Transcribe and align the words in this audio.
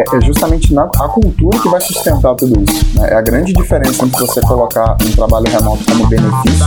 é, 0.00 0.16
é 0.16 0.20
justamente 0.22 0.72
na, 0.72 0.84
a 0.84 1.08
cultura 1.08 1.58
que 1.58 1.68
vai 1.68 1.80
sustentar 1.80 2.34
tudo 2.34 2.62
isso. 2.62 2.98
Né? 2.98 3.10
É 3.10 3.14
a 3.14 3.20
grande 3.20 3.52
diferença 3.52 4.04
entre 4.04 4.18
você 4.18 4.40
colocar 4.42 4.96
um 5.02 5.12
trabalho 5.12 5.46
remoto 5.46 5.84
como 5.84 6.06
benefício. 6.06 6.66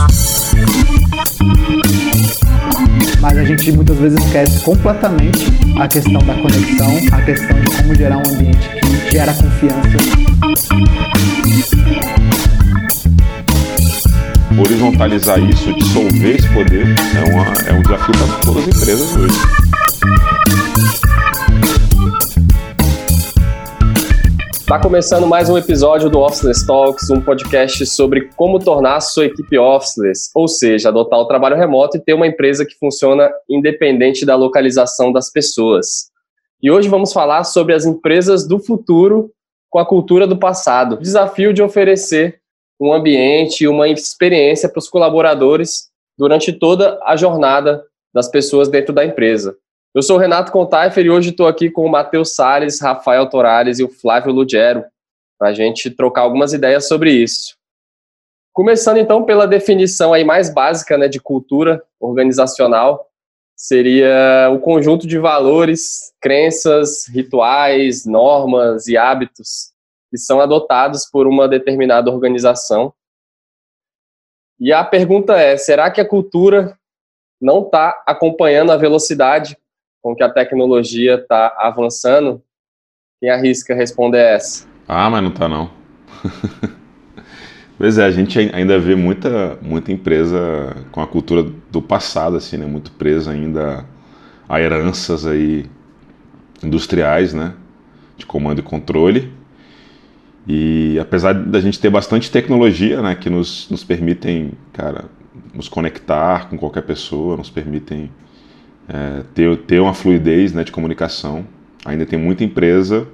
Mas 3.20 3.38
a 3.38 3.44
gente 3.44 3.72
muitas 3.72 3.96
vezes 3.96 4.24
esquece 4.24 4.60
completamente 4.60 5.46
a 5.80 5.88
questão 5.88 6.20
da 6.20 6.34
conexão, 6.34 6.88
a 7.12 7.22
questão 7.22 7.60
de 7.60 7.76
como 7.76 7.94
gerar 7.94 8.18
um 8.18 8.34
ambiente 8.34 8.68
que 8.68 9.10
gera 9.12 9.32
confiança. 9.34 9.98
Horizontalizar 14.56 15.40
isso, 15.40 15.72
dissolver 15.74 16.36
esse 16.36 16.48
poder, 16.50 16.86
é, 16.86 17.32
uma, 17.32 17.44
é 17.66 17.72
um 17.72 17.82
desafio 17.82 18.14
para 18.14 18.38
todas 18.44 18.68
as 18.68 18.76
empresas 18.76 19.16
hoje. 19.16 19.38
Está 24.74 24.82
começando 24.82 25.24
mais 25.24 25.48
um 25.48 25.56
episódio 25.56 26.10
do 26.10 26.18
Officeless 26.18 26.66
Talks, 26.66 27.08
um 27.08 27.20
podcast 27.20 27.86
sobre 27.86 28.28
como 28.34 28.58
tornar 28.58 29.00
sua 29.00 29.26
equipe 29.26 29.56
officeless, 29.56 30.32
ou 30.34 30.48
seja, 30.48 30.88
adotar 30.88 31.20
o 31.20 31.28
trabalho 31.28 31.54
remoto 31.54 31.96
e 31.96 32.00
ter 32.00 32.12
uma 32.12 32.26
empresa 32.26 32.66
que 32.66 32.76
funciona 32.76 33.30
independente 33.48 34.26
da 34.26 34.34
localização 34.34 35.12
das 35.12 35.30
pessoas. 35.30 36.10
E 36.60 36.72
hoje 36.72 36.88
vamos 36.88 37.12
falar 37.12 37.44
sobre 37.44 37.72
as 37.72 37.86
empresas 37.86 38.48
do 38.48 38.58
futuro 38.58 39.30
com 39.70 39.78
a 39.78 39.86
cultura 39.86 40.26
do 40.26 40.36
passado. 40.36 40.96
O 40.96 41.00
desafio 41.00 41.54
de 41.54 41.62
oferecer 41.62 42.40
um 42.80 42.92
ambiente 42.92 43.62
e 43.62 43.68
uma 43.68 43.88
experiência 43.88 44.68
para 44.68 44.80
os 44.80 44.88
colaboradores 44.88 45.84
durante 46.18 46.52
toda 46.52 46.98
a 47.04 47.14
jornada 47.14 47.84
das 48.12 48.26
pessoas 48.26 48.66
dentro 48.68 48.92
da 48.92 49.04
empresa. 49.04 49.56
Eu 49.94 50.02
sou 50.02 50.16
o 50.16 50.18
Renato 50.18 50.50
Contaifer 50.50 51.06
e 51.06 51.10
hoje 51.10 51.30
estou 51.30 51.46
aqui 51.46 51.70
com 51.70 51.86
o 51.86 51.88
Matheus 51.88 52.34
Salles, 52.34 52.80
Rafael 52.80 53.30
Torales 53.30 53.78
e 53.78 53.84
o 53.84 53.88
Flávio 53.88 54.32
Lugero 54.32 54.84
para 55.38 55.50
a 55.50 55.52
gente 55.52 55.88
trocar 55.88 56.22
algumas 56.22 56.52
ideias 56.52 56.88
sobre 56.88 57.12
isso. 57.12 57.56
Começando 58.52 58.96
então 58.96 59.24
pela 59.24 59.46
definição 59.46 60.12
aí 60.12 60.24
mais 60.24 60.52
básica 60.52 60.98
né, 60.98 61.06
de 61.06 61.20
cultura 61.20 61.80
organizacional, 62.00 63.08
seria 63.56 64.50
o 64.52 64.58
conjunto 64.58 65.06
de 65.06 65.16
valores, 65.16 66.12
crenças, 66.20 67.06
rituais, 67.06 68.04
normas 68.04 68.88
e 68.88 68.96
hábitos 68.96 69.72
que 70.10 70.18
são 70.18 70.40
adotados 70.40 71.06
por 71.06 71.28
uma 71.28 71.46
determinada 71.46 72.10
organização. 72.10 72.92
E 74.58 74.72
a 74.72 74.82
pergunta 74.82 75.38
é: 75.38 75.56
será 75.56 75.88
que 75.88 76.00
a 76.00 76.08
cultura 76.08 76.76
não 77.40 77.62
está 77.62 78.02
acompanhando 78.04 78.72
a 78.72 78.76
velocidade 78.76 79.56
com 80.04 80.14
que 80.14 80.22
a 80.22 80.28
tecnologia 80.28 81.14
está 81.14 81.56
avançando, 81.58 82.42
quem 83.18 83.30
arrisca 83.30 83.74
responder 83.74 84.18
essa? 84.18 84.66
Ah, 84.86 85.08
mas 85.08 85.22
não 85.22 85.30
está 85.30 85.48
não. 85.48 85.70
pois 87.78 87.96
é, 87.96 88.04
a 88.04 88.10
gente 88.10 88.38
ainda 88.38 88.78
vê 88.78 88.94
muita, 88.94 89.58
muita 89.62 89.90
empresa 89.92 90.76
com 90.92 91.00
a 91.00 91.06
cultura 91.06 91.42
do 91.70 91.80
passado, 91.80 92.36
assim, 92.36 92.58
né? 92.58 92.66
Muito 92.66 92.92
presa 92.92 93.30
ainda 93.30 93.86
a 94.46 94.60
heranças 94.60 95.24
aí 95.24 95.64
industriais, 96.62 97.32
né? 97.32 97.54
De 98.18 98.26
comando 98.26 98.58
e 98.58 98.62
controle. 98.62 99.32
E 100.46 100.98
apesar 101.00 101.32
da 101.32 101.62
gente 101.62 101.80
ter 101.80 101.88
bastante 101.88 102.30
tecnologia, 102.30 103.00
né? 103.00 103.14
Que 103.14 103.30
nos, 103.30 103.70
nos 103.70 103.82
permitem, 103.82 104.52
cara, 104.70 105.06
nos 105.54 105.66
conectar 105.66 106.50
com 106.50 106.58
qualquer 106.58 106.82
pessoa, 106.82 107.38
nos 107.38 107.48
permitem 107.48 108.10
é, 108.88 109.22
ter, 109.34 109.56
ter 109.58 109.80
uma 109.80 109.94
fluidez 109.94 110.52
né, 110.52 110.64
de 110.64 110.72
comunicação. 110.72 111.46
Ainda 111.84 112.06
tem 112.06 112.18
muita 112.18 112.44
empresa 112.44 113.06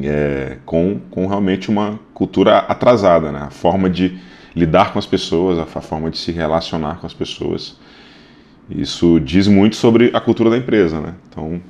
é, 0.00 0.58
com, 0.64 1.00
com 1.10 1.26
realmente 1.26 1.68
uma 1.70 1.98
cultura 2.14 2.58
atrasada, 2.58 3.30
né? 3.30 3.40
a 3.42 3.50
forma 3.50 3.90
de 3.90 4.18
lidar 4.54 4.92
com 4.92 4.98
as 4.98 5.06
pessoas, 5.06 5.58
a, 5.58 5.62
a 5.62 5.82
forma 5.82 6.10
de 6.10 6.18
se 6.18 6.32
relacionar 6.32 6.96
com 6.96 7.06
as 7.06 7.14
pessoas. 7.14 7.78
Isso 8.70 9.20
diz 9.20 9.46
muito 9.46 9.76
sobre 9.76 10.10
a 10.14 10.20
cultura 10.20 10.50
da 10.50 10.56
empresa. 10.56 11.00
Né? 11.00 11.14
Então, 11.28 11.60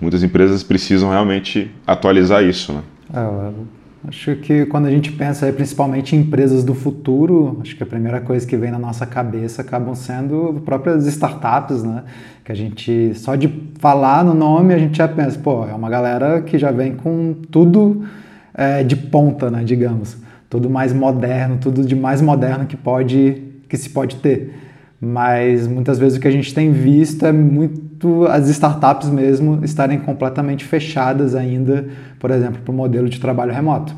muitas 0.00 0.22
empresas 0.22 0.62
precisam 0.62 1.10
realmente 1.10 1.70
atualizar 1.86 2.42
isso. 2.42 2.72
Né? 2.72 2.82
É, 3.14 3.79
Acho 4.08 4.34
que 4.36 4.64
quando 4.64 4.86
a 4.86 4.90
gente 4.90 5.12
pensa 5.12 5.52
principalmente 5.52 6.16
em 6.16 6.20
empresas 6.20 6.64
do 6.64 6.74
futuro, 6.74 7.58
acho 7.60 7.76
que 7.76 7.82
a 7.82 7.86
primeira 7.86 8.18
coisa 8.18 8.46
que 8.46 8.56
vem 8.56 8.70
na 8.70 8.78
nossa 8.78 9.04
cabeça 9.04 9.60
acabam 9.60 9.94
sendo 9.94 10.62
próprias 10.64 11.06
startups, 11.06 11.82
né? 11.82 12.04
Que 12.42 12.50
a 12.50 12.54
gente, 12.54 13.12
só 13.14 13.34
de 13.34 13.48
falar 13.78 14.24
no 14.24 14.32
nome, 14.32 14.72
a 14.72 14.78
gente 14.78 14.96
já 14.96 15.06
pensa, 15.06 15.38
pô, 15.38 15.66
é 15.66 15.74
uma 15.74 15.90
galera 15.90 16.40
que 16.40 16.58
já 16.58 16.70
vem 16.70 16.96
com 16.96 17.34
tudo 17.50 18.06
é, 18.54 18.82
de 18.82 18.96
ponta, 18.96 19.50
né? 19.50 19.62
Digamos. 19.64 20.16
Tudo 20.48 20.70
mais 20.70 20.94
moderno, 20.94 21.58
tudo 21.60 21.84
de 21.84 21.94
mais 21.94 22.22
moderno 22.22 22.64
que, 22.64 22.78
pode, 22.78 23.42
que 23.68 23.76
se 23.76 23.90
pode 23.90 24.16
ter. 24.16 24.59
Mas 25.00 25.66
muitas 25.66 25.98
vezes 25.98 26.18
o 26.18 26.20
que 26.20 26.28
a 26.28 26.30
gente 26.30 26.52
tem 26.52 26.70
visto 26.70 27.24
é 27.24 27.32
muito 27.32 28.26
as 28.26 28.48
startups 28.50 29.08
mesmo 29.08 29.64
estarem 29.64 29.98
completamente 29.98 30.64
fechadas 30.64 31.34
ainda, 31.34 31.86
por 32.18 32.30
exemplo, 32.30 32.60
para 32.62 32.70
o 32.70 32.74
modelo 32.74 33.08
de 33.08 33.18
trabalho 33.18 33.52
remoto. 33.52 33.94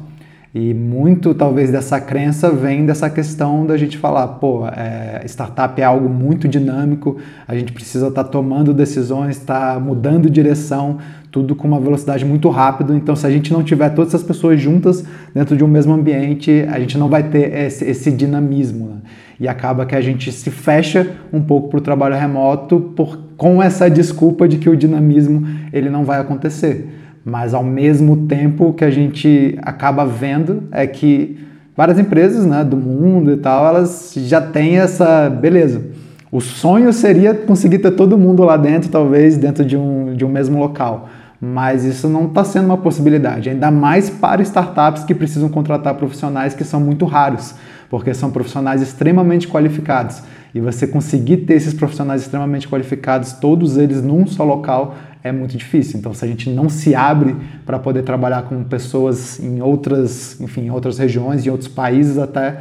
E 0.55 0.75
muito, 0.75 1.35
talvez, 1.35 1.71
dessa 1.71 1.99
crença 1.99 2.51
vem 2.51 2.85
dessa 2.85 3.09
questão 3.09 3.65
da 3.65 3.77
gente 3.79 3.97
falar, 3.97 4.29
pô, 4.29 4.67
é, 4.69 5.23
startup 5.25 5.81
é 5.81 5.85
algo 5.85 6.11
muito 6.11 6.47
dinâmico, 6.47 7.17
a 7.49 7.55
gente 7.55 7.73
precisa 7.73 8.09
estar 8.09 8.25
tá 8.25 8.31
tomando 8.31 8.75
decisões, 8.75 9.39
estar 9.39 9.75
tá 9.75 9.81
mudando 9.81 10.29
direção, 10.29 10.99
tudo 11.33 11.57
com 11.57 11.67
uma 11.67 11.81
velocidade 11.81 12.27
muito 12.27 12.51
rápida. 12.51 12.95
Então, 12.95 13.17
se 13.17 13.27
a 13.27 13.31
gente 13.31 13.51
não 13.53 13.63
tiver 13.63 13.89
todas 13.89 14.15
essas 14.15 14.23
pessoas 14.23 14.61
juntas 14.61 15.03
dentro 15.35 15.57
de 15.57 15.65
um 15.65 15.67
mesmo 15.67 15.95
ambiente, 15.95 16.67
a 16.71 16.79
gente 16.79 16.99
não 16.99 17.09
vai 17.09 17.23
ter 17.23 17.55
esse, 17.55 17.87
esse 17.87 18.11
dinamismo. 18.13 18.87
Né? 18.87 18.97
E 19.41 19.49
acaba 19.49 19.87
que 19.87 19.97
a 19.97 20.01
gente 20.03 20.31
se 20.31 20.51
fecha 20.51 21.11
um 21.33 21.41
pouco 21.41 21.71
para 21.71 21.79
o 21.79 21.81
trabalho 21.81 22.15
remoto 22.15 22.93
por, 22.95 23.19
com 23.39 23.63
essa 23.63 23.91
desculpa 23.91 24.47
de 24.47 24.59
que 24.59 24.69
o 24.69 24.77
dinamismo 24.77 25.49
ele 25.73 25.89
não 25.89 26.05
vai 26.05 26.21
acontecer. 26.21 26.87
Mas 27.25 27.55
ao 27.55 27.65
mesmo 27.65 28.27
tempo 28.27 28.67
o 28.67 28.73
que 28.75 28.85
a 28.85 28.91
gente 28.91 29.57
acaba 29.63 30.05
vendo 30.05 30.65
é 30.71 30.87
que 30.87 31.39
várias 31.75 31.99
empresas 31.99 32.45
né, 32.45 32.63
do 32.63 32.77
mundo 32.77 33.33
e 33.33 33.39
tal, 33.39 33.67
elas 33.67 34.13
já 34.17 34.41
têm 34.41 34.79
essa 34.79 35.31
beleza. 35.31 35.83
O 36.31 36.41
sonho 36.41 36.93
seria 36.93 37.35
conseguir 37.35 37.79
ter 37.79 37.93
todo 37.93 38.19
mundo 38.19 38.43
lá 38.45 38.59
dentro, 38.59 38.91
talvez 38.91 39.39
dentro 39.39 39.65
de 39.65 39.79
um, 39.79 40.15
de 40.15 40.25
um 40.27 40.29
mesmo 40.29 40.59
local. 40.59 41.09
Mas 41.45 41.85
isso 41.85 42.09
não 42.09 42.27
está 42.27 42.45
sendo 42.45 42.67
uma 42.67 42.79
possibilidade, 42.79 43.51
ainda 43.51 43.69
mais 43.69 44.09
para 44.09 44.41
startups 44.43 45.03
que 45.03 45.13
precisam 45.13 45.49
contratar 45.49 45.93
profissionais 45.97 46.55
que 46.55 46.63
são 46.63 46.79
muito 46.79 47.05
raros, 47.05 47.57
porque 47.91 48.15
são 48.15 48.31
profissionais 48.31 48.81
extremamente 48.81 49.49
qualificados. 49.49 50.23
E 50.55 50.61
você 50.61 50.87
conseguir 50.87 51.39
ter 51.39 51.55
esses 51.55 51.75
profissionais 51.75 52.23
extremamente 52.23 52.69
qualificados, 52.69 53.33
todos 53.33 53.77
eles 53.77 54.01
num 54.01 54.25
só 54.25 54.45
local, 54.45 54.95
é 55.25 55.33
muito 55.33 55.57
difícil. 55.57 55.99
Então, 55.99 56.15
se 56.15 56.25
a 56.25 56.29
gente 56.29 56.49
não 56.49 56.69
se 56.69 56.95
abre 56.95 57.35
para 57.67 57.77
poder 57.77 58.05
trabalhar 58.05 58.43
com 58.43 58.63
pessoas 58.63 59.41
em 59.41 59.61
outras, 59.61 60.41
enfim, 60.41 60.67
em 60.67 60.71
outras 60.71 60.97
regiões, 60.97 61.45
em 61.45 61.51
outros 61.51 61.69
países 61.69 62.19
até, 62.19 62.61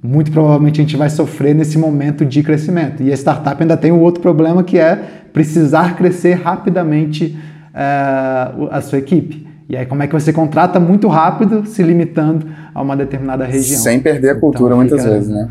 muito 0.00 0.30
provavelmente 0.30 0.80
a 0.80 0.84
gente 0.84 0.96
vai 0.96 1.10
sofrer 1.10 1.52
nesse 1.52 1.78
momento 1.78 2.24
de 2.24 2.44
crescimento. 2.44 3.02
E 3.02 3.10
a 3.10 3.16
startup 3.16 3.60
ainda 3.60 3.76
tem 3.76 3.90
o 3.90 3.96
um 3.96 4.00
outro 4.02 4.22
problema 4.22 4.62
que 4.62 4.78
é 4.78 4.94
precisar 5.32 5.96
crescer 5.96 6.34
rapidamente 6.34 7.36
uh, 7.74 8.68
a 8.70 8.80
sua 8.80 8.98
equipe. 8.98 9.46
E 9.68 9.76
aí, 9.76 9.86
como 9.86 10.02
é 10.02 10.06
que 10.06 10.12
você 10.12 10.32
contrata 10.32 10.78
muito 10.78 11.08
rápido, 11.08 11.66
se 11.66 11.82
limitando 11.82 12.46
a 12.74 12.82
uma 12.82 12.96
determinada 12.96 13.44
região? 13.44 13.80
Sem 13.80 14.00
perder 14.00 14.30
a 14.30 14.40
cultura, 14.40 14.74
então, 14.74 14.76
muitas 14.76 15.04
vezes, 15.04 15.28
né? 15.28 15.50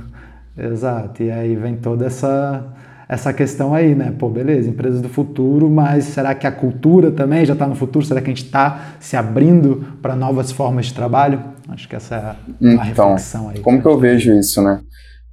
Exato. 0.57 1.23
E 1.23 1.31
aí 1.31 1.55
vem 1.55 1.75
toda 1.75 2.05
essa 2.05 2.63
essa 3.07 3.33
questão 3.33 3.75
aí, 3.75 3.93
né? 3.93 4.13
Pô, 4.17 4.29
beleza, 4.29 4.69
empresas 4.69 5.01
do 5.01 5.09
futuro, 5.09 5.69
mas 5.69 6.05
será 6.05 6.33
que 6.33 6.47
a 6.47 6.51
cultura 6.51 7.11
também 7.11 7.45
já 7.45 7.53
está 7.53 7.67
no 7.67 7.75
futuro? 7.75 8.05
Será 8.05 8.21
que 8.21 8.27
a 8.27 8.33
gente 8.33 8.45
está 8.45 8.95
se 8.99 9.15
abrindo 9.15 9.85
para 10.01 10.15
novas 10.15 10.51
formas 10.51 10.87
de 10.87 10.93
trabalho? 10.93 11.39
Acho 11.69 11.87
que 11.87 11.95
essa 11.95 12.15
é 12.15 12.65
uma 12.65 12.87
então, 12.87 13.09
reflexão 13.09 13.49
aí. 13.49 13.59
Como 13.59 13.81
que 13.81 13.87
eu 13.87 13.99
vejo 13.99 14.33
isso, 14.33 14.61
né? 14.61 14.79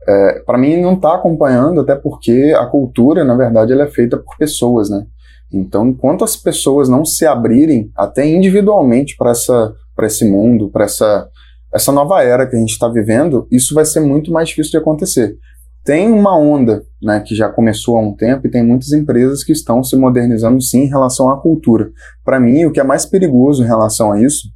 É, 0.07 0.43
para 0.45 0.59
mim 0.59 0.81
não 0.81 0.95
está 0.95 1.15
acompanhando, 1.15 1.81
até 1.81 1.95
porque 1.95 2.55
a 2.59 2.67
cultura, 2.67 3.25
na 3.25 3.35
verdade, 3.35 3.73
ela 3.73 3.85
é 3.85 3.89
feita 3.89 4.17
por 4.17 4.37
pessoas, 4.37 4.91
né? 4.91 5.05
Então, 5.53 5.89
enquanto 5.89 6.23
as 6.23 6.37
pessoas 6.37 6.89
não 6.89 7.05
se 7.05 7.27
abrirem, 7.27 7.91
até 7.97 8.27
individualmente, 8.27 9.17
para 9.17 10.07
esse 10.07 10.29
mundo, 10.29 10.71
para 10.71 10.85
essa, 10.85 11.29
essa 11.75 11.91
nova 11.91 12.23
era 12.23 12.47
que 12.47 12.57
a 12.57 12.59
gente 12.59 12.71
está 12.71 12.89
vivendo, 12.89 13.47
isso 13.51 13.75
vai 13.75 13.85
ser 13.85 14.01
muito 14.01 14.33
mais 14.33 14.49
difícil 14.49 14.73
de 14.73 14.79
acontecer. 14.79 15.37
Tem 15.85 16.11
uma 16.13 16.37
onda 16.37 16.83
né, 17.03 17.21
que 17.21 17.35
já 17.35 17.49
começou 17.49 17.97
há 17.97 18.01
um 18.01 18.15
tempo 18.15 18.47
e 18.47 18.51
tem 18.51 18.63
muitas 18.63 18.93
empresas 18.93 19.43
que 19.43 19.53
estão 19.53 19.83
se 19.83 19.97
modernizando 19.97 20.61
sim 20.61 20.83
em 20.83 20.89
relação 20.89 21.31
à 21.31 21.41
cultura. 21.41 21.91
Para 22.25 22.39
mim, 22.39 22.67
o 22.67 22.71
que 22.71 22.79
é 22.79 22.85
mais 22.85 23.07
perigoso 23.07 23.63
em 23.65 23.67
relação 23.67 24.13
a 24.13 24.21
isso 24.21 24.49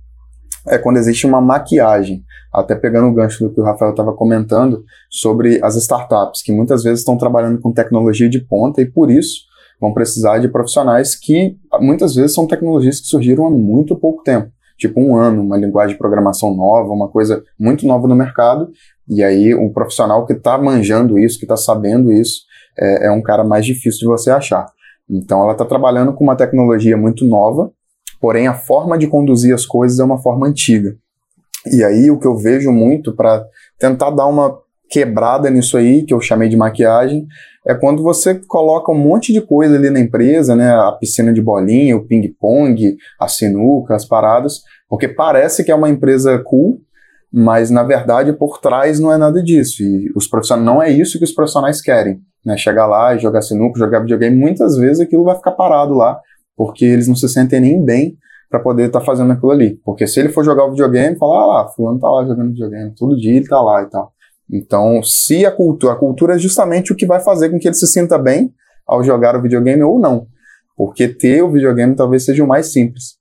é 0.69 0.79
quando 0.79 0.99
existe 0.99 1.27
uma 1.27 1.41
maquiagem. 1.41 2.23
Até 2.53 2.75
pegando 2.75 3.09
o 3.09 3.15
gancho 3.15 3.43
do 3.43 3.53
que 3.53 3.61
o 3.61 3.65
Rafael 3.65 3.91
estava 3.91 4.13
comentando 4.13 4.85
sobre 5.11 5.59
as 5.63 5.75
startups, 5.77 6.43
que 6.43 6.53
muitas 6.53 6.85
vezes 6.85 7.01
estão 7.01 7.17
trabalhando 7.17 7.59
com 7.59 7.73
tecnologia 7.73 8.29
de 8.29 8.41
ponta 8.41 8.81
e 8.81 8.87
por 8.87 9.11
isso 9.11 9.54
vão 9.81 9.93
precisar 9.93 10.39
de 10.39 10.49
profissionais 10.49 11.15
que 11.15 11.57
muitas 11.81 12.15
vezes 12.15 12.35
são 12.35 12.47
tecnologias 12.47 13.01
que 13.01 13.07
surgiram 13.07 13.47
há 13.47 13.51
muito 13.51 13.97
pouco 13.97 14.23
tempo 14.23 14.51
tipo 14.77 15.01
um 15.01 15.17
ano, 15.17 15.43
uma 15.43 15.57
linguagem 15.57 15.95
de 15.95 15.99
programação 15.99 16.55
nova, 16.55 16.93
uma 16.93 17.09
coisa 17.09 17.43
muito 17.59 17.87
nova 17.87 18.09
no 18.09 18.15
mercado, 18.15 18.71
e 19.09 19.23
aí 19.23 19.55
um 19.55 19.73
profissional 19.73 20.27
que 20.27 20.33
está 20.33 20.59
manjando 20.59 21.19
isso, 21.19 21.39
que 21.39 21.45
está 21.45 21.57
sabendo 21.57 22.13
isso, 22.13 22.43
é, 22.79 23.07
é, 23.07 23.11
um 23.11 23.23
cara 23.23 23.45
mais 23.45 23.65
difícil 23.65 24.01
de 24.01 24.07
você 24.07 24.31
achar. 24.31 24.67
Então 25.09 25.43
ela 25.43 25.53
está 25.53 25.65
trabalhando 25.65 26.13
com 26.13 26.25
uma 26.25 26.37
tecnologia 26.37 26.97
muito 26.97 27.25
nova, 27.25 27.71
porém 28.21 28.47
a 28.47 28.55
forma 28.55 28.99
de 28.99 29.07
conduzir 29.07 29.55
as 29.55 29.67
coisas 29.67 29.99
é 29.99 30.05
uma 30.05 30.19
forma 30.19 30.47
antiga. 30.47 30.97
E 31.71 31.83
aí 31.85 32.11
o 32.11 32.19
que 32.19 32.27
eu 32.27 32.37
vejo 32.37 32.71
muito 32.73 33.15
para 33.15 33.45
tentar 33.79 34.11
dar 34.11 34.27
uma 34.27 34.59
quebrada 34.95 35.51
nisso 35.51 35.77
aí, 35.77 36.05
que 36.05 36.15
eu 36.15 36.21
chamei 36.21 36.49
de 36.49 36.57
maquiagem, 36.57 37.27
é 37.67 37.75
quando 37.75 38.01
você 38.01 38.37
coloca 38.47 38.93
um 38.93 38.99
monte 38.99 39.33
de 39.33 39.41
coisa 39.41 39.75
ali 39.75 39.91
na 39.91 39.99
empresa, 39.99 40.55
né? 40.55 40.71
A 40.71 40.93
piscina 40.93 41.33
de 41.33 41.43
bolinha, 41.43 41.97
o 41.97 42.07
ping-pong, 42.07 42.97
a 43.21 43.27
sinuca, 43.27 43.97
as 43.97 44.05
paradas, 44.05 44.61
porque 44.89 45.09
parece 45.09 45.65
que 45.65 45.73
é 45.73 45.75
uma 45.75 45.91
empresa 45.91 46.39
cool, 46.45 46.81
mas 47.33 47.71
na 47.71 47.83
verdade 47.83 48.33
por 48.33 48.61
trás 48.61 49.01
não 49.01 49.13
é 49.13 49.19
nada 49.19 49.43
disso. 49.43 49.83
E 49.83 50.13
os 50.15 50.29
profissionais 50.29 50.65
não 50.65 50.81
é 50.81 50.91
isso 50.91 51.19
que 51.19 51.25
os 51.25 51.33
profissionais 51.33 51.81
querem, 51.81 52.21
né? 52.47 52.57
Chegar 52.57 52.87
lá 52.87 53.17
e 53.17 53.19
jogar 53.19 53.43
sinuca, 53.43 53.77
jogar 53.77 53.99
videogame, 53.99 54.37
muitas 54.37 54.77
vezes 54.77 55.01
aquilo 55.01 55.25
vai 55.25 55.35
ficar 55.35 55.53
parado 55.53 55.95
lá, 55.95 56.21
porque 56.57 56.85
eles 56.85 57.09
não 57.09 57.17
se 57.17 57.29
sentem 57.29 57.61
nem 57.61 57.85
bem 57.85 58.17
para 58.49 58.61
poder 58.61 58.85
estar 58.85 59.01
tá 59.01 59.05
fazendo 59.05 59.33
aquilo 59.33 59.51
ali. 59.51 59.81
Porque 59.85 60.07
se 60.07 60.21
ele 60.21 60.29
for 60.29 60.45
jogar 60.45 60.67
o 60.67 60.71
videogame, 60.71 61.19
falar, 61.19 61.43
ah 61.43 61.47
lá, 61.47 61.69
fulano 61.69 61.99
tá 61.99 62.09
lá 62.09 62.25
jogando 62.25 62.51
videogame, 62.51 62.95
todo 62.95 63.17
dia 63.17 63.37
ele 63.37 63.49
tá 63.49 63.61
lá 63.61 63.83
e 63.83 63.91
tal. 63.91 64.14
Então, 64.51 65.03
se 65.03 65.45
a 65.45 65.51
cultura, 65.51 65.95
a 65.95 65.97
cultura 65.97 66.35
é 66.35 66.39
justamente 66.39 66.93
o 66.93 66.97
que 66.97 67.07
vai 67.07 67.21
fazer 67.21 67.51
com 67.51 67.59
que 67.59 67.67
ele 67.67 67.75
se 67.75 67.87
sinta 67.87 68.19
bem 68.19 68.53
ao 68.87 69.03
jogar 69.03 69.37
o 69.37 69.43
videogame 69.43 69.83
ou 69.83 69.99
não. 69.99 70.27
Porque 70.77 71.09
ter 71.09 71.43
o 71.43 71.51
videogame 71.51 71.95
talvez 71.95 72.25
seja 72.25 72.45
o 72.45 72.49
mais 72.49 72.73
simples. 72.73 73.17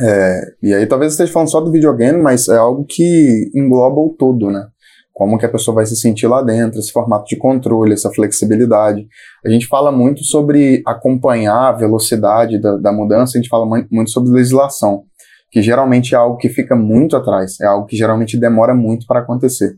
É, 0.00 0.40
e 0.62 0.72
aí 0.72 0.86
talvez 0.86 1.12
esteja 1.12 1.32
falando 1.32 1.50
só 1.50 1.60
do 1.60 1.72
videogame, 1.72 2.22
mas 2.22 2.48
é 2.48 2.56
algo 2.56 2.84
que 2.88 3.50
engloba 3.54 4.00
o 4.00 4.14
todo, 4.16 4.50
né? 4.50 4.68
Como 5.12 5.36
que 5.36 5.44
a 5.44 5.48
pessoa 5.48 5.74
vai 5.74 5.86
se 5.86 5.96
sentir 5.96 6.28
lá 6.28 6.40
dentro, 6.40 6.78
esse 6.78 6.92
formato 6.92 7.24
de 7.26 7.36
controle, 7.36 7.92
essa 7.92 8.08
flexibilidade. 8.08 9.04
A 9.44 9.50
gente 9.50 9.66
fala 9.66 9.90
muito 9.90 10.22
sobre 10.22 10.80
acompanhar 10.86 11.70
a 11.70 11.72
velocidade 11.72 12.60
da, 12.60 12.76
da 12.76 12.92
mudança, 12.92 13.36
a 13.36 13.40
gente 13.40 13.48
fala 13.48 13.66
muito 13.66 14.10
sobre 14.10 14.30
legislação, 14.30 15.02
que 15.50 15.60
geralmente 15.60 16.14
é 16.14 16.18
algo 16.18 16.36
que 16.36 16.48
fica 16.48 16.76
muito 16.76 17.16
atrás, 17.16 17.58
é 17.60 17.66
algo 17.66 17.86
que 17.86 17.96
geralmente 17.96 18.38
demora 18.38 18.76
muito 18.76 19.06
para 19.08 19.18
acontecer. 19.18 19.76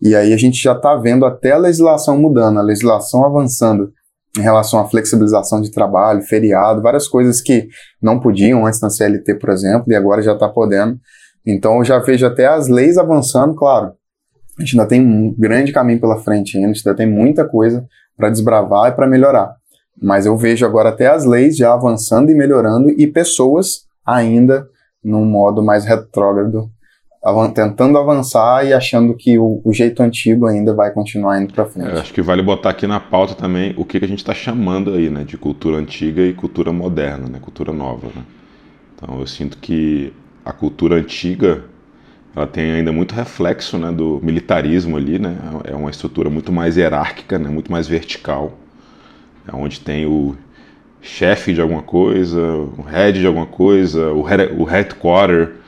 E 0.00 0.14
aí 0.14 0.32
a 0.32 0.36
gente 0.36 0.62
já 0.62 0.72
está 0.72 0.94
vendo 0.96 1.24
até 1.24 1.52
a 1.52 1.58
legislação 1.58 2.18
mudando, 2.18 2.58
a 2.58 2.62
legislação 2.62 3.24
avançando 3.24 3.92
em 4.38 4.42
relação 4.42 4.78
à 4.80 4.88
flexibilização 4.88 5.60
de 5.60 5.70
trabalho, 5.70 6.22
feriado, 6.22 6.82
várias 6.82 7.08
coisas 7.08 7.40
que 7.40 7.68
não 8.02 8.20
podiam 8.20 8.66
antes 8.66 8.80
na 8.80 8.90
CLT, 8.90 9.36
por 9.36 9.50
exemplo, 9.50 9.90
e 9.90 9.94
agora 9.94 10.22
já 10.22 10.34
está 10.34 10.48
podendo. 10.48 10.98
Então 11.46 11.78
eu 11.78 11.84
já 11.84 11.98
vejo 11.98 12.26
até 12.26 12.46
as 12.46 12.68
leis 12.68 12.98
avançando, 12.98 13.54
claro. 13.54 13.92
A 14.58 14.62
gente 14.62 14.78
ainda 14.78 14.88
tem 14.88 15.00
um 15.00 15.34
grande 15.38 15.72
caminho 15.72 16.00
pela 16.00 16.18
frente 16.18 16.56
ainda, 16.56 16.70
a 16.70 16.72
gente 16.72 16.86
ainda 16.86 16.96
tem 16.96 17.06
muita 17.08 17.46
coisa 17.46 17.86
para 18.16 18.30
desbravar 18.30 18.90
e 18.90 18.94
para 18.94 19.06
melhorar. 19.06 19.54
Mas 20.00 20.26
eu 20.26 20.36
vejo 20.36 20.66
agora 20.66 20.90
até 20.90 21.06
as 21.06 21.24
leis 21.24 21.56
já 21.56 21.72
avançando 21.72 22.30
e 22.30 22.34
melhorando 22.34 22.90
e 22.90 23.06
pessoas 23.06 23.86
ainda 24.04 24.66
num 25.02 25.24
modo 25.24 25.62
mais 25.62 25.84
retrógrado 25.84 26.70
tentando 27.54 27.98
avançar 27.98 28.66
e 28.66 28.72
achando 28.72 29.14
que 29.14 29.38
o, 29.38 29.60
o, 29.64 29.72
jeito 29.72 30.02
antigo 30.02 30.46
ainda 30.46 30.74
vai 30.74 30.92
continuar 30.92 31.40
indo 31.40 31.52
para 31.52 31.64
frente. 31.64 31.90
Eu 31.90 31.98
acho 31.98 32.12
que 32.12 32.22
vale 32.22 32.42
botar 32.42 32.70
aqui 32.70 32.86
na 32.86 33.00
pauta 33.00 33.34
também 33.34 33.74
o 33.76 33.84
que, 33.84 33.98
que 33.98 34.04
a 34.04 34.08
gente 34.08 34.18
está 34.18 34.34
chamando 34.34 34.92
aí, 34.92 35.10
né, 35.10 35.24
de 35.24 35.36
cultura 35.36 35.76
antiga 35.76 36.22
e 36.22 36.32
cultura 36.32 36.72
moderna, 36.72 37.28
né, 37.28 37.38
cultura 37.40 37.72
nova. 37.72 38.06
Né? 38.14 38.22
Então 38.94 39.18
eu 39.18 39.26
sinto 39.26 39.58
que 39.58 40.12
a 40.44 40.52
cultura 40.52 40.96
antiga 40.96 41.64
ela 42.34 42.46
tem 42.46 42.70
ainda 42.70 42.92
muito 42.92 43.14
reflexo 43.14 43.78
né, 43.78 43.90
do 43.90 44.20
militarismo 44.22 44.96
ali, 44.98 45.18
né? 45.18 45.38
É 45.64 45.74
uma 45.74 45.90
estrutura 45.90 46.28
muito 46.28 46.52
mais 46.52 46.76
hierárquica, 46.76 47.38
né, 47.38 47.48
muito 47.48 47.72
mais 47.72 47.88
vertical, 47.88 48.58
é 49.48 49.56
onde 49.56 49.80
tem 49.80 50.04
o 50.04 50.36
chefe 51.00 51.54
de 51.54 51.62
alguma 51.62 51.82
coisa, 51.82 52.38
o 52.76 52.82
head 52.82 53.18
de 53.18 53.26
alguma 53.26 53.46
coisa, 53.46 54.12
o, 54.12 54.20
head, 54.22 54.52
o 54.52 54.64
headquarter? 54.64 55.65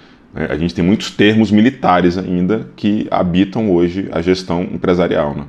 A 0.49 0.56
gente 0.56 0.73
tem 0.73 0.85
muitos 0.85 1.11
termos 1.11 1.50
militares 1.50 2.17
ainda 2.17 2.69
que 2.76 3.08
habitam 3.11 3.73
hoje 3.73 4.08
a 4.12 4.23
gestão 4.23 4.62
empresarial. 4.62 5.35
Né? 5.35 5.44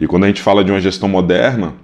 E 0.00 0.06
quando 0.06 0.24
a 0.24 0.26
gente 0.28 0.40
fala 0.40 0.64
de 0.64 0.70
uma 0.70 0.80
gestão 0.80 1.06
moderna, 1.06 1.74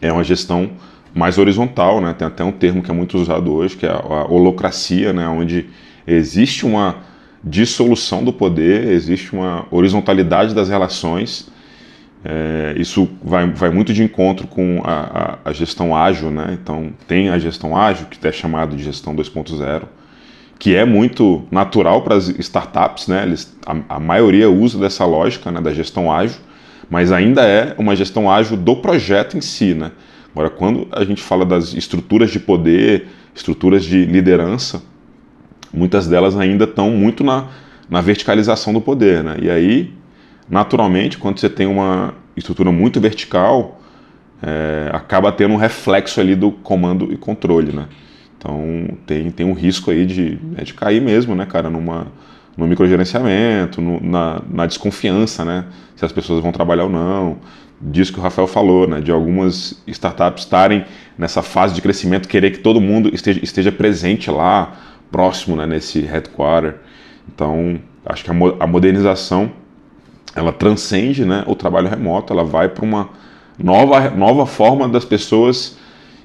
é 0.00 0.12
uma 0.12 0.24
gestão 0.24 0.72
mais 1.14 1.38
horizontal, 1.38 2.00
né? 2.00 2.12
tem 2.12 2.26
até 2.26 2.42
um 2.42 2.50
termo 2.50 2.82
que 2.82 2.90
é 2.90 2.94
muito 2.94 3.16
usado 3.16 3.52
hoje, 3.52 3.76
que 3.76 3.86
é 3.86 3.90
a 3.90 4.26
holocracia, 4.28 5.12
né? 5.12 5.28
onde 5.28 5.66
existe 6.06 6.66
uma 6.66 6.96
dissolução 7.42 8.24
do 8.24 8.32
poder, 8.32 8.88
existe 8.88 9.32
uma 9.32 9.64
horizontalidade 9.70 10.54
das 10.54 10.68
relações. 10.68 11.48
É, 12.24 12.74
isso 12.76 13.08
vai, 13.22 13.48
vai 13.50 13.70
muito 13.70 13.92
de 13.92 14.02
encontro 14.02 14.48
com 14.48 14.82
a, 14.84 15.38
a, 15.44 15.50
a, 15.50 15.52
gestão 15.52 15.96
ágil, 15.96 16.32
né? 16.32 16.58
Então, 16.60 16.92
tem 17.06 17.28
a 17.28 17.38
gestão 17.38 17.76
ágil, 17.76 18.06
que 18.06 18.26
é 18.26 18.32
chamado 18.32 18.74
de 18.76 18.82
gestão 18.82 19.14
2.0, 19.14 19.84
que 20.58 20.74
é 20.74 20.84
muito 20.84 21.44
natural 21.50 22.02
para 22.02 22.16
as 22.16 22.28
startups, 22.28 23.06
né? 23.06 23.22
Eles, 23.22 23.56
a, 23.64 23.96
a, 23.96 24.00
maioria 24.00 24.50
usa 24.50 24.78
dessa 24.78 25.04
lógica 25.04 25.50
né, 25.52 25.60
da 25.60 25.72
gestão 25.72 26.12
ágil, 26.12 26.40
mas 26.90 27.12
ainda 27.12 27.42
é 27.42 27.74
uma 27.78 27.94
gestão 27.94 28.30
ágil 28.30 28.56
do 28.56 28.76
projeto 28.76 29.36
em 29.36 29.40
si, 29.40 29.74
né? 29.74 29.92
Agora, 30.32 30.50
quando 30.50 30.88
a 30.92 31.04
gente 31.04 31.22
fala 31.22 31.44
das 31.44 31.74
estruturas 31.74 32.30
de 32.30 32.40
poder, 32.40 33.08
estruturas 33.34 33.84
de 33.84 34.04
liderança, 34.04 34.82
muitas 35.72 36.08
delas 36.08 36.36
ainda 36.36 36.64
estão 36.64 36.90
muito 36.90 37.22
na, 37.22 37.46
na 37.88 38.00
verticalização 38.00 38.72
do 38.72 38.80
poder, 38.80 39.22
né? 39.22 39.36
E 39.40 39.50
aí, 39.50 39.94
naturalmente, 40.48 41.18
quando 41.18 41.38
você 41.38 41.48
tem 41.48 41.66
uma 41.66 42.14
estrutura 42.36 42.72
muito 42.72 43.00
vertical, 43.00 43.80
é, 44.42 44.90
acaba 44.92 45.30
tendo 45.30 45.54
um 45.54 45.56
reflexo 45.56 46.20
ali 46.20 46.34
do 46.34 46.50
comando 46.50 47.12
e 47.12 47.16
controle, 47.16 47.72
né? 47.72 47.86
Então 48.38 48.88
tem, 49.04 49.30
tem 49.30 49.44
um 49.44 49.52
risco 49.52 49.90
aí 49.90 50.06
de, 50.06 50.38
é 50.56 50.62
de 50.62 50.72
cair 50.72 51.02
mesmo, 51.02 51.34
né, 51.34 51.44
cara, 51.44 51.68
numa, 51.68 52.06
no 52.56 52.66
microgerenciamento, 52.66 53.80
no, 53.80 54.00
na, 54.00 54.40
na 54.48 54.64
desconfiança, 54.64 55.44
né, 55.44 55.64
se 55.96 56.04
as 56.04 56.12
pessoas 56.12 56.40
vão 56.40 56.52
trabalhar 56.52 56.84
ou 56.84 56.90
não. 56.90 57.38
Disso 57.80 58.12
que 58.12 58.18
o 58.18 58.22
Rafael 58.22 58.46
falou, 58.48 58.86
né, 58.88 59.00
de 59.00 59.10
algumas 59.10 59.82
startups 59.86 60.44
estarem 60.44 60.84
nessa 61.16 61.42
fase 61.42 61.74
de 61.74 61.82
crescimento, 61.82 62.28
querer 62.28 62.52
que 62.52 62.58
todo 62.58 62.80
mundo 62.80 63.10
esteja, 63.12 63.40
esteja 63.42 63.72
presente 63.72 64.30
lá, 64.30 64.72
próximo, 65.10 65.56
né, 65.56 65.66
nesse 65.66 66.00
headquarter. 66.00 66.76
Então, 67.32 67.78
acho 68.06 68.24
que 68.24 68.30
a, 68.30 68.34
a 68.60 68.66
modernização 68.66 69.50
ela 70.34 70.52
transcende, 70.52 71.24
né, 71.24 71.42
o 71.46 71.56
trabalho 71.56 71.88
remoto, 71.88 72.32
ela 72.32 72.44
vai 72.44 72.68
para 72.68 72.84
uma 72.84 73.10
nova, 73.58 74.10
nova 74.10 74.46
forma 74.46 74.88
das 74.88 75.04
pessoas 75.04 75.76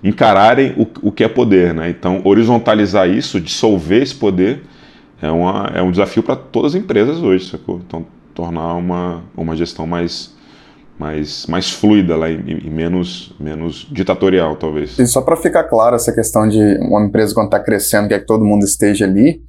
encararem 0.04 0.74
o, 0.78 1.08
o 1.08 1.12
que 1.12 1.24
é 1.24 1.28
poder. 1.28 1.74
Né? 1.74 1.90
Então, 1.90 2.22
horizontalizar 2.26 3.08
isso, 3.08 3.40
dissolver 3.40 4.02
esse 4.02 4.16
poder, 4.16 4.64
é, 5.22 5.32
uma, 5.32 5.72
é 5.74 5.82
um 5.82 5.92
desafio 5.92 6.22
para 6.22 6.36
todas 6.36 6.76
as 6.76 6.82
empresas 6.82 7.20
hoje, 7.20 7.50
sacou? 7.50 7.82
Então, 7.88 8.06
tornar 8.34 8.74
uma, 8.74 9.24
uma 9.38 9.56
gestão 9.56 9.88
mais, 9.88 10.34
mais, 11.00 11.46
mais 11.48 11.72
fluida 11.72 12.18
lá 12.18 12.30
e, 12.30 12.36
e 12.36 12.70
menos, 12.70 13.34
menos 13.40 13.88
ditatorial, 13.90 14.58
talvez. 14.58 15.00
E 15.00 15.08
só 15.08 15.22
para 15.22 15.38
ficar 15.38 15.64
claro 15.64 15.96
essa 15.96 16.14
questão 16.14 16.48
de 16.48 16.60
uma 16.82 17.06
empresa 17.06 17.34
quando 17.34 17.46
está 17.46 17.60
crescendo, 17.60 18.10
quer 18.10 18.20
que 18.20 18.26
todo 18.26 18.44
mundo 18.44 18.66
esteja 18.66 19.06
ali, 19.06 19.42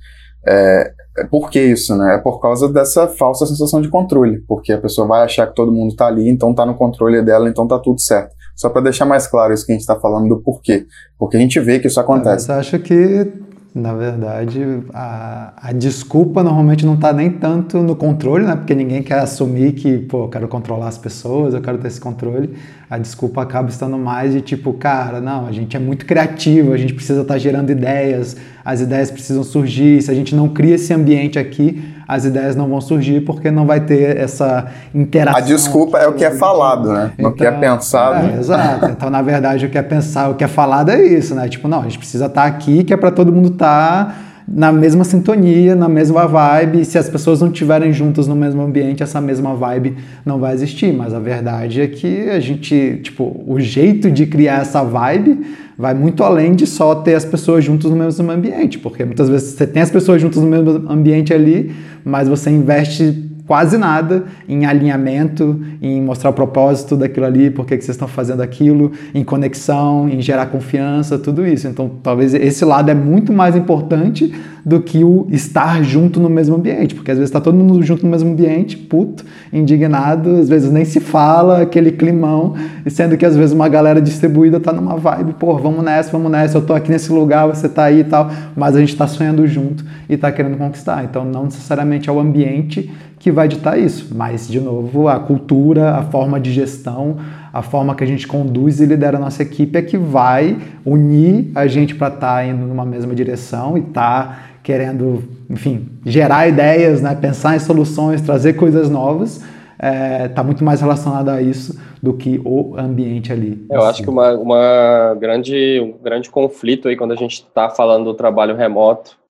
é, 0.46 0.92
é, 1.18 1.25
por 1.25 1.50
que 1.50 1.61
isso, 1.61 1.96
né? 1.96 2.16
É 2.16 2.18
por 2.18 2.40
causa 2.40 2.68
dessa 2.73 3.08
falsa 3.08 3.46
sensação 3.46 3.80
de 3.80 3.88
controle, 3.88 4.42
porque 4.46 4.73
a 4.73 4.80
pessoa 4.80 5.08
vai 5.08 5.25
achar 5.25 5.46
que 5.46 5.54
todo 5.54 5.73
mundo 5.73 5.90
está 5.90 6.06
ali, 6.06 6.28
então 6.28 6.50
está 6.50 6.66
no 6.66 6.75
controle 6.75 7.23
dela, 7.23 7.49
então 7.49 7.64
está 7.64 7.78
tudo 7.78 8.00
certo. 8.00 8.34
Só 8.54 8.68
para 8.68 8.82
deixar 8.82 9.04
mais 9.04 9.26
claro 9.26 9.52
isso 9.52 9.66
que 9.66 9.73
a 9.73 9.75
gente 9.75 9.82
está 9.82 9.96
falando 9.96 10.28
do 10.28 10.40
porquê. 10.40 10.87
Porque 11.18 11.37
a 11.37 11.40
gente 11.40 11.58
vê 11.61 11.78
que 11.78 11.88
isso 11.88 11.99
acontece. 11.99 12.46
Você 12.46 12.52
acha 12.52 12.78
que, 12.78 13.32
na 13.75 13.92
verdade, 13.94 14.84
a, 14.92 15.52
a 15.56 15.73
desculpa 15.73 16.42
normalmente 16.42 16.87
não 16.87 16.94
está 16.94 17.12
nem 17.12 17.30
tanto 17.30 17.82
no 17.82 17.96
controle, 17.96 18.46
né? 18.46 18.54
Porque 18.54 18.75
ninguém 18.75 19.02
quer 19.02 19.18
assumir 19.18 19.73
que, 19.73 19.99
pô, 19.99 20.25
eu 20.25 20.28
quero 20.28 20.46
controlar 20.46 20.87
as 20.87 20.96
pessoas, 20.96 21.54
eu 21.54 21.61
quero 21.61 21.78
ter 21.78 21.88
esse 21.88 22.00
controle. 22.00 22.54
A 22.88 22.96
desculpa 22.99 23.42
acaba 23.42 23.68
estando 23.68 23.99
mais 23.99 24.32
de 24.32 24.40
tipo, 24.40 24.73
cara, 24.75 25.20
não, 25.20 25.46
a 25.46 25.52
gente 25.52 25.76
é 25.76 25.80
muito 25.80 26.06
criativo, 26.06 26.73
a 26.73 26.76
gente 26.76 26.94
precisa 26.94 27.23
estar 27.23 27.34
tá 27.34 27.38
gerando 27.38 27.70
ideias, 27.70 28.37
as 28.64 28.80
ideias 28.80 29.11
precisam 29.11 29.42
surgir. 29.42 30.00
Se 30.00 30.11
a 30.12 30.14
gente 30.14 30.34
não 30.37 30.49
cria 30.49 30.76
esse 30.76 30.94
ambiente 30.94 31.38
aqui, 31.40 31.93
as 32.06 32.25
ideias 32.25 32.54
não 32.54 32.68
vão 32.68 32.80
surgir 32.80 33.20
porque 33.23 33.50
não 33.50 33.66
vai 33.66 33.80
ter 33.80 34.16
essa 34.16 34.66
interação. 34.94 35.40
A 35.40 35.44
desculpa 35.44 35.99
é 35.99 36.06
o 36.06 36.12
que 36.12 36.25
é 36.25 36.30
falado, 36.30 36.92
né? 36.92 37.12
Então, 37.18 37.30
o 37.30 37.34
que 37.34 37.44
é 37.44 37.49
então, 37.49 37.61
pensado. 37.61 38.26
É, 38.26 38.38
exato. 38.38 38.87
Então, 38.87 39.11
na 39.11 39.23
verdade, 39.23 39.66
o 39.66 39.70
que 39.70 39.78
é 39.78 39.82
pensar, 39.82 40.28
o 40.30 40.34
que 40.34 40.44
é 40.44 40.49
falado 40.49 40.90
é 40.90 41.02
isso, 41.02 41.34
né? 41.34 41.49
Tipo, 41.49 41.68
não, 41.68 41.80
a 41.80 41.84
gente 41.84 41.99
precisa 41.99 42.26
estar 42.26 42.44
aqui, 42.44 42.84
que 42.84 42.92
é 42.92 42.96
para 42.96 43.11
todo 43.11 43.32
mundo 43.32 43.49
estar 43.49 44.32
na 44.46 44.70
mesma 44.70 45.04
sintonia, 45.04 45.75
na 45.75 45.88
mesma 45.88 46.26
vibe. 46.26 46.80
E 46.80 46.84
se 46.84 46.99
as 46.99 47.08
pessoas 47.08 47.40
não 47.40 47.49
estiverem 47.49 47.92
juntas 47.92 48.26
no 48.26 48.37
mesmo 48.37 48.62
ambiente, 48.62 49.02
essa 49.02 49.20
mesma 49.20 49.54
vibe 49.54 49.96
não 50.25 50.38
vai 50.38 50.54
existir. 50.54 50.92
Mas 50.92 51.14
a 51.14 51.18
verdade 51.18 51.80
é 51.80 51.88
que 51.88 52.28
a 52.28 52.38
gente, 52.40 53.00
tipo, 53.02 53.42
o 53.46 53.58
jeito 53.58 54.11
de 54.11 54.26
criar 54.26 54.61
essa 54.61 54.82
vibe 54.82 55.40
vai 55.76 55.92
muito 55.92 56.23
além 56.23 56.54
de 56.54 56.66
só 56.66 56.94
ter 56.94 57.14
as 57.14 57.25
pessoas 57.25 57.64
juntas 57.64 57.90
no 57.90 57.96
mesmo 57.96 58.30
ambiente, 58.30 58.78
porque 58.78 59.04
muitas 59.04 59.28
vezes 59.28 59.54
você 59.54 59.66
tem 59.66 59.82
as 59.82 59.90
pessoas 59.90 60.23
juntas 60.23 60.40
no 60.40 60.49
mesmo 60.49 60.88
ambiente 60.88 61.34
ali, 61.34 61.75
mas 62.04 62.28
você 62.28 62.50
investe 62.50 63.33
quase 63.46 63.76
nada 63.76 64.24
em 64.48 64.64
alinhamento, 64.64 65.60
em 65.80 66.00
mostrar 66.00 66.30
o 66.30 66.32
propósito 66.32 66.96
daquilo 66.96 67.26
ali, 67.26 67.50
por 67.50 67.66
que 67.66 67.74
vocês 67.74 67.90
estão 67.90 68.08
fazendo 68.08 68.42
aquilo, 68.42 68.92
em 69.14 69.22
conexão, 69.22 70.08
em 70.08 70.20
gerar 70.20 70.46
confiança, 70.46 71.18
tudo 71.18 71.46
isso. 71.46 71.68
Então, 71.68 71.90
talvez 72.02 72.32
esse 72.32 72.64
lado 72.64 72.90
é 72.90 72.94
muito 72.94 73.32
mais 73.32 73.54
importante 73.54 74.32
do 74.64 74.80
que 74.80 75.04
o 75.04 75.26
estar 75.30 75.82
junto 75.82 76.18
no 76.18 76.30
mesmo 76.30 76.56
ambiente, 76.56 76.94
porque 76.94 77.10
às 77.10 77.18
vezes 77.18 77.28
está 77.28 77.38
todo 77.38 77.54
mundo 77.54 77.82
junto 77.82 78.02
no 78.04 78.10
mesmo 78.10 78.30
ambiente, 78.30 78.78
puto, 78.78 79.22
indignado, 79.52 80.36
às 80.36 80.48
vezes 80.48 80.72
nem 80.72 80.86
se 80.86 81.00
fala, 81.00 81.60
aquele 81.60 81.92
climão, 81.92 82.54
sendo 82.86 83.14
que 83.18 83.26
às 83.26 83.36
vezes 83.36 83.52
uma 83.52 83.68
galera 83.68 84.00
distribuída 84.00 84.56
está 84.56 84.72
numa 84.72 84.96
vibe, 84.96 85.34
pô, 85.34 85.58
vamos 85.58 85.84
nessa, 85.84 86.10
vamos 86.10 86.32
nessa, 86.32 86.56
eu 86.56 86.62
tô 86.62 86.72
aqui 86.72 86.90
nesse 86.90 87.12
lugar, 87.12 87.46
você 87.46 87.68
tá 87.68 87.84
aí 87.84 88.00
e 88.00 88.04
tal, 88.04 88.30
mas 88.56 88.74
a 88.74 88.80
gente 88.80 88.92
está 88.92 89.06
sonhando 89.06 89.46
junto 89.46 89.84
e 90.08 90.14
está 90.14 90.32
querendo 90.32 90.56
conquistar. 90.56 91.04
Então, 91.04 91.26
não 91.26 91.44
necessariamente 91.44 92.08
é 92.08 92.12
o 92.12 92.18
ambiente 92.18 92.90
que 93.24 93.32
vai 93.32 93.48
ditar 93.48 93.78
isso. 93.78 94.14
Mas, 94.14 94.46
de 94.46 94.60
novo, 94.60 95.08
a 95.08 95.18
cultura, 95.18 95.94
a 95.94 96.02
forma 96.02 96.38
de 96.38 96.52
gestão, 96.52 97.16
a 97.50 97.62
forma 97.62 97.94
que 97.94 98.04
a 98.04 98.06
gente 98.06 98.28
conduz 98.28 98.80
e 98.80 98.84
lidera 98.84 99.16
a 99.16 99.20
nossa 99.20 99.42
equipe 99.42 99.78
é 99.78 99.80
que 99.80 99.96
vai 99.96 100.58
unir 100.84 101.50
a 101.54 101.66
gente 101.66 101.94
para 101.94 102.08
estar 102.08 102.34
tá 102.34 102.44
indo 102.44 102.66
numa 102.66 102.84
mesma 102.84 103.14
direção 103.14 103.78
e 103.78 103.80
estar 103.80 104.26
tá 104.26 104.38
querendo, 104.62 105.24
enfim, 105.48 105.88
gerar 106.04 106.46
ideias, 106.46 107.00
né? 107.00 107.14
pensar 107.14 107.56
em 107.56 107.60
soluções, 107.60 108.20
trazer 108.20 108.52
coisas 108.52 108.90
novas. 108.90 109.36
Está 109.36 109.86
é, 109.88 110.28
tá 110.28 110.44
muito 110.44 110.62
mais 110.62 110.82
relacionado 110.82 111.30
a 111.30 111.40
isso 111.40 111.80
do 112.02 112.12
que 112.12 112.38
o 112.44 112.74
ambiente 112.76 113.32
ali. 113.32 113.64
Eu 113.70 113.78
assim. 113.78 113.88
acho 113.88 114.02
que 114.02 114.10
uma, 114.10 114.34
uma 114.34 115.16
grande, 115.18 115.80
um 115.80 116.04
grande 116.04 116.28
conflito 116.28 116.88
aí 116.88 116.96
quando 116.96 117.12
a 117.12 117.16
gente 117.16 117.36
está 117.36 117.70
falando 117.70 118.04
do 118.04 118.12
trabalho 118.12 118.54
remoto 118.54 119.23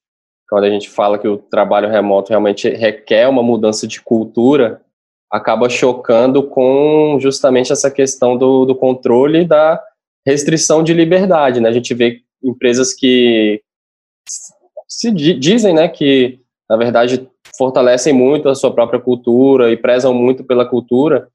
quando 0.54 0.66
a 0.66 0.70
gente 0.70 0.88
fala 0.88 1.18
que 1.18 1.26
o 1.26 1.37
trabalho 1.37 1.90
remoto 1.90 2.28
realmente 2.28 2.68
requer 2.68 3.26
uma 3.26 3.42
mudança 3.42 3.88
de 3.88 4.00
cultura, 4.00 4.80
acaba 5.28 5.68
chocando 5.68 6.44
com 6.44 7.18
justamente 7.20 7.73
essa 7.73 7.90
questão 7.90 8.37
do, 8.37 8.64
do 8.64 8.73
controle 8.73 9.44
da 9.44 9.82
restrição 10.25 10.84
de 10.84 10.94
liberdade. 10.94 11.58
Né? 11.58 11.68
A 11.68 11.73
gente 11.73 11.92
vê 11.92 12.20
empresas 12.40 12.94
que 12.94 13.62
se 14.88 15.11
dizem 15.11 15.75
né, 15.75 15.88
que, 15.88 16.38
na 16.70 16.76
verdade, 16.76 17.28
fortalecem 17.58 18.12
muito 18.12 18.49
a 18.49 18.54
sua 18.54 18.73
própria 18.73 19.00
cultura 19.00 19.73
e 19.73 19.76
prezam 19.76 20.14
muito 20.14 20.44
pela 20.44 20.64
cultura, 20.64 21.26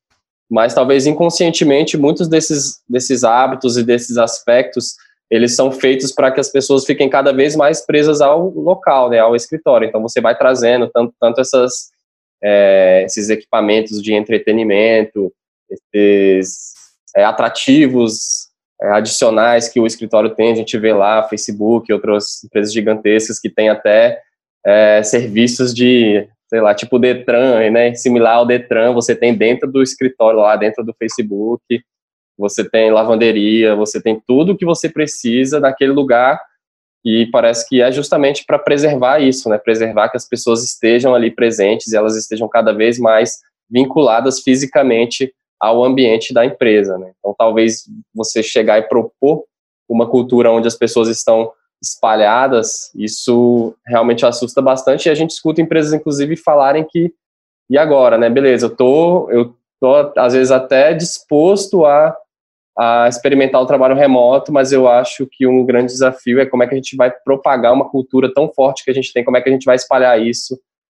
mas 0.50 0.74
talvez 0.74 1.06
inconscientemente 1.06 1.98
muitos 1.98 2.30
desses, 2.30 2.82
desses 2.88 3.26
hábitos 3.26 3.76
e 3.76 3.84
desses 3.84 4.18
aspectos 4.18 4.96
eles 5.30 5.56
são 5.56 5.72
feitos 5.72 6.12
para 6.12 6.32
que 6.32 6.40
as 6.40 6.50
pessoas 6.50 6.86
fiquem 6.86 7.10
cada 7.10 7.32
vez 7.32 7.56
mais 7.56 7.86
presas 7.86 8.20
ao 8.20 8.50
local, 8.50 9.10
né, 9.10 9.20
ao 9.20 9.36
escritório. 9.36 9.88
Então 9.88 10.02
você 10.02 10.20
vai 10.20 10.36
trazendo 10.36 10.90
tanto, 10.92 11.14
tanto 11.20 11.40
essas, 11.40 11.92
é, 12.44 13.04
esses 13.06 13.30
equipamentos 13.30 14.02
de 14.02 14.14
entretenimento, 14.14 15.32
esses 15.70 16.74
é, 17.16 17.24
atrativos 17.24 18.48
é, 18.82 18.88
adicionais 18.90 19.70
que 19.70 19.80
o 19.80 19.86
escritório 19.86 20.34
tem. 20.34 20.52
A 20.52 20.56
gente 20.56 20.78
vê 20.80 20.94
lá 20.94 21.28
Facebook, 21.28 21.92
outras 21.94 22.44
empresas 22.44 22.74
gigantescas 22.74 23.40
que 23.40 23.50
têm 23.50 23.70
até 23.70 24.20
é, 24.66 25.04
serviços 25.04 25.76
de, 25.76 26.28
sei 26.50 26.60
lá, 26.60 26.74
tipo 26.74 26.98
Detran, 26.98 27.70
né, 27.70 27.94
similar 27.94 28.38
ao 28.38 28.48
Detran. 28.48 28.94
Você 28.94 29.16
tem 29.16 29.36
dentro 29.36 29.72
do 29.72 29.84
escritório 29.84 30.40
lá, 30.40 30.56
dentro 30.56 30.84
do 30.84 30.94
Facebook 30.98 31.64
você 32.40 32.68
tem 32.68 32.90
lavanderia, 32.90 33.76
você 33.76 34.02
tem 34.02 34.22
tudo 34.26 34.56
que 34.56 34.66
você 34.66 34.88
precisa 34.88 35.60
naquele 35.60 35.92
lugar 35.92 36.42
e 37.06 37.28
parece 37.28 37.68
que 37.68 37.82
é 37.82 37.92
justamente 37.92 38.46
para 38.46 38.58
preservar 38.58 39.20
isso, 39.20 39.50
né? 39.50 39.58
Preservar 39.58 40.10
que 40.10 40.18
as 40.18 40.28
pessoas 40.28 40.64
estejam 40.64 41.14
ali 41.14 41.32
presentes 41.32 41.92
e 41.92 41.98
elas 41.98 42.16
estejam 42.16 42.48
cada 42.48 42.74
vez 42.74 42.98
mais 42.98 43.40
vinculadas 43.70 44.42
fisicamente 44.42 45.34
ao 45.60 45.84
ambiente 45.84 46.34
da 46.34 46.46
empresa, 46.46 46.98
né? 46.98 47.12
Então, 47.20 47.36
talvez 47.38 47.84
você 48.16 48.42
chegar 48.42 48.80
e 48.80 48.84
propor 48.84 49.44
uma 49.88 50.10
cultura 50.10 50.52
onde 50.52 50.68
as 50.68 50.76
pessoas 50.76 51.10
estão 51.10 51.52
espalhadas, 51.82 52.92
isso 52.96 53.74
realmente 53.86 54.26
assusta 54.26 54.62
bastante 54.62 55.08
e 55.08 55.10
a 55.10 55.16
gente 55.16 55.32
escuta 55.32 55.62
empresas 55.62 55.94
inclusive 55.94 56.36
falarem 56.36 56.86
que 56.90 57.14
e 57.70 57.78
agora, 57.78 58.18
né? 58.18 58.30
Beleza, 58.30 58.66
eu 58.66 58.76
tô 58.76 59.30
eu 59.30 59.56
tô 59.80 60.12
às 60.18 60.34
vezes 60.34 60.52
até 60.52 60.94
disposto 60.94 61.86
a 61.86 62.16
a 62.80 63.10
experimentar 63.10 63.62
o 63.62 63.66
trabalho 63.66 63.94
remoto, 63.94 64.54
mas 64.54 64.72
eu 64.72 64.88
acho 64.88 65.28
que 65.30 65.46
um 65.46 65.66
grande 65.66 65.92
desafio 65.92 66.40
é 66.40 66.46
como 66.46 66.64
é 66.64 66.68
que 66.68 66.74
a 66.74 66.78
gente 66.78 66.96
vai 66.96 67.12
propagar 67.12 67.74
uma 67.74 67.90
cultura 67.90 68.34
tão 68.34 68.50
forte 68.54 68.86
que 68.86 68.90
a 68.90 68.94
gente 68.94 69.12
tem, 69.12 69.22
como 69.22 69.36
é 69.36 69.42
que 69.42 69.50
a 69.50 69.52
gente 69.52 69.66
vai 69.66 69.76
espalhar 69.76 70.18
isso 70.18 70.58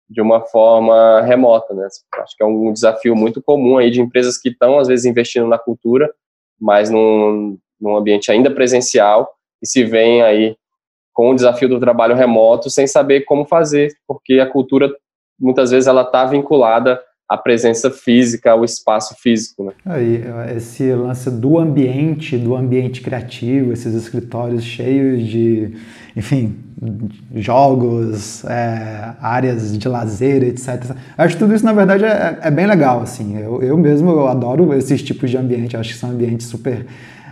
de 0.10 0.20
uma 0.20 0.42
forma 0.42 1.22
remota, 1.22 1.74
né? 1.74 1.88
Acho 2.16 2.36
que 2.36 2.44
é 2.44 2.46
um 2.46 2.74
desafio 2.74 3.16
muito 3.16 3.42
comum 3.42 3.78
aí 3.78 3.90
de 3.90 4.02
empresas 4.02 4.38
que 4.38 4.50
estão 4.50 4.78
às 4.78 4.90
vezes 4.90 5.06
investindo 5.06 5.48
na 5.48 5.58
cultura, 5.58 6.12
mas 6.60 6.90
num, 6.90 7.58
num 7.80 7.96
ambiente 7.96 8.30
ainda 8.30 8.52
presencial 8.52 9.32
e 9.62 9.68
se 9.68 9.86
vem 9.86 10.22
aí 10.22 10.58
com 11.14 11.32
o 11.32 11.36
desafio 11.36 11.70
do 11.70 11.80
trabalho 11.80 12.14
remoto 12.14 12.70
sem 12.70 12.88
saber 12.88 13.22
como 13.22 13.46
fazer, 13.46 13.94
porque 14.06 14.42
a 14.42 14.46
cultura 14.46 14.94
muitas 15.40 15.72
vezes 15.72 15.88
ela 15.88 16.02
está 16.02 16.26
vinculada 16.26 17.02
a 17.30 17.38
presença 17.38 17.92
física, 17.92 18.56
o 18.56 18.66
espaço 18.66 19.16
físico. 19.22 19.66
Né? 19.66 19.72
Aí, 19.86 20.24
esse 20.58 20.92
lance 20.94 21.30
do 21.30 21.60
ambiente, 21.60 22.36
do 22.36 22.56
ambiente 22.56 23.02
criativo, 23.02 23.72
esses 23.72 23.94
escritórios 23.94 24.64
cheios 24.64 25.28
de, 25.28 25.76
enfim, 26.18 26.58
jogos, 27.36 28.44
é, 28.46 29.14
áreas 29.22 29.78
de 29.78 29.88
lazer, 29.88 30.42
etc. 30.42 30.96
Acho 31.16 31.36
que 31.36 31.40
tudo 31.40 31.54
isso, 31.54 31.64
na 31.64 31.74
verdade, 31.74 32.04
é, 32.04 32.40
é 32.42 32.50
bem 32.50 32.66
legal, 32.66 33.02
assim. 33.02 33.38
Eu, 33.38 33.62
eu 33.62 33.78
mesmo 33.78 34.10
eu 34.10 34.28
adoro 34.28 34.74
esses 34.74 35.04
tipos 35.04 35.30
de 35.30 35.38
ambiente, 35.38 35.78
acho 35.78 35.94
que 35.94 36.00
são 36.00 36.10
ambientes 36.10 36.48
super 36.48 36.84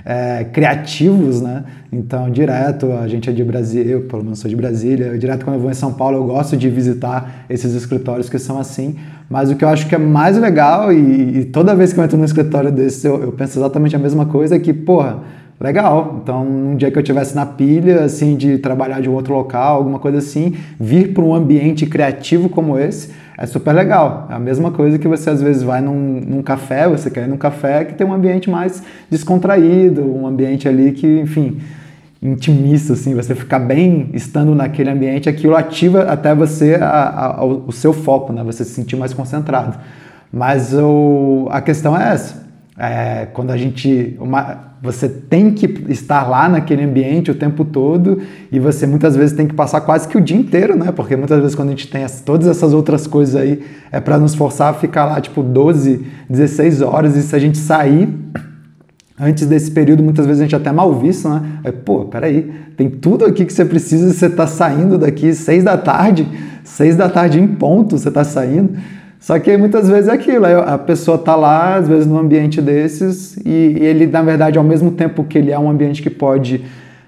é, 0.10 0.46
criativos, 0.46 1.42
né? 1.42 1.66
Então, 1.92 2.30
direto, 2.32 2.94
a 2.94 3.10
gente 3.10 3.30
é 3.30 3.34
de 3.34 3.44
Brasília, 3.44 3.92
eu 3.92 4.02
pelo 4.04 4.24
menos 4.24 4.40
sou 4.40 4.50
de 4.50 4.56
Brasília, 4.56 5.18
direto 5.18 5.44
quando 5.44 5.58
eu 5.58 5.62
vou 5.62 5.70
em 5.70 5.74
São 5.74 5.92
Paulo 5.92 6.16
eu 6.16 6.24
gosto 6.24 6.56
de 6.56 6.70
visitar 6.70 7.46
esses 7.50 7.74
escritórios 7.74 8.30
que 8.30 8.40
são 8.40 8.58
assim, 8.58 8.96
mas 9.30 9.52
o 9.52 9.56
que 9.58 9.66
eu 9.66 9.68
acho 9.68 9.86
que 9.86 9.94
é 9.94 9.98
mais 9.98 10.38
legal, 10.38 10.94
e, 10.94 11.40
e 11.40 11.46
toda 11.46 11.76
vez 11.76 11.92
que 11.92 12.00
eu 12.00 12.06
entro 12.06 12.18
num 12.18 12.24
escritório 12.24 12.72
desse 12.72 13.06
eu, 13.06 13.22
eu 13.22 13.34
penso 13.34 13.60
exatamente 13.60 13.98
a 13.98 14.00
mesma 14.00 14.26
coisa, 14.26 14.56
é 14.56 14.60
que, 14.60 14.72
porra, 14.72 15.20
legal. 15.60 16.22
Então, 16.24 16.48
um 16.48 16.78
dia 16.78 16.90
que 16.90 16.98
eu 16.98 17.02
estivesse 17.02 17.36
na 17.36 17.46
pilha, 17.46 18.06
assim, 18.06 18.38
de 18.38 18.60
trabalhar 18.60 19.02
de 19.02 19.10
um 19.10 19.14
outro 19.14 19.34
local, 19.34 19.76
alguma 19.76 20.00
coisa 20.00 20.20
assim, 20.20 20.56
vir 20.80 21.14
para 21.14 21.24
um 21.24 21.36
ambiente 21.36 21.86
criativo 21.86 22.48
como 22.48 22.80
esse, 22.80 23.10
é 23.38 23.46
super 23.46 23.72
legal. 23.72 24.28
É 24.32 24.34
a 24.34 24.40
mesma 24.40 24.72
coisa 24.72 24.98
que 24.98 25.08
você 25.08 25.30
às 25.30 25.42
vezes 25.42 25.62
vai 25.62 25.80
num, 25.80 26.20
num, 26.20 26.42
café, 26.42 26.88
você 26.88 27.10
quer 27.12 27.26
ir 27.26 27.28
num 27.28 27.38
café 27.38 27.86
que 27.86 27.94
tem 27.94 28.06
um 28.06 28.14
ambiente 28.14 28.50
mais 28.50 28.82
descontraído, 29.10 30.02
um 30.02 30.26
ambiente 30.26 30.68
ali 30.68 30.92
que, 30.92 31.20
enfim, 31.20 31.60
intimista, 32.20 32.94
assim, 32.94 33.14
você 33.14 33.36
ficar 33.36 33.60
bem 33.60 34.10
estando 34.14 34.56
naquele 34.56 34.90
ambiente, 34.90 35.30
aquilo 35.30 35.56
ativa 35.56 36.04
até 36.04 36.34
você 36.34 36.76
a, 36.82 37.38
a, 37.38 37.46
o 37.46 37.72
seu 37.72 37.94
foco, 37.94 38.34
né? 38.34 38.44
Você 38.44 38.66
se 38.66 38.72
sentir 38.72 38.96
mais 38.96 39.14
concentrado. 39.14 39.78
Mas 40.34 40.74
o, 40.74 41.48
a 41.52 41.62
questão 41.62 41.96
é 41.96 42.14
essa. 42.14 42.47
É, 42.78 43.28
quando 43.34 43.52
a 43.52 43.58
gente. 43.58 44.16
Uma, 44.20 44.68
você 44.82 45.10
tem 45.10 45.52
que 45.52 45.66
estar 45.90 46.30
lá 46.30 46.48
naquele 46.48 46.84
ambiente 46.84 47.32
o 47.32 47.36
tempo 47.36 47.66
todo 47.66 48.22
e 48.52 48.60
você 48.60 48.86
muitas 48.86 49.16
vezes 49.16 49.36
tem 49.36 49.48
que 49.48 49.56
passar 49.56 49.82
quase 49.82 50.08
que 50.08 50.16
o 50.16 50.22
dia 50.22 50.38
inteiro, 50.38 50.78
né? 50.78 50.92
Porque 50.92 51.16
muitas 51.16 51.40
vezes 51.40 51.56
quando 51.56 51.70
a 51.70 51.72
gente 51.72 51.88
tem 51.88 52.04
as, 52.04 52.22
todas 52.22 52.48
essas 52.48 52.74
outras 52.74 53.08
coisas 53.08 53.36
aí, 53.36 53.64
é 53.92 54.00
para 54.00 54.20
nos 54.20 54.36
forçar 54.36 54.70
a 54.70 54.74
ficar 54.74 55.06
lá 55.06 55.20
tipo 55.20 55.42
12, 55.42 56.06
16 56.30 56.82
horas 56.84 57.16
e 57.16 57.24
se 57.24 57.36
a 57.36 57.40
gente 57.40 57.58
sair 57.58 58.08
antes 59.20 59.48
desse 59.48 59.72
período, 59.72 60.04
muitas 60.04 60.28
vezes 60.28 60.42
a 60.42 60.44
gente 60.44 60.56
até 60.56 60.72
mal 60.72 60.94
visto, 60.94 61.28
né? 61.28 61.42
É, 61.64 61.72
pô, 61.72 62.06
peraí, 62.06 62.52
tem 62.78 62.88
tudo 62.90 63.26
aqui 63.26 63.46
que 63.46 63.54
você 63.54 63.66
precisa 63.66 64.10
e 64.10 64.14
você 64.14 64.28
está 64.28 64.46
saindo 64.46 65.00
daqui 65.00 65.34
seis 65.34 65.64
da 65.64 65.76
tarde, 65.76 66.28
seis 66.64 66.96
da 66.96 67.10
tarde 67.10 67.40
em 67.40 67.48
ponto 67.48 67.98
você 67.98 68.10
está 68.10 68.24
saindo. 68.24 68.78
Só 69.20 69.38
que 69.40 69.58
muitas 69.58 69.90
vezes 69.90 70.08
é 70.08 70.14
aquilo, 70.14 70.46
a 70.46 70.78
pessoa 70.78 71.16
está 71.16 71.36
lá, 71.36 71.76
às 71.76 71.88
vezes 71.88 72.06
num 72.06 72.18
ambiente 72.18 72.62
desses, 72.62 73.36
e 73.46 73.76
ele, 73.80 74.06
na 74.06 74.22
verdade, 74.22 74.58
ao 74.58 74.64
mesmo 74.64 74.92
tempo 74.92 75.24
que 75.24 75.38
ele 75.38 75.52
é 75.52 75.58
um 75.58 75.70
ambiente 75.70 76.02
que 76.02 76.10
pode 76.10 76.64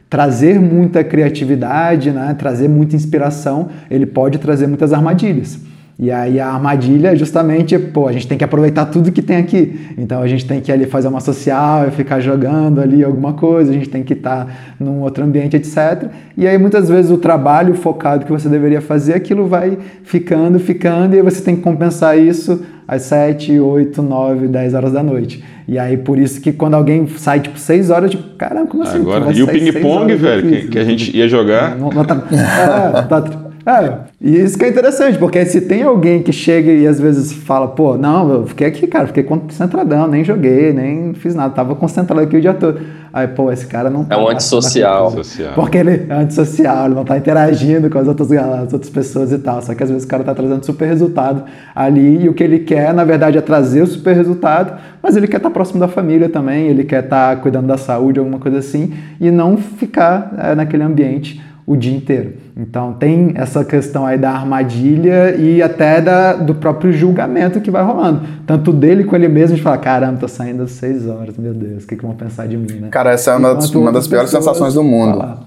trazer 0.09 0.59
muita 0.59 1.03
criatividade, 1.03 2.11
né, 2.11 2.35
trazer 2.37 2.67
muita 2.67 2.95
inspiração, 2.95 3.69
ele 3.91 4.07
pode 4.07 4.39
trazer 4.39 4.65
muitas 4.65 4.91
armadilhas. 4.91 5.59
E 6.01 6.09
aí 6.09 6.39
a 6.39 6.47
armadilha 6.47 7.09
é 7.09 7.15
justamente, 7.17 7.77
pô, 7.77 8.07
a 8.07 8.13
gente 8.13 8.25
tem 8.25 8.37
que 8.37 8.43
aproveitar 8.43 8.85
tudo 8.85 9.11
que 9.11 9.21
tem 9.21 9.35
aqui. 9.35 9.93
Então 9.97 10.21
a 10.21 10.27
gente 10.29 10.45
tem 10.45 10.61
que 10.61 10.71
ali 10.71 10.85
fazer 10.85 11.09
uma 11.09 11.19
social 11.19 11.89
e 11.89 11.91
ficar 11.91 12.21
jogando 12.21 12.79
ali 12.79 13.03
alguma 13.03 13.33
coisa, 13.33 13.69
a 13.69 13.73
gente 13.73 13.89
tem 13.89 14.01
que 14.01 14.13
estar 14.13 14.45
tá 14.45 14.51
num 14.79 15.01
outro 15.01 15.25
ambiente, 15.25 15.57
etc. 15.57 16.09
E 16.37 16.47
aí 16.47 16.57
muitas 16.57 16.87
vezes 16.87 17.11
o 17.11 17.17
trabalho 17.17 17.75
focado 17.75 18.25
que 18.25 18.31
você 18.31 18.47
deveria 18.47 18.79
fazer, 18.79 19.13
aquilo 19.13 19.45
vai 19.45 19.77
ficando, 20.03 20.57
ficando, 20.57 21.15
e 21.15 21.17
aí 21.17 21.23
você 21.23 21.41
tem 21.41 21.57
que 21.57 21.61
compensar 21.61 22.17
isso 22.17 22.63
às 22.87 23.01
7, 23.01 23.59
8, 23.59 24.01
9, 24.01 24.47
10 24.47 24.73
horas 24.75 24.93
da 24.93 25.03
noite. 25.03 25.43
E 25.67 25.77
aí, 25.77 25.97
por 25.97 26.17
isso 26.17 26.41
que 26.41 26.51
quando 26.51 26.73
alguém 26.73 27.05
sai, 27.07 27.41
tipo, 27.41 27.59
6 27.59 27.91
horas, 27.91 28.09
tipo, 28.09 28.23
caramba, 28.35 28.67
como 28.67 28.81
assim? 28.81 28.97
Agora, 29.01 29.31
e 29.31 29.43
o 29.43 29.47
ping-pong, 29.47 30.15
velho, 30.15 30.49
que, 30.49 30.67
que, 30.69 30.79
a 30.79 30.83
gente 30.83 31.15
ia 31.15 31.27
jogar? 31.27 31.77
Não, 31.77 31.91
não 31.91 32.03
tá, 32.03 32.15
é, 32.33 33.01
tá, 33.03 33.48
é, 33.69 33.99
e 34.19 34.37
isso 34.37 34.57
que 34.57 34.65
é 34.65 34.69
interessante, 34.69 35.17
porque 35.19 35.45
se 35.45 35.61
tem 35.61 35.83
alguém 35.83 36.23
que 36.23 36.33
chega 36.33 36.71
e 36.71 36.87
às 36.87 36.99
vezes 36.99 37.31
fala, 37.31 37.67
pô, 37.67 37.97
não, 37.97 38.31
eu 38.31 38.47
fiquei 38.47 38.67
aqui, 38.67 38.87
cara, 38.87 39.05
fiquei 39.05 39.21
concentradão, 39.21 40.07
nem 40.07 40.23
joguei, 40.23 40.73
nem 40.73 41.13
fiz 41.13 41.35
nada, 41.35 41.53
tava 41.53 41.75
concentrado 41.75 42.21
aqui 42.21 42.35
o 42.35 42.41
dia 42.41 42.53
todo. 42.53 42.79
Aí, 43.11 43.27
pô, 43.27 43.51
esse 43.51 43.65
cara 43.65 43.89
não 43.89 44.03
tá. 44.03 44.15
É 44.15 44.17
um 44.17 44.27
antissocial. 44.27 45.11
Porque 45.55 45.77
ele 45.77 46.05
é 46.09 46.13
antissocial, 46.13 46.85
ele 46.85 46.95
não 46.95 47.03
tá 47.03 47.17
interagindo 47.17 47.89
com 47.89 47.97
as 47.97 48.07
outras, 48.07 48.31
as 48.31 48.73
outras 48.73 48.89
pessoas 48.89 49.31
e 49.31 49.37
tal. 49.39 49.61
Só 49.61 49.73
que 49.73 49.83
às 49.83 49.89
vezes 49.89 50.05
o 50.05 50.07
cara 50.07 50.23
tá 50.23 50.33
trazendo 50.33 50.63
super 50.63 50.87
resultado 50.87 51.43
ali 51.75 52.23
e 52.23 52.29
o 52.29 52.33
que 52.33 52.43
ele 52.43 52.59
quer, 52.59 52.93
na 52.93 53.03
verdade, 53.03 53.37
é 53.37 53.41
trazer 53.41 53.81
o 53.81 53.87
super 53.87 54.15
resultado, 54.15 54.79
mas 55.01 55.15
ele 55.15 55.27
quer 55.27 55.37
estar 55.37 55.49
tá 55.49 55.53
próximo 55.53 55.79
da 55.79 55.87
família 55.87 56.29
também, 56.29 56.67
ele 56.67 56.83
quer 56.83 57.03
estar 57.03 57.35
tá 57.35 57.41
cuidando 57.41 57.67
da 57.67 57.77
saúde, 57.77 58.19
alguma 58.19 58.39
coisa 58.39 58.59
assim, 58.59 58.93
e 59.19 59.31
não 59.31 59.57
ficar 59.57 60.33
é, 60.37 60.55
naquele 60.55 60.83
ambiente 60.83 61.41
o 61.69 61.77
dia 61.77 61.95
inteiro. 61.95 62.33
Então 62.57 62.93
tem 62.93 63.33
essa 63.35 63.63
questão 63.63 64.03
aí 64.03 64.17
da 64.17 64.31
armadilha 64.31 65.35
e 65.35 65.61
até 65.61 66.01
da, 66.01 66.33
do 66.33 66.55
próprio 66.55 66.91
julgamento 66.91 67.61
que 67.61 67.69
vai 67.69 67.83
rolando. 67.83 68.21
Tanto 68.47 68.73
dele 68.73 69.03
com 69.03 69.15
ele 69.15 69.27
mesmo 69.27 69.55
de 69.55 69.61
falar, 69.61 69.77
caramba, 69.77 70.17
tô 70.17 70.27
saindo 70.27 70.63
às 70.63 70.71
seis 70.71 71.07
horas, 71.07 71.37
meu 71.37 71.53
Deus, 71.53 71.83
o 71.83 71.87
que, 71.87 71.95
que 71.95 72.01
vão 72.01 72.15
pensar 72.15 72.47
de 72.47 72.57
mim, 72.57 72.79
né? 72.79 72.87
Cara, 72.89 73.11
essa 73.11 73.33
é 73.33 73.35
uma, 73.35 73.53
das, 73.53 73.69
uma 73.69 73.91
das 73.91 74.07
piores 74.07 74.31
sensações 74.31 74.73
do 74.73 74.83
mundo. 74.83 75.11
Falar. 75.11 75.43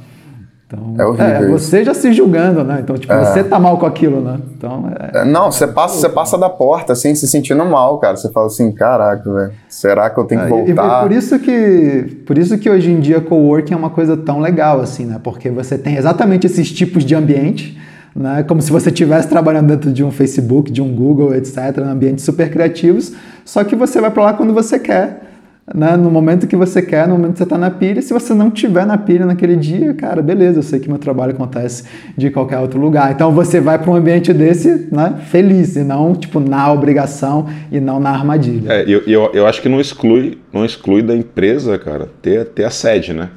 Então, 0.72 0.94
é 0.98 1.04
horrível. 1.04 1.26
É, 1.26 1.48
você 1.48 1.84
já 1.84 1.92
se 1.92 2.12
julgando, 2.14 2.64
né? 2.64 2.78
Então, 2.82 2.96
tipo, 2.96 3.12
é. 3.12 3.24
você 3.24 3.44
tá 3.44 3.58
mal 3.58 3.78
com 3.78 3.84
aquilo, 3.84 4.22
né? 4.22 4.38
Então, 4.56 4.90
é... 4.98 5.18
é 5.18 5.24
não, 5.24 5.52
você 5.52 5.66
passa, 5.66 5.98
você 5.98 6.08
passa 6.08 6.38
da 6.38 6.48
porta, 6.48 6.94
assim, 6.94 7.14
se 7.14 7.28
sentindo 7.28 7.62
mal, 7.66 7.98
cara. 7.98 8.16
Você 8.16 8.30
fala 8.32 8.46
assim, 8.46 8.72
caraca, 8.72 9.30
velho, 9.30 9.52
será 9.68 10.08
que 10.08 10.18
eu 10.18 10.24
tenho 10.24 10.40
que 10.40 10.48
voltar? 10.48 10.68
E, 10.68 10.72
e 10.72 11.02
por 11.02 11.12
isso 11.12 11.38
que, 11.38 12.22
por 12.26 12.38
isso 12.38 12.56
que 12.56 12.70
hoje 12.70 12.90
em 12.90 13.00
dia 13.00 13.20
coworking 13.20 13.74
é 13.74 13.76
uma 13.76 13.90
coisa 13.90 14.16
tão 14.16 14.40
legal, 14.40 14.80
assim, 14.80 15.04
né? 15.04 15.20
Porque 15.22 15.50
você 15.50 15.76
tem 15.76 15.96
exatamente 15.96 16.46
esses 16.46 16.72
tipos 16.72 17.04
de 17.04 17.14
ambiente, 17.14 17.78
né? 18.16 18.42
Como 18.42 18.62
se 18.62 18.72
você 18.72 18.88
estivesse 18.88 19.28
trabalhando 19.28 19.68
dentro 19.68 19.92
de 19.92 20.02
um 20.02 20.10
Facebook, 20.10 20.72
de 20.72 20.80
um 20.80 20.94
Google, 20.94 21.34
etc., 21.34 21.78
ambientes 21.78 22.24
super 22.24 22.50
criativos, 22.50 23.12
só 23.44 23.62
que 23.62 23.76
você 23.76 24.00
vai 24.00 24.10
para 24.10 24.22
lá 24.22 24.32
quando 24.32 24.54
você 24.54 24.78
quer 24.78 25.31
né, 25.75 25.97
no 25.97 26.11
momento 26.11 26.47
que 26.47 26.57
você 26.57 26.83
quer, 26.83 27.07
no 27.07 27.14
momento 27.14 27.33
que 27.33 27.38
você 27.38 27.45
está 27.45 27.57
na 27.57 27.71
pilha. 27.71 28.02
Se 28.02 28.12
você 28.12 28.35
não 28.35 28.50
tiver 28.50 28.85
na 28.85 28.99
pilha 28.99 29.25
naquele 29.25 29.57
dia, 29.57 29.95
cara, 29.95 30.21
beleza, 30.21 30.59
eu 30.59 30.62
sei 30.62 30.81
que 30.81 30.88
meu 30.88 30.99
trabalho 30.99 31.33
acontece 31.33 31.85
de 32.16 32.31
qualquer 32.31 32.59
outro 32.59 32.81
lugar. 32.81 33.12
Então 33.12 33.31
você 33.33 33.61
vai 33.61 33.78
para 33.78 33.90
um 33.90 33.95
ambiente 33.95 34.33
desse 34.33 34.88
né, 34.90 35.21
feliz, 35.31 35.76
e 35.76 35.85
não 35.85 36.14
tipo 36.14 36.40
na 36.40 36.73
obrigação 36.73 37.47
e 37.71 37.78
não 37.78 38.00
na 38.00 38.11
armadilha. 38.11 38.73
É, 38.73 38.83
eu, 38.83 39.02
eu, 39.07 39.31
eu 39.33 39.47
acho 39.47 39.62
que 39.62 39.69
não 39.69 39.81
exclui, 39.81 40.38
não 40.52 40.64
exclui 40.64 41.02
da 41.02 41.14
empresa, 41.14 41.78
cara, 41.78 42.09
ter, 42.21 42.45
ter 42.47 42.64
a 42.64 42.71
sede, 42.71 43.12
né? 43.12 43.31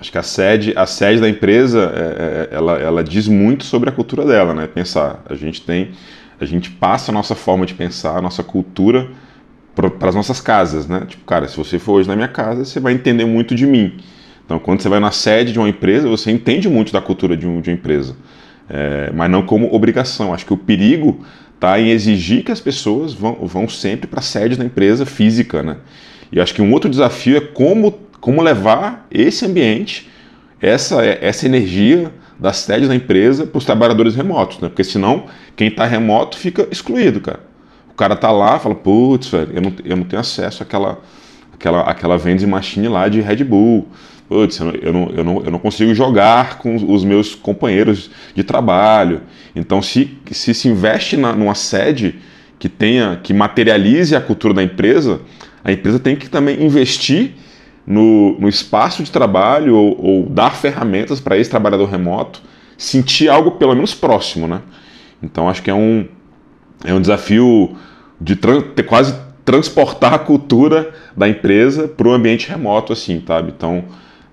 Acho 0.00 0.10
que 0.10 0.18
a 0.18 0.22
sede, 0.22 0.72
a 0.76 0.86
sede 0.86 1.20
da 1.20 1.28
empresa, 1.28 1.92
é, 1.94 2.48
é, 2.52 2.56
ela, 2.56 2.78
ela 2.78 3.04
diz 3.04 3.28
muito 3.28 3.64
sobre 3.64 3.90
a 3.90 3.92
cultura 3.92 4.24
dela, 4.24 4.54
né? 4.54 4.66
Pensar, 4.66 5.22
a 5.28 5.34
gente 5.34 5.60
tem, 5.60 5.90
a 6.40 6.44
gente 6.46 6.70
passa 6.70 7.12
a 7.12 7.14
nossa 7.14 7.34
forma 7.34 7.66
de 7.66 7.74
pensar, 7.74 8.16
a 8.16 8.22
nossa 8.22 8.42
cultura 8.42 9.08
para 9.74 10.08
as 10.08 10.14
nossas 10.14 10.40
casas, 10.40 10.86
né? 10.86 11.04
Tipo, 11.06 11.24
cara, 11.24 11.46
se 11.48 11.56
você 11.56 11.78
for 11.78 11.94
hoje 11.94 12.08
na 12.08 12.16
minha 12.16 12.28
casa, 12.28 12.64
você 12.64 12.80
vai 12.80 12.92
entender 12.92 13.24
muito 13.24 13.54
de 13.54 13.66
mim. 13.66 13.98
Então, 14.44 14.58
quando 14.58 14.82
você 14.82 14.88
vai 14.88 14.98
na 14.98 15.12
sede 15.12 15.52
de 15.52 15.58
uma 15.58 15.68
empresa, 15.68 16.08
você 16.08 16.30
entende 16.30 16.68
muito 16.68 16.92
da 16.92 17.00
cultura 17.00 17.36
de, 17.36 17.46
um, 17.46 17.60
de 17.60 17.70
uma 17.70 17.74
empresa, 17.74 18.16
é, 18.68 19.10
mas 19.14 19.30
não 19.30 19.42
como 19.42 19.72
obrigação. 19.72 20.34
Acho 20.34 20.44
que 20.44 20.52
o 20.52 20.56
perigo 20.56 21.24
está 21.54 21.78
em 21.78 21.90
exigir 21.90 22.42
que 22.42 22.50
as 22.50 22.60
pessoas 22.60 23.12
vão, 23.12 23.34
vão 23.46 23.68
sempre 23.68 24.08
para 24.08 24.18
a 24.18 24.22
sede 24.22 24.56
da 24.56 24.64
empresa 24.64 25.06
física, 25.06 25.62
né? 25.62 25.76
E 26.32 26.40
acho 26.40 26.54
que 26.54 26.62
um 26.62 26.72
outro 26.72 26.90
desafio 26.90 27.36
é 27.36 27.40
como, 27.40 27.92
como 28.20 28.42
levar 28.42 29.06
esse 29.10 29.44
ambiente, 29.46 30.08
essa, 30.60 31.04
essa 31.04 31.46
energia 31.46 32.12
da 32.38 32.52
sede 32.52 32.88
da 32.88 32.94
empresa 32.94 33.46
para 33.46 33.58
os 33.58 33.64
trabalhadores 33.64 34.16
remotos, 34.16 34.58
né? 34.58 34.68
Porque 34.68 34.84
senão 34.84 35.26
quem 35.54 35.68
está 35.68 35.84
remoto 35.84 36.36
fica 36.36 36.66
excluído, 36.70 37.20
cara 37.20 37.49
cara 38.00 38.16
tá 38.16 38.30
lá 38.30 38.58
fala, 38.58 38.74
putz, 38.74 39.28
velho, 39.28 39.50
eu 39.52 39.60
não, 39.60 39.72
eu 39.84 39.96
não 39.96 40.04
tenho 40.04 40.20
acesso 40.20 40.62
àquela, 40.62 40.98
àquela, 41.52 41.82
àquela 41.82 42.16
vending 42.16 42.46
machine 42.46 42.88
lá 42.88 43.08
de 43.08 43.20
Red 43.20 43.44
Bull. 43.44 43.88
Putz, 44.26 44.58
eu 44.58 44.66
não, 44.66 44.74
eu, 44.74 44.92
não, 44.92 45.10
eu, 45.10 45.24
não, 45.24 45.42
eu 45.44 45.50
não 45.50 45.58
consigo 45.58 45.94
jogar 45.94 46.56
com 46.58 46.74
os 46.92 47.04
meus 47.04 47.34
companheiros 47.34 48.10
de 48.34 48.42
trabalho. 48.42 49.20
Então, 49.54 49.82
se 49.82 50.16
se, 50.30 50.54
se 50.54 50.68
investe 50.68 51.16
na, 51.16 51.34
numa 51.34 51.54
sede 51.54 52.18
que 52.58 52.68
tenha, 52.68 53.20
que 53.22 53.34
materialize 53.34 54.16
a 54.16 54.20
cultura 54.20 54.54
da 54.54 54.62
empresa, 54.62 55.20
a 55.62 55.70
empresa 55.70 55.98
tem 55.98 56.16
que 56.16 56.30
também 56.30 56.64
investir 56.64 57.32
no, 57.86 58.38
no 58.38 58.48
espaço 58.48 59.02
de 59.02 59.10
trabalho 59.10 59.76
ou, 59.76 60.00
ou 60.02 60.26
dar 60.26 60.54
ferramentas 60.54 61.20
para 61.20 61.36
esse 61.36 61.50
trabalhador 61.50 61.86
remoto 61.86 62.40
sentir 62.78 63.28
algo 63.28 63.52
pelo 63.52 63.74
menos 63.74 63.92
próximo, 63.92 64.48
né? 64.48 64.62
Então 65.22 65.50
acho 65.50 65.62
que 65.62 65.70
é 65.70 65.74
um, 65.74 66.08
é 66.82 66.94
um 66.94 67.00
desafio 67.00 67.76
de 68.20 68.36
ter 68.36 68.82
quase 68.82 69.14
transportar 69.44 70.14
a 70.14 70.18
cultura 70.18 70.92
da 71.16 71.28
empresa 71.28 71.88
para 71.88 72.06
o 72.06 72.12
ambiente 72.12 72.48
remoto, 72.48 72.92
assim, 72.92 73.22
sabe? 73.26 73.52
Então, 73.56 73.84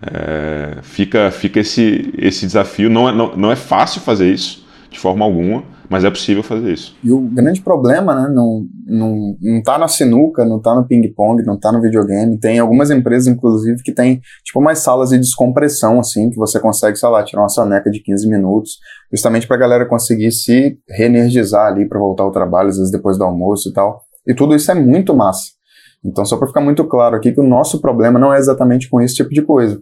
é, 0.01 0.77
fica, 0.81 1.31
fica 1.31 1.59
esse, 1.59 2.13
esse 2.17 2.45
desafio. 2.45 2.89
Não 2.89 3.09
é, 3.09 3.11
não, 3.11 3.35
não 3.35 3.51
é 3.51 3.55
fácil 3.55 4.01
fazer 4.01 4.31
isso, 4.31 4.65
de 4.89 4.99
forma 4.99 5.23
alguma, 5.23 5.63
mas 5.89 6.03
é 6.03 6.09
possível 6.09 6.43
fazer 6.43 6.73
isso. 6.73 6.95
E 7.03 7.11
o 7.11 7.21
grande 7.21 7.61
problema, 7.61 8.13
né, 8.13 8.33
não, 8.33 8.65
não, 8.85 9.37
não 9.41 9.63
tá 9.63 9.77
na 9.77 9.87
sinuca, 9.87 10.43
não 10.43 10.59
tá 10.59 10.75
no 10.75 10.85
ping-pong, 10.85 11.43
não 11.43 11.57
tá 11.57 11.71
no 11.71 11.81
videogame. 11.81 12.37
Tem 12.37 12.59
algumas 12.59 12.91
empresas, 12.91 13.27
inclusive, 13.27 13.81
que 13.81 13.93
tem, 13.93 14.21
tipo, 14.43 14.61
mais 14.61 14.79
salas 14.79 15.09
de 15.09 15.17
descompressão, 15.17 15.99
assim, 15.99 16.29
que 16.29 16.35
você 16.35 16.59
consegue, 16.59 16.97
sei 16.97 17.09
lá, 17.09 17.23
tirar 17.23 17.41
uma 17.41 17.49
soneca 17.49 17.89
de 17.89 18.01
15 18.01 18.29
minutos, 18.29 18.79
justamente 19.11 19.47
pra 19.47 19.55
galera 19.55 19.85
conseguir 19.85 20.31
se 20.31 20.77
reenergizar 20.89 21.67
ali 21.67 21.87
para 21.87 21.99
voltar 21.99 22.23
ao 22.23 22.31
trabalho, 22.31 22.69
às 22.69 22.77
vezes 22.77 22.91
depois 22.91 23.17
do 23.17 23.23
almoço 23.23 23.69
e 23.69 23.73
tal. 23.73 24.01
E 24.27 24.33
tudo 24.33 24.55
isso 24.55 24.69
é 24.69 24.75
muito 24.75 25.15
massa. 25.15 25.51
Então, 26.03 26.25
só 26.25 26.37
para 26.37 26.47
ficar 26.47 26.61
muito 26.61 26.83
claro 26.85 27.15
aqui 27.15 27.31
que 27.31 27.39
o 27.39 27.47
nosso 27.47 27.79
problema 27.79 28.19
não 28.19 28.33
é 28.33 28.37
exatamente 28.37 28.89
com 28.89 29.01
esse 29.01 29.15
tipo 29.15 29.29
de 29.29 29.41
coisa. 29.41 29.81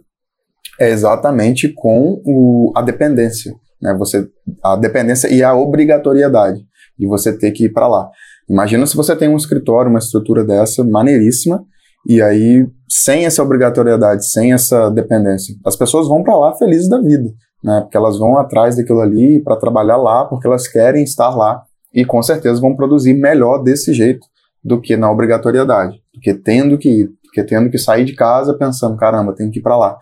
É 0.78 0.90
exatamente 0.90 1.72
com 1.74 2.20
o, 2.24 2.72
a 2.76 2.82
dependência. 2.82 3.54
Né? 3.86 3.94
Você, 3.94 4.28
a 4.64 4.74
dependência 4.74 5.32
e 5.32 5.44
a 5.44 5.54
obrigatoriedade 5.54 6.66
de 6.98 7.06
você 7.06 7.32
ter 7.32 7.52
que 7.52 7.66
ir 7.66 7.72
para 7.72 7.86
lá. 7.86 8.10
Imagina 8.50 8.84
se 8.84 8.96
você 8.96 9.14
tem 9.14 9.28
um 9.28 9.36
escritório, 9.36 9.88
uma 9.88 10.00
estrutura 10.00 10.44
dessa 10.44 10.82
maneiríssima, 10.82 11.64
e 12.08 12.20
aí, 12.20 12.66
sem 12.88 13.26
essa 13.26 13.42
obrigatoriedade, 13.42 14.28
sem 14.28 14.52
essa 14.52 14.90
dependência, 14.90 15.54
as 15.64 15.76
pessoas 15.76 16.08
vão 16.08 16.22
para 16.22 16.36
lá 16.36 16.54
felizes 16.54 16.88
da 16.88 17.00
vida, 17.00 17.30
né? 17.62 17.80
Porque 17.80 17.96
elas 17.96 18.18
vão 18.18 18.36
atrás 18.38 18.76
daquilo 18.76 19.00
ali 19.00 19.42
para 19.42 19.56
trabalhar 19.56 19.96
lá, 19.96 20.24
porque 20.24 20.46
elas 20.46 20.68
querem 20.68 21.02
estar 21.02 21.30
lá 21.30 21.62
e 21.92 22.04
com 22.04 22.22
certeza 22.22 22.60
vão 22.60 22.76
produzir 22.76 23.14
melhor 23.14 23.62
desse 23.62 23.92
jeito 23.92 24.26
do 24.62 24.80
que 24.80 24.96
na 24.96 25.10
obrigatoriedade, 25.10 26.00
do 26.14 26.20
que 26.20 26.34
tendo 26.34 26.78
que 26.78 26.88
ir, 26.88 27.06
do 27.06 27.30
que 27.32 27.42
tendo 27.42 27.70
que 27.70 27.78
sair 27.78 28.04
de 28.04 28.14
casa 28.14 28.54
pensando, 28.54 28.96
caramba, 28.96 29.34
tenho 29.34 29.50
que 29.50 29.58
ir 29.58 29.62
para 29.62 29.76
lá 29.76 29.98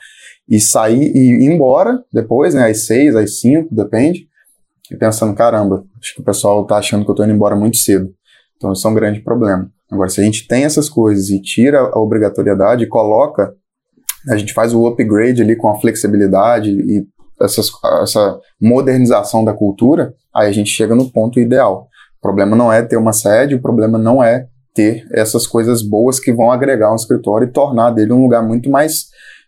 e 0.48 0.60
sair 0.60 1.12
e 1.14 1.44
ir 1.44 1.52
embora 1.52 2.02
depois, 2.12 2.54
né, 2.54 2.68
às 2.68 2.86
seis, 2.86 3.16
às 3.16 3.40
cinco, 3.40 3.74
depende, 3.74 4.28
e 4.90 4.96
pensando, 4.96 5.34
caramba, 5.34 5.84
acho 6.00 6.14
que 6.14 6.20
o 6.20 6.24
pessoal 6.24 6.66
tá 6.66 6.76
achando 6.76 7.04
que 7.04 7.10
eu 7.10 7.14
tô 7.14 7.24
indo 7.24 7.32
embora 7.32 7.56
muito 7.56 7.76
cedo. 7.76 8.12
Então 8.56 8.72
isso 8.72 8.86
é 8.86 8.90
um 8.90 8.94
grande 8.94 9.20
problema. 9.20 9.70
Agora, 9.90 10.08
se 10.08 10.20
a 10.20 10.24
gente 10.24 10.46
tem 10.46 10.64
essas 10.64 10.88
coisas 10.88 11.30
e 11.30 11.40
tira 11.40 11.80
a 11.80 11.98
obrigatoriedade 11.98 12.84
e 12.84 12.88
coloca, 12.88 13.54
a 14.28 14.36
gente 14.36 14.52
faz 14.52 14.74
o 14.74 14.86
upgrade 14.86 15.42
ali 15.42 15.56
com 15.56 15.68
a 15.68 15.78
flexibilidade 15.80 16.70
e 16.70 17.06
essas, 17.40 17.70
essa 18.02 18.38
modernização 18.60 19.44
da 19.44 19.52
cultura, 19.52 20.14
aí 20.34 20.48
a 20.48 20.52
gente 20.52 20.70
chega 20.70 20.94
no 20.94 21.10
ponto 21.10 21.38
ideal. 21.40 21.88
O 22.18 22.22
problema 22.22 22.56
não 22.56 22.72
é 22.72 22.82
ter 22.82 22.96
uma 22.96 23.12
sede, 23.12 23.54
o 23.54 23.60
problema 23.60 23.98
não 23.98 24.22
é 24.22 24.46
ter 24.74 25.06
essas 25.12 25.46
coisas 25.46 25.82
boas 25.82 26.18
que 26.18 26.32
vão 26.32 26.50
agregar 26.50 26.92
um 26.92 26.96
escritório 26.96 27.46
e 27.46 27.52
tornar 27.52 27.90
dele 27.90 28.12
um 28.12 28.22
lugar 28.22 28.42
muito 28.42 28.70
mais 28.70 29.06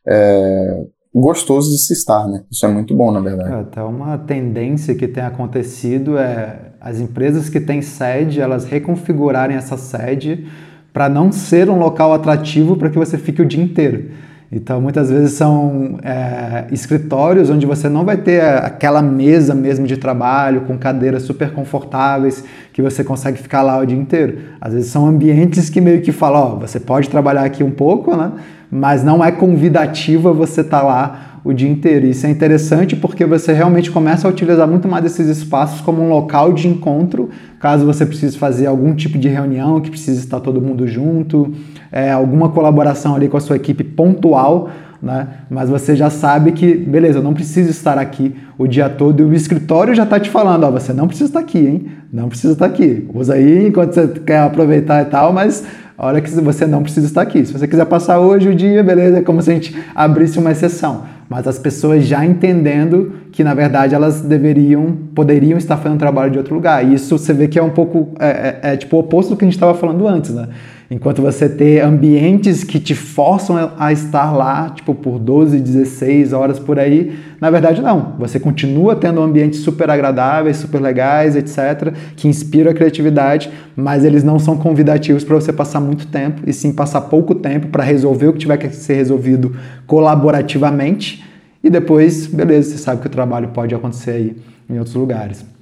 é, 0.08 0.84
gostoso 1.14 1.70
de 1.70 1.78
se 1.78 1.92
estar, 1.92 2.26
né? 2.26 2.42
Isso 2.50 2.64
é 2.66 2.68
muito 2.68 2.94
bom, 2.94 3.10
na 3.10 3.20
verdade. 3.20 3.50
É, 3.50 3.60
até 3.60 3.82
uma 3.82 4.18
tendência 4.18 4.94
que 4.94 5.08
tem 5.08 5.24
acontecido 5.24 6.18
é 6.18 6.72
as 6.80 7.00
empresas 7.00 7.48
que 7.48 7.58
têm 7.60 7.82
sede, 7.82 8.40
elas 8.40 8.64
reconfigurarem 8.64 9.56
essa 9.56 9.76
sede 9.76 10.46
para 10.92 11.08
não 11.08 11.32
ser 11.32 11.68
um 11.68 11.78
local 11.78 12.12
atrativo 12.12 12.76
para 12.76 12.88
que 12.88 12.98
você 12.98 13.18
fique 13.18 13.42
o 13.42 13.46
dia 13.46 13.62
inteiro. 13.62 14.10
Então, 14.50 14.80
muitas 14.80 15.10
vezes 15.10 15.32
são 15.32 15.98
é, 16.04 16.66
escritórios 16.70 17.50
onde 17.50 17.66
você 17.66 17.88
não 17.88 18.04
vai 18.04 18.16
ter 18.16 18.40
aquela 18.42 19.02
mesa 19.02 19.54
mesmo 19.54 19.86
de 19.86 19.96
trabalho 19.96 20.62
com 20.62 20.78
cadeiras 20.78 21.24
super 21.24 21.52
confortáveis 21.52 22.44
que 22.72 22.80
você 22.80 23.02
consegue 23.02 23.38
ficar 23.38 23.62
lá 23.62 23.78
o 23.78 23.84
dia 23.84 23.98
inteiro. 23.98 24.38
Às 24.60 24.72
vezes 24.72 24.90
são 24.90 25.06
ambientes 25.06 25.68
que 25.68 25.80
meio 25.80 26.00
que 26.00 26.12
falam, 26.12 26.40
ó, 26.40 26.58
você 26.60 26.78
pode 26.78 27.10
trabalhar 27.10 27.44
aqui 27.44 27.64
um 27.64 27.72
pouco, 27.72 28.16
né? 28.16 28.32
Mas 28.70 29.04
não 29.04 29.24
é 29.24 29.30
convidativa 29.30 30.32
você 30.32 30.60
estar 30.60 30.80
tá 30.80 30.86
lá 30.86 31.40
o 31.44 31.52
dia 31.52 31.68
inteiro. 31.68 32.06
Isso 32.06 32.26
é 32.26 32.30
interessante 32.30 32.96
porque 32.96 33.24
você 33.24 33.52
realmente 33.52 33.90
começa 33.90 34.26
a 34.26 34.30
utilizar 34.30 34.66
muito 34.66 34.88
mais 34.88 35.04
esses 35.04 35.28
espaços 35.28 35.80
como 35.80 36.02
um 36.02 36.08
local 36.08 36.52
de 36.52 36.66
encontro, 36.66 37.30
caso 37.60 37.86
você 37.86 38.04
precise 38.04 38.36
fazer 38.36 38.66
algum 38.66 38.94
tipo 38.94 39.16
de 39.16 39.28
reunião 39.28 39.80
que 39.80 39.90
precise 39.90 40.18
estar 40.18 40.40
todo 40.40 40.60
mundo 40.60 40.88
junto 40.88 41.54
é, 41.96 42.10
alguma 42.10 42.48
colaboração 42.50 43.14
ali 43.14 43.28
com 43.28 43.36
a 43.36 43.40
sua 43.40 43.56
equipe 43.56 43.84
pontual, 43.84 44.68
né? 45.02 45.28
Mas 45.48 45.68
você 45.68 45.94
já 45.94 46.10
sabe 46.10 46.52
que, 46.52 46.74
beleza, 46.74 47.18
eu 47.18 47.22
não 47.22 47.34
preciso 47.34 47.70
estar 47.70 47.98
aqui 47.98 48.34
o 48.58 48.66
dia 48.66 48.88
todo 48.88 49.22
e 49.22 49.24
o 49.24 49.32
escritório 49.32 49.94
já 49.94 50.02
está 50.02 50.18
te 50.18 50.28
falando, 50.28 50.64
ó, 50.64 50.70
você 50.70 50.92
não 50.92 51.06
precisa 51.06 51.30
estar 51.30 51.40
aqui, 51.40 51.58
hein? 51.58 51.86
Não 52.12 52.28
precisa 52.28 52.54
estar 52.54 52.66
aqui. 52.66 53.08
Usa 53.14 53.34
aí 53.34 53.68
enquanto 53.68 53.94
você 53.94 54.08
quer 54.08 54.40
aproveitar 54.40 55.02
e 55.02 55.06
tal, 55.06 55.32
mas 55.32 55.64
olha 55.98 56.20
que 56.20 56.30
você 56.30 56.66
não 56.66 56.82
precisa 56.82 57.06
estar 57.06 57.22
aqui. 57.22 57.44
Se 57.44 57.52
você 57.52 57.66
quiser 57.66 57.86
passar 57.86 58.20
hoje 58.20 58.48
o 58.48 58.54
dia, 58.54 58.82
beleza, 58.82 59.18
é 59.18 59.22
como 59.22 59.40
se 59.40 59.50
a 59.50 59.54
gente 59.54 59.76
abrisse 59.94 60.38
uma 60.38 60.52
exceção. 60.52 61.04
Mas 61.28 61.46
as 61.48 61.58
pessoas 61.58 62.04
já 62.04 62.24
entendendo 62.24 63.12
que, 63.32 63.42
na 63.42 63.52
verdade, 63.52 63.94
elas 63.94 64.20
deveriam, 64.20 64.96
poderiam 65.14 65.58
estar 65.58 65.76
fazendo 65.76 65.98
trabalho 65.98 66.30
de 66.30 66.38
outro 66.38 66.54
lugar. 66.54 66.84
E 66.84 66.94
isso 66.94 67.18
você 67.18 67.32
vê 67.32 67.48
que 67.48 67.58
é 67.58 67.62
um 67.62 67.70
pouco, 67.70 68.14
é, 68.20 68.60
é, 68.62 68.72
é 68.72 68.76
tipo 68.76 68.96
o 68.96 69.00
oposto 69.00 69.30
do 69.30 69.36
que 69.36 69.44
a 69.44 69.46
gente 69.46 69.56
estava 69.56 69.74
falando 69.74 70.06
antes, 70.06 70.32
né? 70.32 70.48
Enquanto 70.88 71.20
você 71.20 71.48
ter 71.48 71.80
ambientes 71.80 72.62
que 72.62 72.78
te 72.78 72.94
forçam 72.94 73.72
a 73.76 73.92
estar 73.92 74.30
lá, 74.30 74.70
tipo, 74.70 74.94
por 74.94 75.18
12, 75.18 75.58
16 75.58 76.32
horas 76.32 76.60
por 76.60 76.78
aí, 76.78 77.18
na 77.40 77.50
verdade 77.50 77.82
não. 77.82 78.14
Você 78.20 78.38
continua 78.38 78.94
tendo 78.94 79.20
ambientes 79.20 79.60
super 79.60 79.90
agradáveis, 79.90 80.58
super 80.58 80.80
legais, 80.80 81.34
etc., 81.34 81.92
que 82.14 82.28
inspiram 82.28 82.70
a 82.70 82.74
criatividade, 82.74 83.50
mas 83.74 84.04
eles 84.04 84.22
não 84.22 84.38
são 84.38 84.56
convidativos 84.56 85.24
para 85.24 85.34
você 85.34 85.52
passar 85.52 85.80
muito 85.80 86.06
tempo, 86.06 86.42
e 86.46 86.52
sim 86.52 86.72
passar 86.72 87.00
pouco 87.02 87.34
tempo 87.34 87.66
para 87.66 87.82
resolver 87.82 88.28
o 88.28 88.32
que 88.32 88.38
tiver 88.38 88.56
que 88.56 88.70
ser 88.70 88.94
resolvido 88.94 89.56
colaborativamente, 89.88 91.24
e 91.64 91.68
depois, 91.68 92.28
beleza, 92.28 92.70
você 92.70 92.78
sabe 92.78 93.00
que 93.00 93.08
o 93.08 93.10
trabalho 93.10 93.48
pode 93.48 93.74
acontecer 93.74 94.10
aí 94.12 94.36
em 94.70 94.78
outros 94.78 94.94
lugares. 94.94 95.55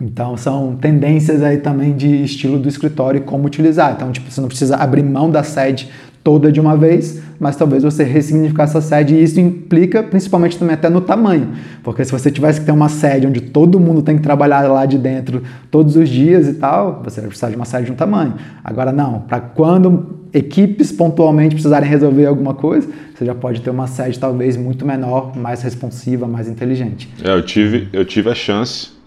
Então 0.00 0.36
são 0.36 0.76
tendências 0.76 1.42
aí 1.42 1.58
também 1.58 1.94
de 1.94 2.24
estilo 2.24 2.58
do 2.58 2.68
escritório 2.68 3.18
e 3.18 3.20
como 3.20 3.46
utilizar. 3.46 3.92
Então, 3.94 4.10
tipo, 4.10 4.30
você 4.30 4.40
não 4.40 4.48
precisa 4.48 4.76
abrir 4.76 5.02
mão 5.02 5.30
da 5.30 5.42
sede 5.42 5.90
toda 6.22 6.52
de 6.52 6.60
uma 6.60 6.76
vez, 6.76 7.22
mas 7.38 7.56
talvez 7.56 7.82
você 7.82 8.04
ressignificar 8.04 8.64
essa 8.64 8.80
sede 8.80 9.14
e 9.14 9.22
isso 9.22 9.40
implica 9.40 10.02
principalmente 10.02 10.58
também 10.58 10.74
até 10.74 10.88
no 10.90 11.00
tamanho, 11.00 11.52
porque 11.82 12.04
se 12.04 12.12
você 12.12 12.30
tivesse 12.30 12.60
que 12.60 12.66
ter 12.66 12.72
uma 12.72 12.90
sede 12.90 13.26
onde 13.26 13.40
todo 13.40 13.80
mundo 13.80 14.02
tem 14.02 14.16
que 14.16 14.22
trabalhar 14.22 14.68
lá 14.68 14.84
de 14.84 14.98
dentro 14.98 15.42
todos 15.70 15.96
os 15.96 16.08
dias 16.08 16.46
e 16.46 16.54
tal, 16.54 17.00
você 17.02 17.20
vai 17.20 17.28
precisar 17.28 17.48
de 17.48 17.56
uma 17.56 17.64
sede 17.64 17.86
de 17.86 17.92
um 17.92 17.94
tamanho. 17.94 18.34
Agora 18.62 18.92
não, 18.92 19.20
para 19.20 19.40
quando 19.40 20.20
equipes 20.32 20.92
pontualmente 20.92 21.54
precisarem 21.54 21.88
resolver 21.88 22.26
alguma 22.26 22.52
coisa, 22.52 22.86
você 23.14 23.24
já 23.24 23.34
pode 23.34 23.62
ter 23.62 23.70
uma 23.70 23.86
sede 23.86 24.18
talvez 24.18 24.56
muito 24.56 24.84
menor, 24.84 25.34
mais 25.36 25.62
responsiva, 25.62 26.26
mais 26.26 26.48
inteligente. 26.48 27.08
É, 27.24 27.32
eu 27.32 27.42
tive, 27.42 27.88
eu 27.92 28.04
tive 28.04 28.28
a 28.28 28.34
chance 28.34 28.99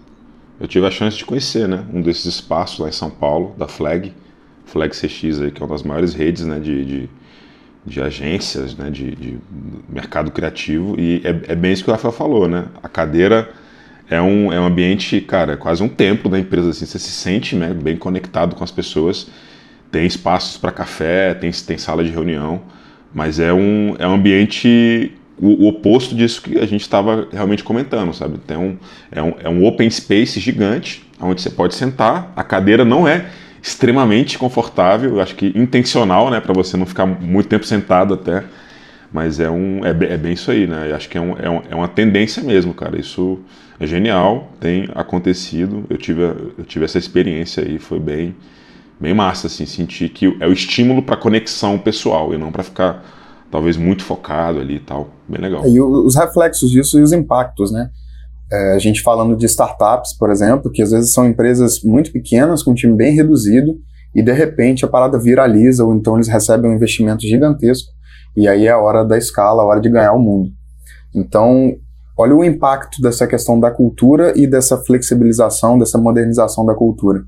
eu 0.63 0.67
tive 0.67 0.87
a 0.87 0.91
chance 0.91 1.17
de 1.17 1.25
conhecer 1.25 1.67
né, 1.67 1.83
um 1.93 2.01
desses 2.01 2.23
espaços 2.23 2.79
lá 2.79 2.87
em 2.87 2.93
São 2.93 3.09
Paulo, 3.09 3.53
da 3.57 3.67
Flag, 3.67 4.13
Flag 4.65 4.95
CX, 4.95 5.41
aí, 5.41 5.51
que 5.51 5.61
é 5.61 5.65
uma 5.65 5.73
das 5.73 5.83
maiores 5.83 6.13
redes 6.13 6.45
né, 6.45 6.57
de, 6.57 6.85
de, 6.85 7.09
de 7.85 8.01
agências 8.01 8.73
né, 8.73 8.89
de, 8.89 9.13
de, 9.13 9.37
mercado 9.89 10.31
criativo. 10.31 10.95
E 10.97 11.21
é, 11.25 11.51
é, 11.51 11.55
bem 11.55 11.73
isso 11.73 11.83
que 11.83 11.89
o 11.89 11.93
Rafael 11.93 12.13
falou, 12.13 12.47
né? 12.47 12.67
A 12.81 12.87
cadeira 12.87 13.51
é 14.09 14.21
um, 14.21 14.53
é 14.53 14.59
um 14.59 14.65
ambiente, 14.65 15.19
cara, 15.19 15.51
é 15.51 15.55
quase 15.57 15.83
um 15.83 15.89
templo 15.89 16.31
da 16.31 16.39
empresa. 16.39 16.69
Assim, 16.69 16.85
você 16.85 16.97
se 16.97 17.11
sente 17.11 17.57
né, 17.57 17.73
bem 17.73 17.97
conectado 17.97 18.55
com 18.55 18.63
as 18.63 18.71
pessoas. 18.71 19.29
Tem 19.91 20.05
espaços 20.05 20.55
para 20.55 20.71
café, 20.71 21.33
tem, 21.33 21.51
tem 21.51 21.77
sala 21.77 22.05
de 22.05 22.09
reunião, 22.09 22.61
mas 23.13 23.37
é 23.37 23.51
um, 23.51 23.97
é 23.99 24.07
um 24.07 24.13
ambiente 24.13 25.11
o, 25.37 25.65
o, 25.65 25.67
oposto 25.67 26.15
disso 26.15 26.41
que 26.41 26.57
a 26.59 26.65
gente 26.65 26.81
estava 26.81 27.27
realmente 27.31 27.63
comentando, 27.63 28.13
sabe? 28.13 28.39
Um, 28.51 28.77
é, 29.11 29.21
um, 29.21 29.33
é 29.43 29.49
um 29.49 29.65
open 29.65 29.89
space 29.89 30.39
gigante, 30.39 31.03
onde 31.19 31.41
você 31.41 31.49
pode 31.49 31.75
sentar, 31.75 32.31
a 32.35 32.43
cadeira 32.43 32.85
não 32.85 33.07
é 33.07 33.25
extremamente 33.61 34.37
confortável, 34.37 35.21
acho 35.21 35.35
que 35.35 35.53
intencional, 35.55 36.29
né, 36.29 36.41
para 36.41 36.53
você 36.53 36.75
não 36.75 36.85
ficar 36.85 37.05
muito 37.05 37.47
tempo 37.47 37.65
sentado 37.65 38.13
até, 38.13 38.43
mas 39.11 39.39
é, 39.39 39.49
um, 39.49 39.85
é, 39.85 39.89
é 39.89 40.17
bem 40.17 40.33
isso 40.33 40.49
aí, 40.49 40.65
né? 40.65 40.89
Eu 40.89 40.95
acho 40.95 41.07
que 41.07 41.17
é, 41.17 41.21
um, 41.21 41.37
é, 41.37 41.49
um, 41.49 41.61
é 41.69 41.75
uma 41.75 41.87
tendência 41.87 42.41
mesmo, 42.41 42.73
cara. 42.73 42.99
Isso 42.99 43.39
é 43.79 43.85
genial, 43.85 44.51
tem 44.59 44.89
acontecido, 44.95 45.85
eu 45.87 45.97
tive, 45.97 46.23
eu 46.23 46.65
tive 46.65 46.83
essa 46.83 46.97
experiência 46.97 47.63
aí, 47.63 47.77
foi 47.77 47.99
bem, 47.99 48.35
bem 48.99 49.13
massa, 49.13 49.45
assim, 49.47 49.67
sentir 49.67 50.09
que 50.09 50.35
é 50.39 50.47
o 50.47 50.51
estímulo 50.51 51.03
para 51.03 51.15
conexão 51.15 51.77
pessoal 51.77 52.33
e 52.33 52.37
não 52.37 52.51
para 52.51 52.63
ficar 52.63 53.05
talvez 53.53 53.77
muito 53.77 54.03
focado 54.03 54.59
ali 54.59 54.77
e 54.77 54.79
tal. 54.79 55.09
Bem 55.29 55.39
legal. 55.39 55.67
E 55.67 55.79
os 55.79 56.15
reflexos 56.15 56.71
disso 56.71 56.97
e 56.97 57.03
os 57.03 57.13
impactos, 57.13 57.71
né? 57.71 57.91
É, 58.51 58.73
a 58.73 58.79
gente 58.79 59.03
falando 59.03 59.37
de 59.37 59.45
startups, 59.45 60.17
por 60.17 60.31
exemplo, 60.31 60.71
que 60.71 60.81
às 60.81 60.89
vezes 60.89 61.13
são 61.13 61.27
empresas 61.27 61.83
muito 61.83 62.11
pequenas, 62.11 62.63
com 62.63 62.71
um 62.71 62.73
time 62.73 62.95
bem 62.95 63.13
reduzido, 63.13 63.75
e 64.15 64.23
de 64.23 64.31
repente 64.31 64.83
a 64.83 64.87
parada 64.87 65.19
viraliza, 65.19 65.85
ou 65.85 65.93
então 65.93 66.15
eles 66.15 66.27
recebem 66.27 66.71
um 66.71 66.73
investimento 66.73 67.21
gigantesco, 67.21 67.91
e 68.35 68.47
aí 68.47 68.65
é 68.65 68.71
a 68.71 68.79
hora 68.79 69.05
da 69.05 69.19
escala, 69.19 69.61
a 69.61 69.65
hora 69.67 69.79
de 69.79 69.89
ganhar 69.89 70.13
o 70.13 70.19
mundo. 70.19 70.49
Então, 71.13 71.75
olha 72.17 72.35
o 72.35 72.43
impacto 72.43 73.03
dessa 73.03 73.27
questão 73.27 73.59
da 73.59 73.69
cultura 73.69 74.33
e 74.35 74.47
dessa 74.47 74.77
flexibilização, 74.77 75.77
dessa 75.77 75.99
modernização 75.99 76.65
da 76.65 76.73
cultura. 76.73 77.21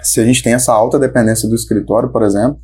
Se 0.00 0.20
a 0.20 0.24
gente 0.24 0.44
tem 0.44 0.54
essa 0.54 0.72
alta 0.72 0.96
dependência 0.96 1.48
do 1.48 1.56
escritório, 1.56 2.08
por 2.10 2.22
exemplo, 2.22 2.58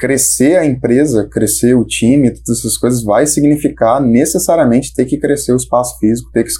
crescer 0.00 0.56
a 0.56 0.64
empresa, 0.64 1.28
crescer 1.28 1.74
o 1.76 1.84
time, 1.84 2.30
todas 2.30 2.60
essas 2.60 2.78
coisas, 2.78 3.04
vai 3.04 3.26
significar 3.26 4.00
necessariamente 4.00 4.94
ter 4.94 5.04
que 5.04 5.18
crescer 5.18 5.52
o 5.52 5.56
espaço 5.56 5.98
físico, 5.98 6.32
ter 6.32 6.42
que, 6.42 6.50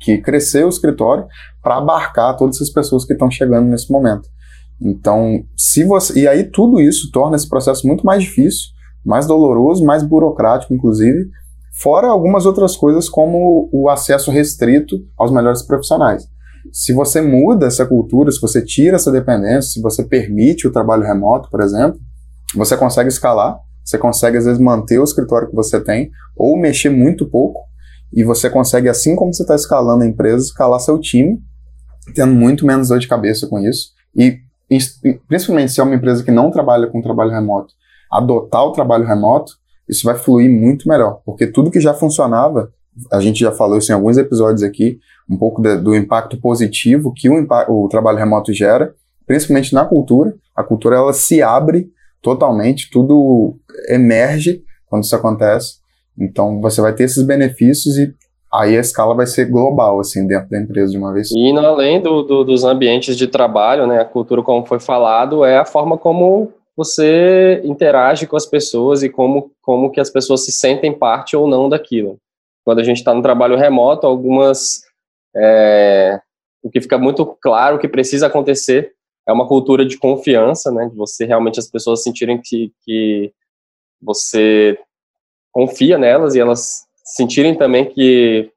que 0.00 0.18
crescer 0.18 0.66
o 0.66 0.68
escritório 0.68 1.24
para 1.62 1.76
abarcar 1.76 2.36
todas 2.36 2.56
essas 2.56 2.70
pessoas 2.70 3.04
que 3.04 3.12
estão 3.12 3.30
chegando 3.30 3.68
nesse 3.68 3.92
momento. 3.92 4.28
Então, 4.82 5.44
se 5.56 5.84
você. 5.84 6.18
E 6.18 6.26
aí 6.26 6.42
tudo 6.42 6.80
isso 6.80 7.12
torna 7.12 7.36
esse 7.36 7.48
processo 7.48 7.86
muito 7.86 8.04
mais 8.04 8.24
difícil, 8.24 8.70
mais 9.06 9.24
doloroso, 9.24 9.84
mais 9.84 10.02
burocrático, 10.02 10.74
inclusive, 10.74 11.30
fora 11.80 12.08
algumas 12.08 12.44
outras 12.44 12.76
coisas 12.76 13.08
como 13.08 13.70
o 13.72 13.88
acesso 13.88 14.32
restrito 14.32 14.96
aos 15.16 15.30
melhores 15.30 15.62
profissionais. 15.62 16.26
Se 16.72 16.92
você 16.92 17.20
muda 17.20 17.66
essa 17.66 17.86
cultura, 17.86 18.32
se 18.32 18.40
você 18.40 18.60
tira 18.64 18.96
essa 18.96 19.12
dependência, 19.12 19.70
se 19.70 19.80
você 19.80 20.02
permite 20.02 20.66
o 20.66 20.72
trabalho 20.72 21.04
remoto, 21.04 21.48
por 21.48 21.60
exemplo, 21.60 22.00
você 22.54 22.76
consegue 22.76 23.08
escalar, 23.08 23.58
você 23.84 23.98
consegue 23.98 24.38
às 24.38 24.44
vezes 24.44 24.60
manter 24.60 24.98
o 24.98 25.04
escritório 25.04 25.48
que 25.48 25.54
você 25.54 25.80
tem, 25.80 26.10
ou 26.36 26.56
mexer 26.56 26.90
muito 26.90 27.28
pouco, 27.28 27.60
e 28.12 28.22
você 28.22 28.48
consegue, 28.48 28.88
assim 28.88 29.16
como 29.16 29.34
você 29.34 29.42
está 29.42 29.54
escalando 29.54 30.04
a 30.04 30.06
empresa, 30.06 30.44
escalar 30.44 30.80
seu 30.80 30.98
time, 30.98 31.38
tendo 32.14 32.32
muito 32.32 32.64
menos 32.64 32.88
dor 32.88 32.98
de 32.98 33.08
cabeça 33.08 33.46
com 33.46 33.58
isso. 33.58 33.90
E 34.16 34.38
principalmente 35.28 35.72
se 35.72 35.80
é 35.80 35.84
uma 35.84 35.94
empresa 35.94 36.22
que 36.22 36.30
não 36.30 36.50
trabalha 36.50 36.86
com 36.86 37.02
trabalho 37.02 37.30
remoto, 37.30 37.74
adotar 38.10 38.64
o 38.64 38.72
trabalho 38.72 39.04
remoto, 39.04 39.52
isso 39.88 40.04
vai 40.04 40.16
fluir 40.16 40.50
muito 40.50 40.88
melhor, 40.88 41.20
porque 41.26 41.46
tudo 41.46 41.70
que 41.70 41.80
já 41.80 41.92
funcionava, 41.92 42.72
a 43.12 43.20
gente 43.20 43.40
já 43.40 43.52
falou 43.52 43.76
isso 43.76 43.90
em 43.90 43.94
alguns 43.94 44.16
episódios 44.16 44.62
aqui, 44.62 44.98
um 45.28 45.36
pouco 45.36 45.60
de, 45.60 45.76
do 45.76 45.94
impacto 45.94 46.40
positivo 46.40 47.12
que 47.12 47.28
o, 47.28 47.46
o 47.68 47.88
trabalho 47.88 48.18
remoto 48.18 48.52
gera, 48.52 48.94
principalmente 49.26 49.74
na 49.74 49.84
cultura. 49.84 50.34
A 50.54 50.62
cultura 50.62 50.96
ela 50.96 51.12
se 51.12 51.42
abre 51.42 51.90
totalmente, 52.24 52.90
tudo 52.90 53.56
emerge 53.88 54.64
quando 54.86 55.04
isso 55.04 55.14
acontece. 55.14 55.76
Então 56.18 56.58
você 56.60 56.80
vai 56.80 56.94
ter 56.94 57.04
esses 57.04 57.22
benefícios 57.22 57.98
e 57.98 58.14
aí 58.52 58.76
a 58.76 58.80
escala 58.80 59.14
vai 59.14 59.26
ser 59.26 59.44
global, 59.50 60.00
assim, 60.00 60.26
dentro 60.26 60.48
da 60.48 60.58
empresa 60.58 60.90
de 60.90 60.96
uma 60.96 61.12
vez. 61.12 61.30
E 61.30 61.50
além 61.58 62.00
do, 62.00 62.22
do, 62.22 62.44
dos 62.44 62.64
ambientes 62.64 63.16
de 63.16 63.26
trabalho, 63.26 63.86
né, 63.86 64.00
a 64.00 64.04
cultura, 64.04 64.42
como 64.42 64.64
foi 64.64 64.80
falado, 64.80 65.44
é 65.44 65.58
a 65.58 65.66
forma 65.66 65.98
como 65.98 66.50
você 66.76 67.60
interage 67.62 68.26
com 68.26 68.36
as 68.36 68.46
pessoas 68.46 69.02
e 69.02 69.10
como, 69.10 69.50
como 69.60 69.90
que 69.90 70.00
as 70.00 70.10
pessoas 70.10 70.44
se 70.44 70.52
sentem 70.52 70.92
parte 70.92 71.36
ou 71.36 71.46
não 71.46 71.68
daquilo. 71.68 72.16
Quando 72.64 72.78
a 72.78 72.84
gente 72.84 72.98
está 72.98 73.12
no 73.12 73.22
trabalho 73.22 73.56
remoto, 73.56 74.06
algumas... 74.06 74.82
É, 75.36 76.20
o 76.62 76.70
que 76.70 76.80
fica 76.80 76.96
muito 76.96 77.26
claro 77.42 77.78
que 77.78 77.88
precisa 77.88 78.28
acontecer 78.28 78.92
é 79.26 79.32
uma 79.32 79.46
cultura 79.46 79.84
de 79.84 79.98
confiança, 79.98 80.70
né? 80.70 80.88
De 80.88 80.96
você 80.96 81.24
realmente 81.24 81.58
as 81.58 81.68
pessoas 81.68 82.02
sentirem 82.02 82.40
que, 82.42 82.72
que 82.84 83.32
você 84.00 84.78
confia 85.52 85.96
nelas 85.96 86.34
e 86.34 86.40
elas 86.40 86.84
sentirem 87.04 87.54
também 87.54 87.86
que 87.86 88.50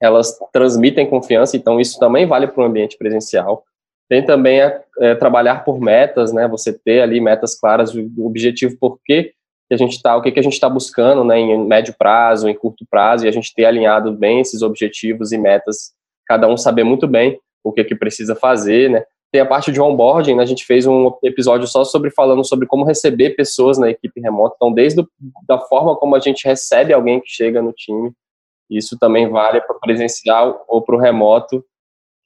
elas 0.00 0.36
transmitem 0.52 1.08
confiança. 1.08 1.56
Então 1.56 1.80
isso 1.80 1.98
também 1.98 2.26
vale 2.26 2.46
para 2.48 2.62
o 2.62 2.66
ambiente 2.66 2.96
presencial. 2.98 3.64
Tem 4.08 4.24
também 4.24 4.60
a, 4.62 4.80
é, 5.00 5.14
trabalhar 5.14 5.64
por 5.64 5.80
metas, 5.80 6.32
né? 6.32 6.48
Você 6.48 6.72
ter 6.72 7.00
ali 7.00 7.20
metas 7.20 7.58
claras 7.58 7.92
do 7.92 8.26
objetivo 8.26 8.76
por 8.78 8.98
que 9.04 9.34
a 9.70 9.76
gente 9.76 9.96
está, 9.96 10.16
o 10.16 10.22
que, 10.22 10.30
que 10.30 10.38
a 10.38 10.42
gente 10.42 10.52
está 10.52 10.68
buscando, 10.68 11.24
né, 11.24 11.38
em 11.38 11.66
médio 11.66 11.94
prazo, 11.98 12.48
em 12.48 12.54
curto 12.54 12.86
prazo, 12.88 13.24
e 13.24 13.28
a 13.28 13.32
gente 13.32 13.52
ter 13.52 13.64
alinhado 13.64 14.12
bem 14.12 14.40
esses 14.40 14.62
objetivos 14.62 15.32
e 15.32 15.38
metas, 15.38 15.92
cada 16.24 16.46
um 16.46 16.56
saber 16.56 16.84
muito 16.84 17.08
bem 17.08 17.40
o 17.64 17.72
que, 17.72 17.82
que 17.82 17.96
precisa 17.96 18.36
fazer, 18.36 18.90
né. 18.90 19.04
Tem 19.36 19.42
a 19.42 19.46
parte 19.46 19.70
de 19.70 19.78
onboarding, 19.78 20.34
né, 20.34 20.42
a 20.42 20.46
gente 20.46 20.64
fez 20.64 20.86
um 20.86 21.12
episódio 21.22 21.68
só 21.68 21.84
sobre 21.84 22.10
falando 22.10 22.42
sobre 22.42 22.66
como 22.66 22.86
receber 22.86 23.36
pessoas 23.36 23.76
na 23.76 23.90
equipe 23.90 24.18
remota, 24.18 24.54
então 24.56 24.72
desde 24.72 25.02
do, 25.02 25.10
da 25.46 25.58
forma 25.58 25.94
como 25.94 26.16
a 26.16 26.18
gente 26.18 26.46
recebe 26.46 26.90
alguém 26.90 27.20
que 27.20 27.28
chega 27.28 27.60
no 27.60 27.70
time, 27.70 28.12
isso 28.70 28.98
também 28.98 29.28
vale 29.28 29.60
para 29.60 29.78
presencial 29.78 30.64
ou 30.66 30.80
para 30.80 30.96
o 30.96 30.98
remoto, 30.98 31.62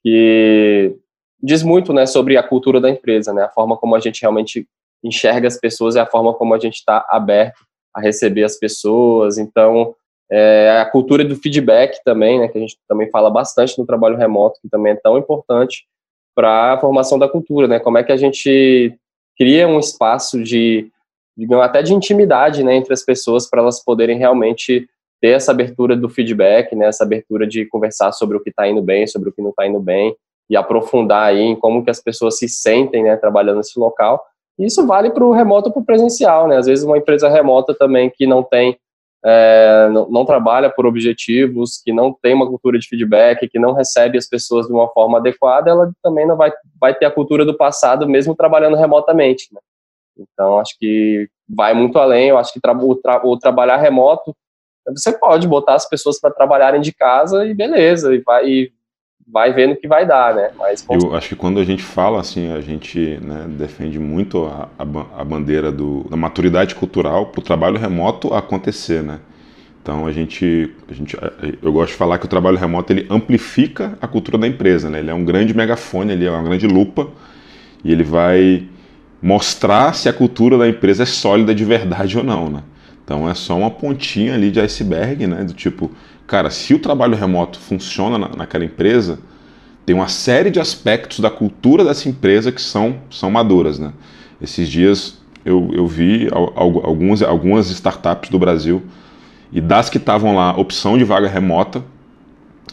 que 0.01 0.95
diz 1.43 1.63
muito, 1.63 1.91
né, 1.91 2.05
sobre 2.05 2.37
a 2.37 2.43
cultura 2.43 2.79
da 2.79 2.89
empresa, 2.89 3.33
né, 3.33 3.43
a 3.43 3.49
forma 3.49 3.75
como 3.75 3.93
a 3.93 3.99
gente 3.99 4.21
realmente 4.21 4.65
enxerga 5.03 5.49
as 5.49 5.59
pessoas 5.59 5.95
e 5.95 5.99
a 5.99 6.05
forma 6.05 6.33
como 6.33 6.53
a 6.53 6.59
gente 6.59 6.75
está 6.75 7.05
aberto 7.09 7.59
a 7.93 7.99
receber 7.99 8.45
as 8.45 8.55
pessoas. 8.55 9.37
Então, 9.37 9.93
é, 10.31 10.79
a 10.79 10.85
cultura 10.85 11.25
do 11.25 11.35
feedback 11.35 12.01
também, 12.05 12.39
né, 12.39 12.47
que 12.47 12.57
a 12.57 12.61
gente 12.61 12.77
também 12.87 13.09
fala 13.09 13.29
bastante 13.29 13.77
no 13.77 13.85
trabalho 13.85 14.15
remoto, 14.15 14.61
que 14.61 14.69
também 14.69 14.93
é 14.93 14.95
tão 14.95 15.17
importante 15.17 15.90
para 16.35 16.73
a 16.73 16.79
formação 16.79 17.19
da 17.19 17.27
cultura, 17.27 17.67
né? 17.67 17.79
Como 17.79 17.97
é 17.97 18.03
que 18.03 18.11
a 18.11 18.17
gente 18.17 18.97
cria 19.37 19.67
um 19.67 19.79
espaço 19.79 20.41
de, 20.41 20.89
digamos, 21.37 21.65
até 21.65 21.81
de 21.81 21.93
intimidade, 21.93 22.63
né, 22.63 22.75
entre 22.75 22.93
as 22.93 23.03
pessoas 23.03 23.49
para 23.49 23.61
elas 23.61 23.83
poderem 23.83 24.17
realmente 24.17 24.87
ter 25.21 25.29
essa 25.29 25.51
abertura 25.51 25.95
do 25.95 26.09
feedback, 26.09 26.75
né, 26.75 26.87
essa 26.87 27.03
abertura 27.03 27.47
de 27.47 27.65
conversar 27.65 28.11
sobre 28.11 28.37
o 28.37 28.39
que 28.39 28.49
está 28.49 28.67
indo 28.67 28.81
bem, 28.81 29.07
sobre 29.07 29.29
o 29.29 29.33
que 29.33 29.41
não 29.41 29.51
está 29.51 29.65
indo 29.65 29.79
bem 29.79 30.15
e 30.49 30.57
aprofundar 30.57 31.27
aí 31.27 31.41
em 31.41 31.55
como 31.55 31.83
que 31.83 31.89
as 31.89 32.01
pessoas 32.01 32.37
se 32.37 32.47
sentem, 32.49 33.03
né, 33.03 33.15
trabalhando 33.15 33.57
nesse 33.57 33.79
local. 33.79 34.23
E 34.59 34.65
isso 34.65 34.85
vale 34.85 35.09
para 35.09 35.23
o 35.23 35.31
remoto 35.31 35.71
para 35.71 35.81
o 35.81 35.85
presencial, 35.85 36.47
né? 36.47 36.57
Às 36.57 36.65
vezes 36.65 36.83
uma 36.83 36.97
empresa 36.97 37.29
remota 37.29 37.73
também 37.73 38.09
que 38.09 38.27
não 38.27 38.43
tem, 38.43 38.77
é, 39.23 39.89
não, 39.91 40.09
não, 40.09 40.25
trabalha 40.25 40.69
por 40.69 40.85
objetivos, 40.85 41.81
que 41.83 41.93
não 41.93 42.11
tem 42.11 42.33
uma 42.33 42.47
cultura 42.47 42.79
de 42.79 42.87
feedback, 42.87 43.47
que 43.47 43.59
não 43.59 43.73
recebe 43.73 44.17
as 44.17 44.27
pessoas 44.27 44.67
de 44.67 44.73
uma 44.73 44.87
forma 44.89 45.19
adequada, 45.19 45.69
ela 45.69 45.91
também 46.01 46.25
não 46.25 46.35
vai, 46.35 46.51
vai 46.79 46.95
ter 46.95 47.05
a 47.05 47.11
cultura 47.11 47.45
do 47.45 47.55
passado 47.55 48.07
mesmo 48.07 48.35
trabalhando 48.35 48.75
remotamente, 48.75 49.47
né? 49.53 49.59
Então, 50.17 50.59
acho 50.59 50.77
que 50.77 51.27
vai 51.47 51.73
muito 51.73 51.97
além. 51.97 52.29
Eu 52.29 52.37
acho 52.37 52.51
que 52.53 52.59
tra 52.59 52.73
o, 52.73 52.95
tra 52.95 53.21
o 53.25 53.37
trabalhar 53.37 53.77
remoto 53.77 54.35
você 54.87 55.11
pode 55.17 55.47
botar 55.47 55.75
as 55.75 55.87
pessoas 55.87 56.19
para 56.19 56.31
trabalharem 56.31 56.81
de 56.81 56.91
casa 56.91 57.45
e 57.45 57.53
beleza, 57.53 58.13
e 58.15 58.19
vai, 58.19 58.47
e 58.47 58.73
vai 59.27 59.53
vendo 59.53 59.75
que 59.75 59.87
vai 59.87 60.05
dar, 60.05 60.35
né? 60.35 60.49
Mas, 60.57 60.85
Eu 60.89 61.15
acho 61.15 61.29
que 61.29 61.35
quando 61.35 61.59
a 61.59 61.63
gente 61.63 61.83
fala 61.83 62.19
assim, 62.19 62.51
a 62.51 62.61
gente 62.61 63.19
né, 63.21 63.45
defende 63.49 63.97
muito 63.99 64.45
a, 64.45 64.69
a, 64.77 65.21
a 65.21 65.23
bandeira 65.23 65.71
do, 65.71 66.05
da 66.09 66.17
maturidade 66.17 66.75
cultural 66.75 67.27
para 67.27 67.39
o 67.39 67.43
trabalho 67.43 67.77
remoto 67.77 68.33
acontecer, 68.33 69.01
né? 69.01 69.19
Então 69.81 70.05
a 70.05 70.11
gente, 70.11 70.71
a 70.87 70.93
gente, 70.93 71.17
eu 71.61 71.73
gosto 71.73 71.91
de 71.91 71.97
falar 71.97 72.19
que 72.19 72.25
o 72.25 72.29
trabalho 72.29 72.57
remoto 72.57 72.93
ele 72.93 73.07
amplifica 73.09 73.97
a 73.99 74.07
cultura 74.07 74.37
da 74.37 74.47
empresa, 74.47 74.89
né? 74.89 74.99
Ele 74.99 75.09
é 75.09 75.13
um 75.13 75.25
grande 75.25 75.55
megafone, 75.55 76.13
ele 76.13 76.25
é 76.25 76.31
uma 76.31 76.43
grande 76.43 76.67
lupa 76.67 77.09
e 77.83 77.91
ele 77.91 78.03
vai 78.03 78.67
mostrar 79.21 79.95
se 79.95 80.07
a 80.07 80.13
cultura 80.13 80.57
da 80.57 80.67
empresa 80.67 81.03
é 81.03 81.05
sólida 81.05 81.53
de 81.53 81.65
verdade 81.65 82.17
ou 82.17 82.23
não, 82.23 82.49
né? 82.49 82.63
Então 83.03 83.27
é 83.27 83.33
só 83.33 83.57
uma 83.57 83.71
pontinha 83.71 84.35
ali 84.35 84.51
de 84.51 84.59
iceberg, 84.59 85.25
né? 85.25 85.43
Do 85.43 85.53
tipo, 85.53 85.91
cara, 86.31 86.49
se 86.49 86.73
o 86.73 86.79
trabalho 86.79 87.17
remoto 87.17 87.59
funciona 87.59 88.17
na, 88.17 88.29
naquela 88.29 88.63
empresa, 88.63 89.19
tem 89.85 89.93
uma 89.93 90.07
série 90.07 90.49
de 90.49 90.61
aspectos 90.61 91.19
da 91.19 91.29
cultura 91.29 91.83
dessa 91.83 92.07
empresa 92.07 92.53
que 92.53 92.61
são, 92.61 93.01
são 93.09 93.29
maduras, 93.29 93.77
né? 93.77 93.91
Esses 94.41 94.69
dias 94.69 95.19
eu, 95.43 95.69
eu 95.73 95.85
vi 95.85 96.29
algumas, 96.31 97.21
algumas 97.21 97.69
startups 97.69 98.29
do 98.29 98.39
Brasil 98.39 98.81
e 99.51 99.59
das 99.59 99.89
que 99.89 99.97
estavam 99.97 100.33
lá, 100.33 100.55
opção 100.55 100.97
de 100.97 101.03
vaga 101.03 101.27
remota, 101.27 101.83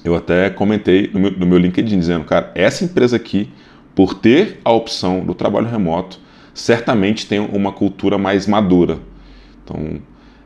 eu 0.04 0.14
até 0.14 0.48
comentei 0.50 1.10
no 1.12 1.18
meu, 1.18 1.32
no 1.32 1.44
meu 1.44 1.58
LinkedIn 1.58 1.98
dizendo, 1.98 2.24
cara, 2.24 2.52
essa 2.54 2.84
empresa 2.84 3.16
aqui, 3.16 3.50
por 3.92 4.14
ter 4.14 4.60
a 4.64 4.70
opção 4.70 5.26
do 5.26 5.34
trabalho 5.34 5.66
remoto, 5.66 6.20
certamente 6.54 7.26
tem 7.26 7.40
uma 7.40 7.72
cultura 7.72 8.16
mais 8.18 8.46
madura. 8.46 9.00
Então, 9.64 10.00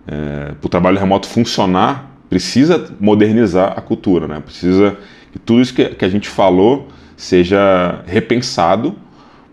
é, 0.07 0.55
para 0.55 0.67
o 0.67 0.69
trabalho 0.71 0.99
remoto 0.99 1.29
funcionar, 1.29 2.12
precisa 2.33 2.83
modernizar 2.99 3.75
a 3.77 3.83
cultura, 3.83 4.27
né? 4.27 4.41
Precisa 4.43 4.97
que 5.31 5.39
tudo 5.39 5.61
isso 5.61 5.75
que, 5.75 5.85
que 5.85 6.03
a 6.03 6.09
gente 6.09 6.31
falou 6.31 6.89
seja 7.15 8.03
repensado, 8.07 8.95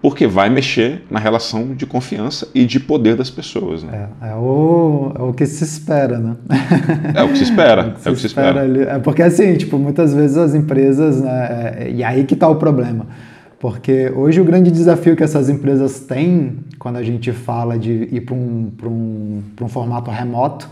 porque 0.02 0.26
vai 0.26 0.50
mexer 0.50 1.04
na 1.12 1.20
relação 1.20 1.76
de 1.76 1.86
confiança 1.86 2.48
e 2.56 2.66
de 2.66 2.80
poder 2.80 3.18
das 3.18 3.30
pessoas. 3.30 3.84
Né? 3.84 4.08
É, 4.22 4.30
é, 4.30 4.36
o, 4.36 5.12
é 5.14 5.22
o 5.24 5.34
que 5.34 5.46
se 5.46 5.62
espera, 5.62 6.20
né? 6.20 6.38
É 7.14 7.22
o 7.22 7.28
que 7.28 7.38
se 7.40 7.44
espera. 7.44 7.82
é 7.84 7.88
o 7.90 7.92
que 7.92 8.00
se, 8.00 8.08
é 8.08 8.12
o 8.12 8.16
que 8.16 8.22
se 8.22 8.28
espera. 8.28 8.66
espera. 8.66 8.92
É 8.96 9.00
porque 9.00 9.24
assim, 9.24 9.58
tipo, 9.58 9.78
muitas 9.78 10.14
vezes 10.14 10.38
as 10.38 10.56
empresas, 10.56 11.20
né, 11.20 11.76
é, 11.80 11.92
e 11.92 12.02
aí 12.02 12.24
que 12.24 12.34
está 12.34 12.48
o 12.48 12.56
problema. 12.56 13.08
Porque 13.60 14.10
hoje 14.16 14.40
o 14.40 14.46
grande 14.46 14.72
desafio 14.72 15.18
que 15.18 15.24
essas 15.24 15.50
empresas 15.50 16.00
têm 16.00 16.60
quando 16.80 16.96
a 16.96 17.04
gente 17.04 17.34
fala 17.34 17.78
de 17.78 18.08
ir 18.10 18.22
para 18.22 18.36
um, 18.36 18.72
um, 18.86 19.44
um 19.64 19.68
formato 19.68 20.10
remoto 20.10 20.70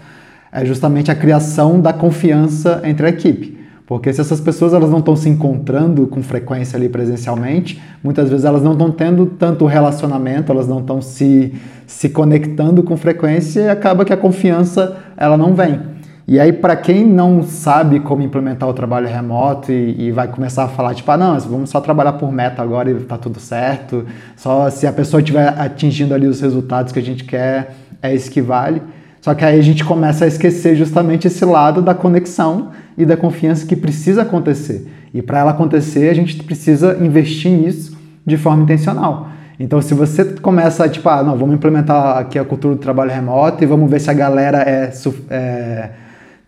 é 0.57 0.65
justamente 0.65 1.11
a 1.11 1.15
criação 1.15 1.79
da 1.79 1.93
confiança 1.93 2.81
entre 2.83 3.05
a 3.05 3.09
equipe. 3.09 3.55
Porque 3.85 4.11
se 4.11 4.19
essas 4.19 4.41
pessoas 4.41 4.73
elas 4.73 4.89
não 4.89 4.99
estão 4.99 5.15
se 5.15 5.29
encontrando 5.29 6.07
com 6.07 6.21
frequência 6.23 6.75
ali 6.75 6.89
presencialmente, 6.89 7.79
muitas 8.03 8.27
vezes 8.27 8.43
elas 8.43 8.63
não 8.63 8.71
estão 8.71 8.91
tendo 8.91 9.27
tanto 9.27 9.65
relacionamento, 9.67 10.51
elas 10.51 10.67
não 10.67 10.79
estão 10.79 10.99
se, 10.99 11.53
se 11.85 12.09
conectando 12.09 12.81
com 12.81 12.97
frequência 12.97 13.61
e 13.61 13.69
acaba 13.69 14.03
que 14.03 14.11
a 14.11 14.17
confiança 14.17 14.97
ela 15.15 15.37
não 15.37 15.53
vem. 15.53 15.79
E 16.27 16.39
aí, 16.39 16.51
para 16.51 16.75
quem 16.75 17.05
não 17.05 17.43
sabe 17.43 17.99
como 17.99 18.23
implementar 18.23 18.67
o 18.67 18.73
trabalho 18.73 19.07
remoto 19.07 19.71
e, 19.71 20.07
e, 20.07 20.11
vai 20.11 20.27
começar 20.27 20.65
a 20.65 20.67
falar, 20.67 20.93
tipo, 20.95 21.09
ah, 21.09 21.15
não, 21.15 21.39
vamos 21.39 21.69
só 21.69 21.79
trabalhar 21.79 22.13
por 22.13 22.29
meta 22.31 22.61
agora 22.61 22.91
e 22.91 22.95
tá 22.95 23.17
tudo 23.17 23.39
certo, 23.39 24.05
só 24.35 24.69
se 24.69 24.85
a 24.85 24.91
pessoa 24.91 25.21
estiver 25.21 25.47
atingindo 25.47 26.13
ali 26.13 26.27
os 26.27 26.41
resultados 26.41 26.91
que 26.91 26.99
a 26.99 27.03
gente 27.03 27.23
quer, 27.23 27.75
é 28.01 28.13
isso 28.13 28.29
que 28.29 28.41
vale. 28.41 28.81
Só 29.27 29.35
que 29.35 29.43
aí 29.43 29.59
a 29.59 29.61
gente 29.61 29.83
começa 29.83 30.23
a 30.23 30.27
esquecer 30.29 30.73
justamente 30.77 31.27
esse 31.27 31.43
lado 31.43 31.81
da 31.81 31.93
conexão 31.93 32.69
e 32.97 33.05
da 33.05 33.17
confiança 33.17 33.67
que 33.67 33.75
precisa 33.75 34.21
acontecer. 34.21 34.89
E 35.13 35.21
para 35.21 35.39
ela 35.39 35.51
acontecer, 35.51 36.09
a 36.09 36.13
gente 36.13 36.41
precisa 36.41 36.97
investir 37.01 37.51
nisso 37.51 37.97
de 38.25 38.37
forma 38.37 38.63
intencional. 38.63 39.27
Então, 39.59 39.81
se 39.81 39.93
você 39.93 40.23
começa 40.23 40.85
a, 40.85 40.87
tipo, 40.87 41.09
ah, 41.09 41.21
não, 41.21 41.35
vamos 41.35 41.55
implementar 41.55 42.19
aqui 42.19 42.39
a 42.39 42.45
cultura 42.45 42.75
do 42.75 42.79
trabalho 42.79 43.11
remoto 43.11 43.61
e 43.61 43.67
vamos 43.67 43.91
ver 43.91 43.99
se 43.99 44.09
a 44.09 44.13
galera 44.13 44.59
é, 44.59 44.93
é 45.29 45.89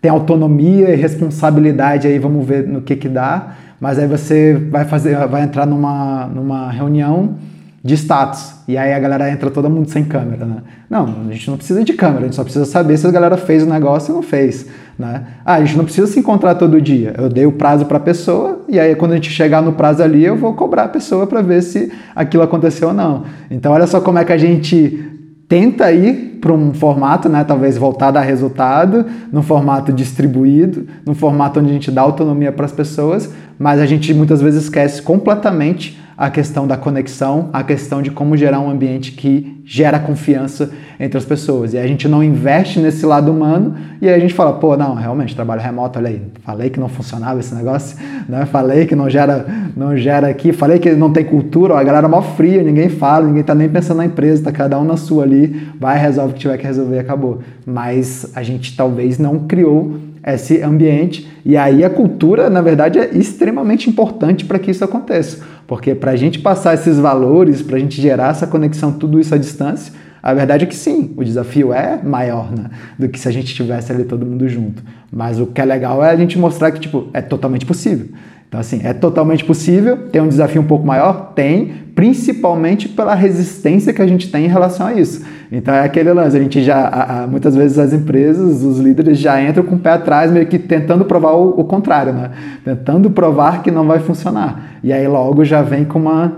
tem 0.00 0.10
autonomia 0.10 0.88
e 0.88 0.96
responsabilidade 0.96 2.08
aí, 2.08 2.18
vamos 2.18 2.46
ver 2.46 2.66
no 2.66 2.80
que 2.80 2.96
que 2.96 3.10
dá. 3.10 3.56
Mas 3.78 3.98
aí 3.98 4.06
você 4.06 4.54
vai 4.54 4.86
fazer, 4.86 5.18
vai 5.28 5.42
entrar 5.42 5.66
numa, 5.66 6.26
numa 6.28 6.70
reunião 6.70 7.34
de 7.82 7.94
status. 7.94 8.56
E 8.68 8.76
aí 8.76 8.92
a 8.92 8.98
galera 8.98 9.30
entra 9.30 9.50
todo 9.50 9.70
mundo 9.70 9.88
sem 9.88 10.04
câmera, 10.04 10.44
né? 10.44 10.56
Não, 10.88 11.04
a 11.28 11.32
gente 11.32 11.48
não 11.48 11.56
precisa 11.56 11.82
de 11.82 11.94
câmera, 11.94 12.20
a 12.20 12.24
gente 12.24 12.36
só 12.36 12.42
precisa 12.42 12.66
saber 12.66 12.98
se 12.98 13.06
a 13.06 13.10
galera 13.10 13.36
fez 13.38 13.62
o 13.62 13.66
negócio 13.66 14.14
ou 14.14 14.20
não 14.20 14.22
fez, 14.22 14.66
né? 14.98 15.24
Ah, 15.44 15.54
a 15.54 15.64
gente 15.64 15.76
não 15.78 15.84
precisa 15.84 16.06
se 16.06 16.18
encontrar 16.18 16.56
todo 16.56 16.80
dia. 16.80 17.14
Eu 17.16 17.30
dei 17.30 17.46
o 17.46 17.52
prazo 17.52 17.86
para 17.86 17.96
a 17.96 18.00
pessoa 18.00 18.60
e 18.68 18.78
aí 18.78 18.94
quando 18.94 19.12
a 19.12 19.14
gente 19.14 19.30
chegar 19.30 19.62
no 19.62 19.72
prazo 19.72 20.02
ali, 20.02 20.22
eu 20.22 20.36
vou 20.36 20.52
cobrar 20.54 20.84
a 20.84 20.88
pessoa 20.88 21.26
para 21.26 21.40
ver 21.40 21.62
se 21.62 21.90
aquilo 22.14 22.42
aconteceu 22.42 22.88
ou 22.88 22.94
não. 22.94 23.24
Então 23.50 23.72
olha 23.72 23.86
só 23.86 24.00
como 24.00 24.18
é 24.18 24.24
que 24.24 24.32
a 24.32 24.38
gente 24.38 25.10
tenta 25.48 25.90
ir 25.90 26.38
para 26.40 26.52
um 26.52 26.72
formato, 26.72 27.28
né, 27.28 27.44
talvez 27.44 27.76
voltado 27.76 28.18
a 28.18 28.20
resultado, 28.20 29.04
num 29.32 29.42
formato 29.42 29.92
distribuído, 29.92 30.86
num 31.04 31.14
formato 31.14 31.58
onde 31.58 31.70
a 31.70 31.72
gente 31.72 31.90
dá 31.90 32.02
autonomia 32.02 32.52
para 32.52 32.66
as 32.66 32.72
pessoas, 32.72 33.28
mas 33.58 33.80
a 33.80 33.86
gente 33.86 34.14
muitas 34.14 34.40
vezes 34.40 34.64
esquece 34.64 35.02
completamente 35.02 36.00
a 36.20 36.28
questão 36.28 36.66
da 36.66 36.76
conexão, 36.76 37.48
a 37.50 37.62
questão 37.62 38.02
de 38.02 38.10
como 38.10 38.36
gerar 38.36 38.60
um 38.60 38.68
ambiente 38.68 39.12
que 39.12 39.58
gera 39.64 39.98
confiança 39.98 40.70
entre 41.00 41.16
as 41.16 41.24
pessoas. 41.24 41.72
E 41.72 41.78
a 41.78 41.86
gente 41.86 42.06
não 42.06 42.22
investe 42.22 42.78
nesse 42.78 43.06
lado 43.06 43.32
humano 43.32 43.74
e 44.02 44.06
aí 44.06 44.14
a 44.14 44.18
gente 44.18 44.34
fala, 44.34 44.52
pô, 44.52 44.76
não, 44.76 44.94
realmente, 44.94 45.34
trabalho 45.34 45.62
remoto, 45.62 45.98
olha 45.98 46.10
aí, 46.10 46.20
falei 46.44 46.68
que 46.68 46.78
não 46.78 46.90
funcionava 46.90 47.40
esse 47.40 47.54
negócio, 47.54 47.96
né? 48.28 48.44
falei 48.44 48.84
que 48.84 48.94
não 48.94 49.08
gera, 49.08 49.46
não 49.74 49.96
gera 49.96 50.28
aqui, 50.28 50.52
falei 50.52 50.78
que 50.78 50.90
não 50.90 51.10
tem 51.10 51.24
cultura, 51.24 51.72
ó, 51.72 51.78
a 51.78 51.82
galera 51.82 52.06
é 52.06 52.10
mó 52.10 52.20
fria, 52.20 52.62
ninguém 52.62 52.90
fala, 52.90 53.26
ninguém 53.26 53.42
tá 53.42 53.54
nem 53.54 53.70
pensando 53.70 53.96
na 53.96 54.04
empresa, 54.04 54.44
tá 54.44 54.52
cada 54.52 54.78
um 54.78 54.84
na 54.84 54.98
sua 54.98 55.22
ali, 55.22 55.70
vai, 55.80 55.98
resolve 55.98 56.32
o 56.32 56.34
que 56.34 56.40
tiver 56.40 56.58
que 56.58 56.66
resolver 56.66 56.98
acabou. 56.98 57.38
Mas 57.64 58.30
a 58.34 58.42
gente 58.42 58.76
talvez 58.76 59.18
não 59.18 59.38
criou 59.46 60.09
esse 60.24 60.62
ambiente. 60.62 61.28
E 61.44 61.56
aí 61.56 61.84
a 61.84 61.90
cultura, 61.90 62.50
na 62.50 62.60
verdade, 62.60 62.98
é 62.98 63.10
extremamente 63.16 63.88
importante 63.88 64.44
para 64.44 64.58
que 64.58 64.70
isso 64.70 64.84
aconteça. 64.84 65.38
Porque 65.66 65.94
para 65.94 66.12
a 66.12 66.16
gente 66.16 66.38
passar 66.38 66.74
esses 66.74 66.98
valores, 66.98 67.62
para 67.62 67.76
a 67.76 67.78
gente 67.78 68.00
gerar 68.00 68.30
essa 68.30 68.46
conexão, 68.46 68.92
tudo 68.92 69.20
isso 69.20 69.34
à 69.34 69.38
distância, 69.38 69.92
a 70.22 70.34
verdade 70.34 70.64
é 70.64 70.66
que 70.66 70.76
sim, 70.76 71.14
o 71.16 71.24
desafio 71.24 71.72
é 71.72 72.00
maior 72.02 72.52
né, 72.52 72.66
do 72.98 73.08
que 73.08 73.18
se 73.18 73.26
a 73.26 73.30
gente 73.30 73.46
estivesse 73.46 73.90
ali 73.90 74.04
todo 74.04 74.26
mundo 74.26 74.46
junto. 74.48 74.82
Mas 75.10 75.40
o 75.40 75.46
que 75.46 75.60
é 75.60 75.64
legal 75.64 76.04
é 76.04 76.10
a 76.10 76.16
gente 76.16 76.38
mostrar 76.38 76.70
que 76.72 76.80
tipo, 76.80 77.08
é 77.14 77.22
totalmente 77.22 77.64
possível. 77.64 78.08
Então, 78.46 78.58
assim, 78.58 78.80
é 78.82 78.92
totalmente 78.92 79.44
possível, 79.44 79.96
tem 80.08 80.20
um 80.20 80.28
desafio 80.28 80.60
um 80.60 80.66
pouco 80.66 80.84
maior? 80.84 81.34
Tem, 81.34 81.72
principalmente 81.94 82.88
pela 82.88 83.14
resistência 83.14 83.92
que 83.92 84.02
a 84.02 84.06
gente 84.08 84.28
tem 84.28 84.44
em 84.44 84.48
relação 84.48 84.88
a 84.88 84.92
isso. 84.92 85.24
Então 85.52 85.74
é 85.74 85.80
aquele 85.80 86.12
lance, 86.12 86.36
a 86.36 86.40
gente 86.40 86.62
já, 86.62 86.78
a, 86.78 87.22
a, 87.22 87.26
muitas 87.26 87.56
vezes 87.56 87.76
as 87.76 87.92
empresas, 87.92 88.62
os 88.62 88.78
líderes 88.78 89.18
já 89.18 89.42
entram 89.42 89.64
com 89.64 89.74
o 89.74 89.78
pé 89.78 89.90
atrás, 89.90 90.30
meio 90.30 90.46
que 90.46 90.58
tentando 90.60 91.04
provar 91.04 91.32
o, 91.32 91.60
o, 91.60 91.64
contrário, 91.64 92.12
né? 92.12 92.30
Tentando 92.64 93.10
provar 93.10 93.60
que 93.60 93.70
não 93.70 93.84
vai 93.84 93.98
funcionar. 93.98 94.78
E 94.82 94.92
aí 94.92 95.08
logo 95.08 95.44
já 95.44 95.60
vem 95.60 95.84
com 95.84 95.98
uma, 95.98 96.34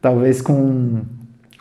talvez 0.00 0.40
com 0.40 1.00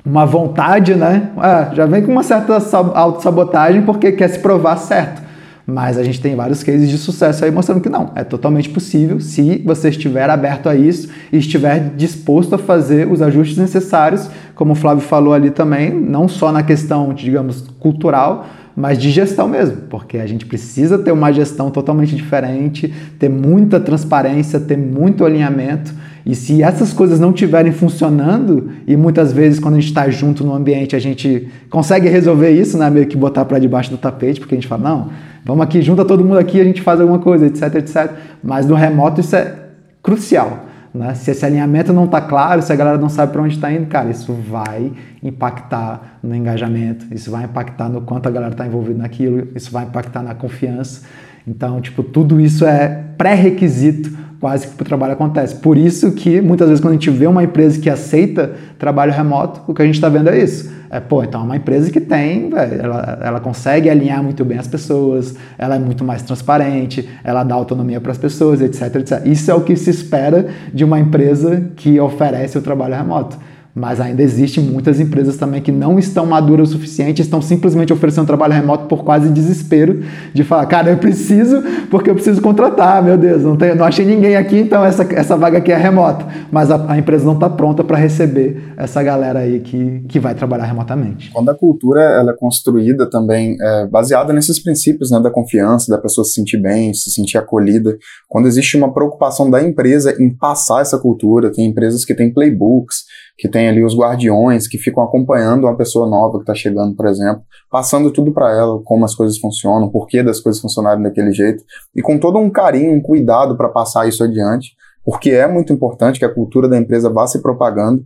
uma 0.05 0.23
vontade, 0.23 0.93
né? 0.93 1.31
Ah, 1.37 1.71
já 1.73 1.87
vem 1.87 2.03
com 2.03 2.11
uma 2.11 2.21
certa 2.21 2.53
autossabotagem 2.93 3.81
porque 3.81 4.11
quer 4.11 4.27
se 4.27 4.37
provar 4.37 4.77
certo. 4.77 5.22
Mas 5.65 5.97
a 5.97 6.03
gente 6.03 6.19
tem 6.19 6.35
vários 6.35 6.61
cases 6.61 6.89
de 6.89 6.97
sucesso 6.97 7.45
aí 7.45 7.51
mostrando 7.51 7.79
que 7.79 7.87
não, 7.87 8.11
é 8.15 8.23
totalmente 8.23 8.69
possível 8.69 9.19
se 9.21 9.61
você 9.65 9.89
estiver 9.89 10.29
aberto 10.29 10.67
a 10.67 10.75
isso 10.75 11.09
e 11.31 11.37
estiver 11.37 11.91
disposto 11.95 12.55
a 12.55 12.57
fazer 12.57 13.09
os 13.09 13.21
ajustes 13.21 13.57
necessários, 13.57 14.29
como 14.55 14.73
o 14.73 14.75
Flávio 14.75 15.01
falou 15.01 15.33
ali 15.33 15.51
também, 15.51 15.93
não 15.93 16.27
só 16.27 16.51
na 16.51 16.63
questão, 16.63 17.13
digamos, 17.13 17.61
cultural, 17.79 18.45
mas 18.75 18.97
de 18.97 19.11
gestão 19.11 19.47
mesmo, 19.47 19.77
porque 19.89 20.17
a 20.17 20.25
gente 20.25 20.45
precisa 20.45 20.97
ter 20.97 21.11
uma 21.11 21.31
gestão 21.31 21.69
totalmente 21.69 22.15
diferente, 22.15 22.91
ter 23.19 23.29
muita 23.29 23.79
transparência, 23.79 24.59
ter 24.59 24.77
muito 24.77 25.23
alinhamento. 25.23 25.93
E 26.25 26.33
se 26.35 26.63
essas 26.63 26.93
coisas 26.93 27.19
não 27.19 27.29
estiverem 27.29 27.71
funcionando, 27.71 28.71
e 28.87 28.95
muitas 28.95 29.31
vezes 29.31 29.59
quando 29.59 29.75
a 29.75 29.79
gente 29.79 29.89
está 29.89 30.09
junto 30.09 30.43
no 30.43 30.53
ambiente 30.53 30.95
a 30.95 30.99
gente 30.99 31.49
consegue 31.69 32.07
resolver 32.07 32.49
isso, 32.51 32.77
né? 32.77 32.89
meio 32.89 33.05
que 33.05 33.17
botar 33.17 33.45
para 33.45 33.59
debaixo 33.59 33.91
do 33.91 33.97
tapete, 33.97 34.39
porque 34.39 34.55
a 34.55 34.57
gente 34.57 34.67
fala, 34.67 34.83
não, 34.89 35.09
vamos 35.45 35.63
aqui, 35.63 35.81
junta 35.81 36.03
todo 36.03 36.23
mundo 36.23 36.39
aqui, 36.39 36.59
a 36.59 36.63
gente 36.63 36.81
faz 36.81 36.99
alguma 36.99 37.19
coisa, 37.19 37.45
etc, 37.45 37.75
etc. 37.75 38.11
Mas 38.43 38.65
no 38.65 38.73
remoto 38.73 39.21
isso 39.21 39.35
é 39.35 39.55
crucial. 40.01 40.65
Né? 40.93 41.15
Se 41.15 41.31
esse 41.31 41.45
alinhamento 41.45 41.91
não 41.91 42.05
está 42.05 42.21
claro, 42.21 42.61
se 42.61 42.71
a 42.71 42.75
galera 42.75 42.97
não 42.97 43.09
sabe 43.09 43.31
para 43.31 43.41
onde 43.41 43.55
está 43.55 43.71
indo, 43.71 43.87
cara, 43.87 44.09
isso 44.11 44.33
vai 44.33 44.91
impactar 45.21 46.19
no 46.21 46.35
engajamento, 46.35 47.05
isso 47.11 47.31
vai 47.31 47.45
impactar 47.45 47.89
no 47.89 48.01
quanto 48.01 48.27
a 48.27 48.31
galera 48.31 48.51
está 48.51 48.67
envolvida 48.67 48.99
naquilo, 48.99 49.47
isso 49.55 49.71
vai 49.71 49.85
impactar 49.85 50.21
na 50.21 50.35
confiança. 50.35 51.01
Então, 51.47 51.81
tipo, 51.81 52.03
tudo 52.03 52.39
isso 52.39 52.65
é 52.65 53.03
pré-requisito 53.17 54.23
quase 54.39 54.67
que 54.67 54.81
o 54.81 54.85
trabalho 54.85 55.13
acontece. 55.13 55.55
Por 55.55 55.77
isso 55.77 56.11
que 56.11 56.41
muitas 56.41 56.67
vezes 56.67 56.81
quando 56.81 56.91
a 56.91 56.95
gente 56.95 57.09
vê 57.09 57.27
uma 57.27 57.43
empresa 57.43 57.79
que 57.79 57.89
aceita 57.89 58.53
trabalho 58.77 59.11
remoto, 59.11 59.61
o 59.65 59.73
que 59.73 59.81
a 59.81 59.85
gente 59.85 59.95
está 59.95 60.09
vendo 60.09 60.29
é 60.29 60.37
isso. 60.37 60.69
É, 60.93 60.99
pô, 60.99 61.23
então 61.23 61.41
é 61.41 61.43
uma 61.43 61.57
empresa 61.57 61.89
que 61.89 61.99
tem, 61.99 62.51
ela, 62.53 63.17
ela 63.19 63.39
consegue 63.39 63.89
alinhar 63.89 64.21
muito 64.21 64.45
bem 64.45 64.59
as 64.59 64.67
pessoas, 64.67 65.33
ela 65.57 65.73
é 65.75 65.79
muito 65.79 66.03
mais 66.03 66.21
transparente, 66.21 67.09
ela 67.23 67.43
dá 67.43 67.55
autonomia 67.55 67.99
para 67.99 68.11
as 68.11 68.17
pessoas, 68.19 68.61
etc, 68.61 68.97
etc. 68.97 69.25
Isso 69.25 69.49
é 69.49 69.55
o 69.55 69.61
que 69.61 69.75
se 69.75 69.89
espera 69.89 70.49
de 70.71 70.83
uma 70.83 70.99
empresa 70.99 71.71
que 71.75 71.99
oferece 71.99 72.59
o 72.59 72.61
trabalho 72.61 72.93
remoto. 72.93 73.39
Mas 73.75 73.99
ainda 73.99 74.21
existem 74.21 74.63
muitas 74.63 74.99
empresas 74.99 75.35
também 75.35 75.59
que 75.59 75.71
não 75.71 75.97
estão 75.97 76.27
maduras 76.27 76.69
o 76.69 76.71
suficiente, 76.73 77.23
estão 77.23 77.41
simplesmente 77.41 77.91
oferecendo 77.91 78.27
trabalho 78.27 78.53
remoto 78.53 78.85
por 78.85 79.03
quase 79.03 79.29
desespero 79.29 80.03
de 80.31 80.43
falar, 80.43 80.67
cara, 80.67 80.91
eu 80.91 80.97
preciso 80.97 81.63
porque 81.89 82.09
eu 82.09 82.13
preciso 82.13 82.39
contratar, 82.39 83.03
meu 83.03 83.17
Deus, 83.17 83.41
não, 83.41 83.57
tem, 83.57 83.73
não 83.75 83.85
achei 83.85 84.05
ninguém 84.05 84.35
aqui, 84.35 84.59
então 84.59 84.85
essa, 84.85 85.03
essa 85.13 85.35
vaga 85.35 85.57
aqui 85.57 85.71
é 85.71 85.77
remota. 85.77 86.25
Mas 86.51 86.69
a, 86.69 86.91
a 86.91 86.97
empresa 86.97 87.25
não 87.25 87.33
está 87.33 87.49
pronta 87.49 87.83
para 87.83 87.97
receber 87.97 88.73
essa 88.77 89.01
galera 89.01 89.39
aí 89.39 89.59
que, 89.59 90.01
que 90.07 90.19
vai 90.19 90.35
trabalhar 90.35 90.65
remotamente. 90.65 91.31
Quando 91.31 91.49
a 91.49 91.55
cultura 91.55 92.01
ela 92.01 92.31
é 92.31 92.35
construída 92.35 93.09
também 93.09 93.57
é, 93.59 93.87
baseada 93.87 94.31
nesses 94.33 94.61
princípios 94.61 95.09
né, 95.09 95.19
da 95.19 95.31
confiança, 95.31 95.91
da 95.91 95.97
pessoa 95.97 96.23
se 96.23 96.33
sentir 96.33 96.57
bem, 96.57 96.93
se 96.93 97.09
sentir 97.09 97.39
acolhida, 97.39 97.97
quando 98.27 98.47
existe 98.47 98.77
uma 98.77 98.93
preocupação 98.93 99.49
da 99.49 99.63
empresa 99.63 100.15
em 100.19 100.29
passar 100.35 100.81
essa 100.81 100.99
cultura, 100.99 101.51
tem 101.51 101.65
empresas 101.65 102.05
que 102.05 102.13
têm 102.13 102.31
playbooks, 102.31 103.03
que 103.37 103.49
tem 103.49 103.67
ali 103.67 103.83
os 103.83 103.97
guardiões 103.97 104.67
que 104.67 104.77
ficam 104.77 105.03
acompanhando 105.03 105.63
uma 105.63 105.75
pessoa 105.75 106.07
nova 106.07 106.37
que 106.37 106.43
está 106.43 106.53
chegando, 106.53 106.95
por 106.95 107.07
exemplo, 107.07 107.41
passando 107.69 108.11
tudo 108.11 108.31
para 108.31 108.51
ela, 108.51 108.79
como 108.83 109.05
as 109.05 109.15
coisas 109.15 109.37
funcionam, 109.37 109.89
por 109.89 110.07
que 110.07 110.21
das 110.21 110.39
coisas 110.39 110.61
funcionarem 110.61 111.01
daquele 111.01 111.31
jeito, 111.31 111.63
e 111.95 112.01
com 112.01 112.19
todo 112.19 112.37
um 112.37 112.49
carinho, 112.49 112.93
um 112.93 113.01
cuidado 113.01 113.57
para 113.57 113.69
passar 113.69 114.07
isso 114.07 114.23
adiante, 114.23 114.75
porque 115.03 115.31
é 115.31 115.47
muito 115.47 115.73
importante 115.73 116.19
que 116.19 116.25
a 116.25 116.33
cultura 116.33 116.67
da 116.69 116.77
empresa 116.77 117.09
vá 117.09 117.25
se 117.27 117.41
propagando, 117.41 118.05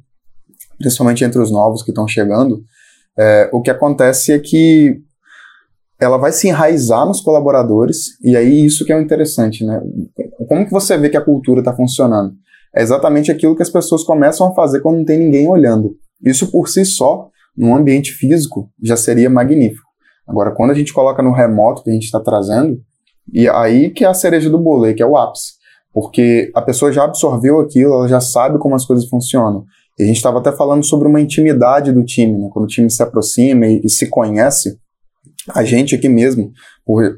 principalmente 0.80 1.24
entre 1.24 1.42
os 1.42 1.52
novos 1.52 1.84
que 1.84 1.92
estão 1.92 2.08
chegando. 2.08 2.64
É, 3.18 3.50
o 3.52 3.62
que 3.62 3.70
acontece 3.70 4.32
é 4.32 4.40
que 4.40 5.02
ela 6.00 6.18
vai 6.18 6.32
se 6.32 6.48
enraizar 6.48 7.06
nos 7.06 7.20
colaboradores, 7.20 8.20
e 8.24 8.38
aí 8.38 8.66
isso 8.66 8.86
que 8.86 8.94
é 8.94 8.96
o 8.96 9.02
interessante, 9.02 9.66
né? 9.66 9.82
Como 10.48 10.66
que 10.66 10.72
você 10.72 10.98
vê 10.98 11.10
que 11.10 11.18
a 11.18 11.24
cultura 11.24 11.60
está 11.60 11.74
funcionando? 11.74 12.34
É 12.76 12.82
exatamente 12.82 13.32
aquilo 13.32 13.56
que 13.56 13.64
as 13.64 13.70
pessoas 13.70 14.04
começam 14.04 14.48
a 14.48 14.54
fazer 14.54 14.82
quando 14.82 14.98
não 14.98 15.06
tem 15.06 15.20
ninguém 15.20 15.48
olhando. 15.48 15.96
Isso 16.24 16.52
por 16.52 16.68
si 16.68 16.86
só, 16.86 17.30
num 17.56 17.76
ambiente 17.76 18.12
físico, 18.12 18.70
já 18.84 18.98
seria 18.98 19.30
magnífico. 19.30 19.88
Agora, 20.28 20.52
quando 20.52 20.72
a 20.72 20.74
gente 20.74 20.94
coloca 20.94 21.24
no 21.24 21.32
remoto 21.32 21.84
que 21.84 21.90
a 21.90 21.94
gente 21.94 22.06
está 22.06 22.20
trazendo, 22.20 22.78
e 23.34 23.48
aí 23.48 23.90
que 23.90 24.04
é 24.04 24.08
a 24.08 24.14
cereja 24.14 24.50
do 24.50 24.60
bolo, 24.60 24.86
aí 24.86 24.94
que 24.94 25.04
é 25.04 25.06
o 25.06 25.18
ápice. 25.18 25.54
Porque 25.94 26.52
a 26.54 26.62
pessoa 26.62 26.92
já 26.92 27.06
absorveu 27.06 27.60
aquilo, 27.60 27.94
ela 27.94 28.08
já 28.08 28.20
sabe 28.20 28.60
como 28.60 28.76
as 28.76 28.86
coisas 28.86 29.08
funcionam. 29.08 29.66
E 29.98 30.04
a 30.04 30.06
gente 30.06 30.18
estava 30.18 30.40
até 30.40 30.52
falando 30.52 30.84
sobre 30.84 31.08
uma 31.08 31.20
intimidade 31.20 31.92
do 31.92 32.04
time, 32.04 32.38
né? 32.38 32.50
Quando 32.52 32.66
o 32.66 32.68
time 32.68 32.90
se 32.90 33.02
aproxima 33.02 33.66
e, 33.66 33.82
e 33.84 33.90
se 33.90 34.08
conhece, 34.08 34.78
a 35.56 35.64
gente 35.64 35.96
aqui 35.96 36.10
mesmo, 36.10 36.52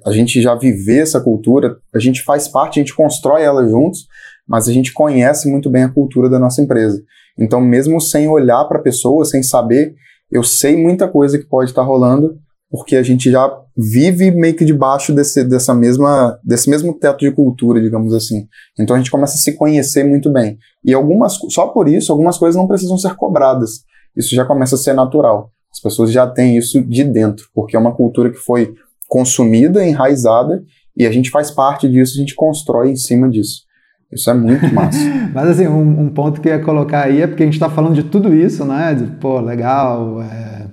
a 0.05 0.11
gente 0.11 0.41
já 0.41 0.55
viver 0.55 0.99
essa 0.99 1.19
cultura, 1.19 1.77
a 1.93 1.99
gente 1.99 2.23
faz 2.23 2.47
parte, 2.47 2.79
a 2.79 2.83
gente 2.83 2.95
constrói 2.95 3.41
ela 3.41 3.67
juntos, 3.67 4.07
mas 4.49 4.67
a 4.67 4.73
gente 4.73 4.91
conhece 4.91 5.47
muito 5.49 5.69
bem 5.69 5.83
a 5.83 5.89
cultura 5.89 6.27
da 6.27 6.39
nossa 6.39 6.59
empresa. 6.59 6.99
Então, 7.37 7.61
mesmo 7.61 8.01
sem 8.01 8.27
olhar 8.27 8.65
para 8.65 8.79
a 8.79 8.81
pessoa, 8.81 9.23
sem 9.23 9.43
saber, 9.43 9.93
eu 10.31 10.43
sei 10.43 10.75
muita 10.75 11.07
coisa 11.07 11.37
que 11.37 11.45
pode 11.45 11.69
estar 11.69 11.83
tá 11.83 11.87
rolando, 11.87 12.37
porque 12.71 12.95
a 12.95 13.03
gente 13.03 13.29
já 13.29 13.51
vive 13.77 14.31
meio 14.31 14.55
que 14.55 14.65
debaixo 14.65 15.13
desse, 15.13 15.43
dessa 15.43 15.73
mesma, 15.73 16.37
desse 16.43 16.69
mesmo 16.69 16.93
teto 16.93 17.19
de 17.19 17.31
cultura, 17.31 17.79
digamos 17.79 18.13
assim. 18.13 18.47
Então 18.77 18.95
a 18.95 18.99
gente 18.99 19.11
começa 19.11 19.35
a 19.35 19.37
se 19.37 19.53
conhecer 19.53 20.03
muito 20.03 20.31
bem. 20.31 20.57
E 20.83 20.93
algumas, 20.93 21.37
só 21.49 21.67
por 21.67 21.87
isso, 21.87 22.11
algumas 22.11 22.37
coisas 22.37 22.59
não 22.59 22.67
precisam 22.67 22.97
ser 22.97 23.15
cobradas. 23.15 23.83
Isso 24.17 24.35
já 24.35 24.45
começa 24.45 24.75
a 24.75 24.77
ser 24.77 24.93
natural. 24.93 25.51
As 25.71 25.79
pessoas 25.79 26.11
já 26.11 26.27
têm 26.27 26.57
isso 26.57 26.81
de 26.81 27.03
dentro, 27.03 27.47
porque 27.53 27.75
é 27.75 27.79
uma 27.79 27.95
cultura 27.95 28.31
que 28.31 28.37
foi 28.37 28.73
consumida, 29.07 29.85
enraizada, 29.85 30.63
e 30.95 31.05
a 31.05 31.11
gente 31.11 31.29
faz 31.29 31.49
parte 31.49 31.89
disso, 31.89 32.15
a 32.15 32.19
gente 32.19 32.35
constrói 32.35 32.91
em 32.91 32.95
cima 32.95 33.29
disso. 33.29 33.68
Isso 34.11 34.29
é 34.29 34.33
muito 34.33 34.67
massa. 34.73 34.99
Mas 35.33 35.49
assim, 35.49 35.67
um, 35.67 36.01
um, 36.01 36.09
ponto 36.09 36.41
que 36.41 36.49
eu 36.49 36.53
ia 36.53 36.59
colocar 36.59 37.05
aí 37.05 37.21
é 37.21 37.27
porque 37.27 37.43
a 37.43 37.45
gente 37.45 37.55
está 37.55 37.69
falando 37.69 37.93
de 37.93 38.03
tudo 38.03 38.33
isso, 38.33 38.65
né? 38.65 38.95
De, 38.95 39.05
pô, 39.05 39.39
legal, 39.39 40.21
é, 40.23 40.65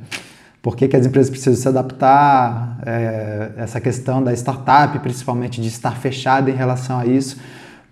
por 0.63 0.75
que, 0.75 0.89
que 0.89 0.97
as 0.97 1.07
empresas 1.07 1.31
precisam 1.31 1.55
se 1.55 1.69
adaptar, 1.69 2.79
é, 2.85 3.51
essa 3.59 3.81
questão 3.81 4.23
da 4.23 4.33
startup, 4.33 4.99
principalmente 5.01 5.61
de 5.61 5.69
estar 5.69 5.93
fechada 5.93 6.51
em 6.51 6.55
relação 6.55 6.99
a 6.99 7.07
isso. 7.07 7.37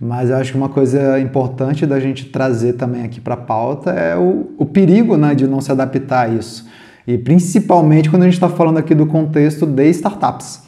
Mas 0.00 0.30
eu 0.30 0.36
acho 0.36 0.52
que 0.52 0.58
uma 0.58 0.68
coisa 0.68 1.20
importante 1.20 1.86
da 1.86 2.00
gente 2.00 2.24
trazer 2.26 2.74
também 2.74 3.04
aqui 3.04 3.20
para 3.20 3.34
a 3.34 3.38
pauta 3.38 3.90
é 3.90 4.16
o, 4.16 4.52
o 4.58 4.66
perigo 4.66 5.16
né, 5.16 5.34
de 5.34 5.46
não 5.46 5.60
se 5.60 5.70
adaptar 5.70 6.26
a 6.26 6.28
isso. 6.28 6.68
E 7.06 7.16
principalmente 7.18 8.10
quando 8.10 8.22
a 8.22 8.24
gente 8.24 8.34
está 8.34 8.48
falando 8.48 8.78
aqui 8.78 8.94
do 8.94 9.06
contexto 9.06 9.66
de 9.66 9.88
startups 9.90 10.62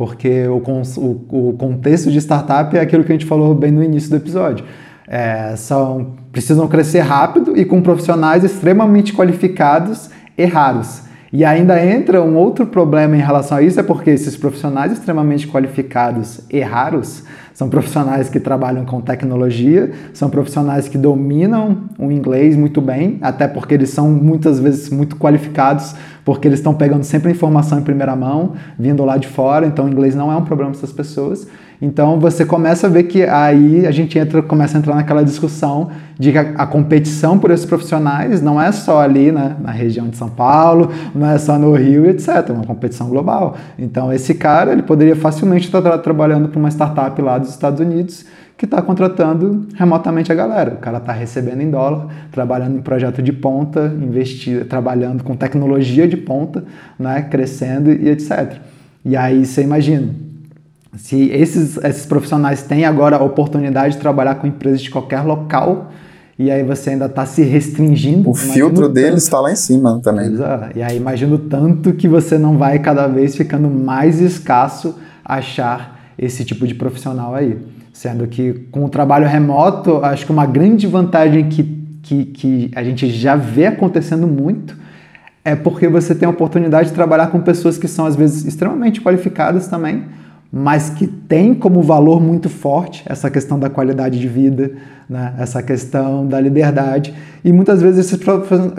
porque 0.00 0.46
o, 0.46 0.56
o, 0.56 1.48
o, 1.50 1.52
contexto 1.58 2.10
de 2.10 2.16
startup 2.22 2.74
é 2.74 2.80
aquilo 2.80 3.04
que 3.04 3.12
a 3.12 3.14
gente 3.14 3.26
falou 3.26 3.54
bem 3.54 3.70
no 3.70 3.84
início 3.84 4.08
do 4.08 4.16
episódio. 4.16 4.64
É, 5.06 5.54
são, 5.56 6.14
precisam 6.32 6.66
crescer 6.66 7.00
rápido 7.00 7.54
e 7.54 7.66
com 7.66 7.82
profissionais 7.82 8.42
extremamente 8.42 9.12
qualificados 9.12 10.08
e 10.38 10.46
raros. 10.46 11.02
E 11.30 11.44
ainda 11.44 11.84
entra 11.84 12.22
um 12.22 12.34
outro 12.34 12.64
problema 12.64 13.14
em 13.14 13.20
relação 13.20 13.58
a 13.58 13.62
isso, 13.62 13.78
é 13.78 13.82
porque 13.82 14.08
esses 14.08 14.38
profissionais 14.38 14.90
extremamente 14.90 15.46
qualificados 15.46 16.40
e 16.48 16.60
raros 16.60 17.22
são 17.52 17.68
profissionais 17.68 18.30
que 18.30 18.40
trabalham 18.40 18.86
com 18.86 19.02
tecnologia, 19.02 19.92
são 20.14 20.30
profissionais 20.30 20.88
que 20.88 20.96
dominam 20.96 21.90
o 21.98 22.10
inglês 22.10 22.56
muito 22.56 22.80
bem, 22.80 23.18
até 23.20 23.46
porque 23.46 23.74
eles 23.74 23.90
são 23.90 24.10
muitas 24.10 24.58
vezes 24.58 24.88
muito 24.88 25.16
qualificados, 25.16 25.94
porque 26.24 26.46
eles 26.46 26.58
estão 26.58 26.74
pegando 26.74 27.04
sempre 27.04 27.30
informação 27.30 27.78
em 27.78 27.82
primeira 27.82 28.14
mão, 28.14 28.52
vindo 28.78 29.04
lá 29.04 29.16
de 29.16 29.28
fora, 29.28 29.66
então 29.66 29.86
o 29.86 29.88
inglês 29.88 30.14
não 30.14 30.30
é 30.30 30.36
um 30.36 30.44
problema 30.44 30.70
para 30.70 30.78
essas 30.78 30.92
pessoas. 30.92 31.46
Então 31.82 32.20
você 32.20 32.44
começa 32.44 32.86
a 32.86 32.90
ver 32.90 33.04
que 33.04 33.22
aí 33.22 33.86
a 33.86 33.90
gente 33.90 34.18
entra, 34.18 34.42
começa 34.42 34.76
a 34.76 34.78
entrar 34.78 34.94
naquela 34.94 35.24
discussão 35.24 35.90
de 36.18 36.30
que 36.30 36.36
a, 36.36 36.42
a 36.56 36.66
competição 36.66 37.38
por 37.38 37.50
esses 37.50 37.64
profissionais 37.64 38.42
não 38.42 38.60
é 38.60 38.70
só 38.70 39.00
ali 39.00 39.32
né, 39.32 39.56
na 39.58 39.70
região 39.70 40.06
de 40.08 40.16
São 40.16 40.28
Paulo, 40.28 40.90
não 41.14 41.30
é 41.30 41.38
só 41.38 41.58
no 41.58 41.72
Rio, 41.74 42.04
etc. 42.06 42.28
É 42.48 42.52
uma 42.52 42.66
competição 42.66 43.08
global. 43.08 43.56
Então 43.78 44.12
esse 44.12 44.34
cara 44.34 44.72
ele 44.72 44.82
poderia 44.82 45.16
facilmente 45.16 45.66
estar 45.66 45.80
tra 45.80 45.96
trabalhando 45.96 46.48
para 46.48 46.58
uma 46.58 46.70
startup 46.70 47.20
lá 47.22 47.38
dos 47.38 47.48
Estados 47.48 47.80
Unidos 47.80 48.26
que 48.60 48.66
está 48.66 48.82
contratando 48.82 49.66
remotamente 49.74 50.30
a 50.30 50.34
galera. 50.34 50.74
O 50.74 50.76
cara 50.76 50.98
está 50.98 51.14
recebendo 51.14 51.62
em 51.62 51.70
dólar, 51.70 52.08
trabalhando 52.30 52.76
em 52.76 52.82
projeto 52.82 53.22
de 53.22 53.32
ponta, 53.32 53.86
investir, 54.02 54.66
trabalhando 54.66 55.24
com 55.24 55.34
tecnologia 55.34 56.06
de 56.06 56.18
ponta, 56.18 56.62
né, 56.98 57.22
crescendo 57.22 57.90
e 57.90 58.10
etc. 58.10 58.58
E 59.02 59.16
aí 59.16 59.46
você 59.46 59.62
imagina, 59.62 60.10
se 60.94 61.30
esses, 61.30 61.78
esses 61.78 62.04
profissionais 62.04 62.62
têm 62.62 62.84
agora 62.84 63.16
a 63.16 63.24
oportunidade 63.24 63.94
de 63.94 64.00
trabalhar 64.00 64.34
com 64.34 64.46
empresas 64.46 64.82
de 64.82 64.90
qualquer 64.90 65.22
local, 65.22 65.90
e 66.38 66.50
aí 66.50 66.62
você 66.62 66.90
ainda 66.90 67.06
está 67.06 67.24
se 67.24 67.42
restringindo. 67.42 68.28
O 68.28 68.34
filtro 68.34 68.90
deles 68.90 69.22
está 69.22 69.40
lá 69.40 69.50
em 69.50 69.56
cima 69.56 69.98
também. 70.04 70.26
Exato. 70.26 70.76
E 70.76 70.82
aí 70.82 70.98
imagino 70.98 71.38
tanto 71.38 71.94
que 71.94 72.06
você 72.06 72.36
não 72.36 72.58
vai 72.58 72.78
cada 72.78 73.06
vez 73.06 73.34
ficando 73.34 73.70
mais 73.70 74.20
escasso 74.20 74.96
achar 75.24 76.12
esse 76.18 76.44
tipo 76.44 76.66
de 76.66 76.74
profissional 76.74 77.34
aí. 77.34 77.79
Sendo 78.00 78.26
que 78.26 78.54
com 78.70 78.82
o 78.86 78.88
trabalho 78.88 79.28
remoto, 79.28 80.02
acho 80.02 80.24
que 80.24 80.32
uma 80.32 80.46
grande 80.46 80.86
vantagem 80.86 81.50
que, 81.50 81.62
que, 82.02 82.24
que 82.24 82.70
a 82.74 82.82
gente 82.82 83.10
já 83.10 83.36
vê 83.36 83.66
acontecendo 83.66 84.26
muito 84.26 84.74
é 85.44 85.54
porque 85.54 85.86
você 85.86 86.14
tem 86.14 86.26
a 86.26 86.30
oportunidade 86.30 86.88
de 86.88 86.94
trabalhar 86.94 87.26
com 87.26 87.42
pessoas 87.42 87.76
que 87.76 87.86
são 87.86 88.06
às 88.06 88.16
vezes 88.16 88.46
extremamente 88.46 89.02
qualificadas 89.02 89.68
também, 89.68 90.04
mas 90.50 90.88
que 90.88 91.06
tem 91.06 91.52
como 91.52 91.82
valor 91.82 92.22
muito 92.22 92.48
forte 92.48 93.02
essa 93.04 93.28
questão 93.28 93.58
da 93.58 93.68
qualidade 93.68 94.18
de 94.18 94.28
vida, 94.28 94.72
né? 95.06 95.34
essa 95.38 95.62
questão 95.62 96.26
da 96.26 96.40
liberdade. 96.40 97.12
E 97.44 97.52
muitas 97.52 97.82
vezes 97.82 98.10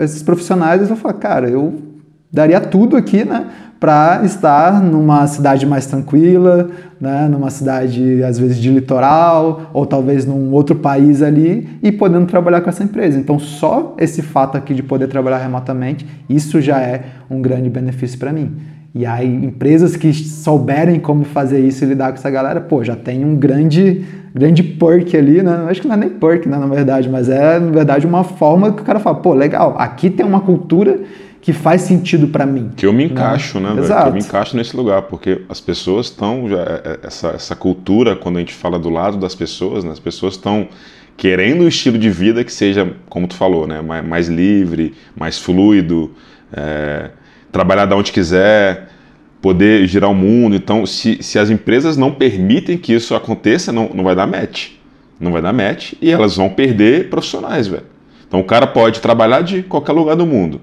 esses 0.00 0.22
profissionais 0.24 0.88
vão 0.88 0.96
falar, 0.96 1.14
cara, 1.14 1.48
eu 1.48 1.91
daria 2.32 2.60
tudo 2.60 2.96
aqui 2.96 3.24
né, 3.24 3.46
para 3.78 4.22
estar 4.24 4.80
numa 4.80 5.26
cidade 5.26 5.66
mais 5.66 5.86
tranquila, 5.86 6.70
né, 7.00 7.28
numa 7.28 7.50
cidade 7.50 8.22
às 8.22 8.38
vezes 8.38 8.58
de 8.58 8.70
litoral, 8.70 9.70
ou 9.74 9.84
talvez 9.84 10.24
num 10.24 10.52
outro 10.52 10.76
país 10.76 11.20
ali, 11.20 11.68
e 11.82 11.92
podendo 11.92 12.26
trabalhar 12.26 12.60
com 12.60 12.70
essa 12.70 12.84
empresa. 12.84 13.18
Então, 13.18 13.38
só 13.38 13.94
esse 13.98 14.22
fato 14.22 14.56
aqui 14.56 14.72
de 14.72 14.82
poder 14.82 15.08
trabalhar 15.08 15.38
remotamente, 15.38 16.06
isso 16.28 16.60
já 16.60 16.80
é 16.80 17.02
um 17.28 17.42
grande 17.42 17.68
benefício 17.68 18.18
para 18.18 18.32
mim. 18.32 18.52
E 18.94 19.06
aí, 19.06 19.26
empresas 19.26 19.96
que 19.96 20.12
souberem 20.12 21.00
como 21.00 21.24
fazer 21.24 21.60
isso 21.60 21.82
e 21.82 21.88
lidar 21.88 22.10
com 22.12 22.18
essa 22.18 22.30
galera, 22.30 22.60
pô, 22.60 22.84
já 22.84 22.94
tem 22.94 23.24
um 23.24 23.34
grande, 23.34 24.04
grande 24.34 24.62
perk 24.62 25.16
ali, 25.16 25.42
né? 25.42 25.66
Acho 25.68 25.80
que 25.80 25.88
não 25.88 25.94
é 25.94 25.98
nem 25.98 26.10
perk, 26.10 26.46
né, 26.46 26.58
na 26.58 26.66
verdade, 26.66 27.08
mas 27.08 27.28
é, 27.28 27.58
na 27.58 27.70
verdade, 27.70 28.06
uma 28.06 28.22
forma 28.22 28.70
que 28.70 28.82
o 28.82 28.84
cara 28.84 29.00
fala, 29.00 29.16
pô, 29.16 29.32
legal, 29.32 29.74
aqui 29.78 30.10
tem 30.10 30.24
uma 30.24 30.40
cultura 30.40 31.00
que 31.42 31.52
faz 31.52 31.82
sentido 31.82 32.28
para 32.28 32.46
mim. 32.46 32.70
Que 32.76 32.86
eu 32.86 32.92
me 32.92 33.04
encaixo, 33.04 33.58
né, 33.58 33.74
né 33.74 33.82
Exato. 33.82 34.02
Que 34.04 34.08
eu 34.10 34.14
me 34.14 34.20
encaixo 34.20 34.56
nesse 34.56 34.76
lugar, 34.76 35.02
porque 35.02 35.42
as 35.48 35.60
pessoas 35.60 36.06
estão, 36.06 36.46
é, 36.48 36.52
é, 36.54 36.98
essa, 37.02 37.30
essa 37.30 37.56
cultura, 37.56 38.14
quando 38.14 38.36
a 38.36 38.38
gente 38.38 38.54
fala 38.54 38.78
do 38.78 38.88
lado 38.88 39.16
das 39.16 39.34
pessoas, 39.34 39.82
né, 39.82 39.90
as 39.90 39.98
pessoas 39.98 40.34
estão 40.34 40.68
querendo 41.16 41.64
um 41.64 41.68
estilo 41.68 41.98
de 41.98 42.08
vida 42.08 42.44
que 42.44 42.52
seja, 42.52 42.94
como 43.08 43.26
tu 43.26 43.34
falou, 43.34 43.66
né, 43.66 43.82
mais, 43.82 44.06
mais 44.06 44.28
livre, 44.28 44.94
mais 45.16 45.36
fluido, 45.36 46.12
é, 46.52 47.10
trabalhar 47.50 47.86
da 47.86 47.96
onde 47.96 48.12
quiser, 48.12 48.88
poder 49.40 49.84
girar 49.88 50.12
o 50.12 50.14
mundo. 50.14 50.54
Então, 50.54 50.86
se, 50.86 51.20
se 51.20 51.40
as 51.40 51.50
empresas 51.50 51.96
não 51.96 52.12
permitem 52.12 52.78
que 52.78 52.92
isso 52.92 53.16
aconteça, 53.16 53.72
não, 53.72 53.90
não 53.92 54.04
vai 54.04 54.14
dar 54.14 54.28
match. 54.28 54.70
Não 55.18 55.32
vai 55.32 55.42
dar 55.42 55.52
match 55.52 55.94
e 56.00 56.08
elas 56.08 56.36
vão 56.36 56.48
perder 56.48 57.10
profissionais, 57.10 57.66
velho. 57.66 57.86
Então, 58.28 58.38
o 58.38 58.44
cara 58.44 58.66
pode 58.66 59.00
trabalhar 59.00 59.42
de 59.42 59.64
qualquer 59.64 59.92
lugar 59.92 60.14
do 60.14 60.24
mundo. 60.24 60.60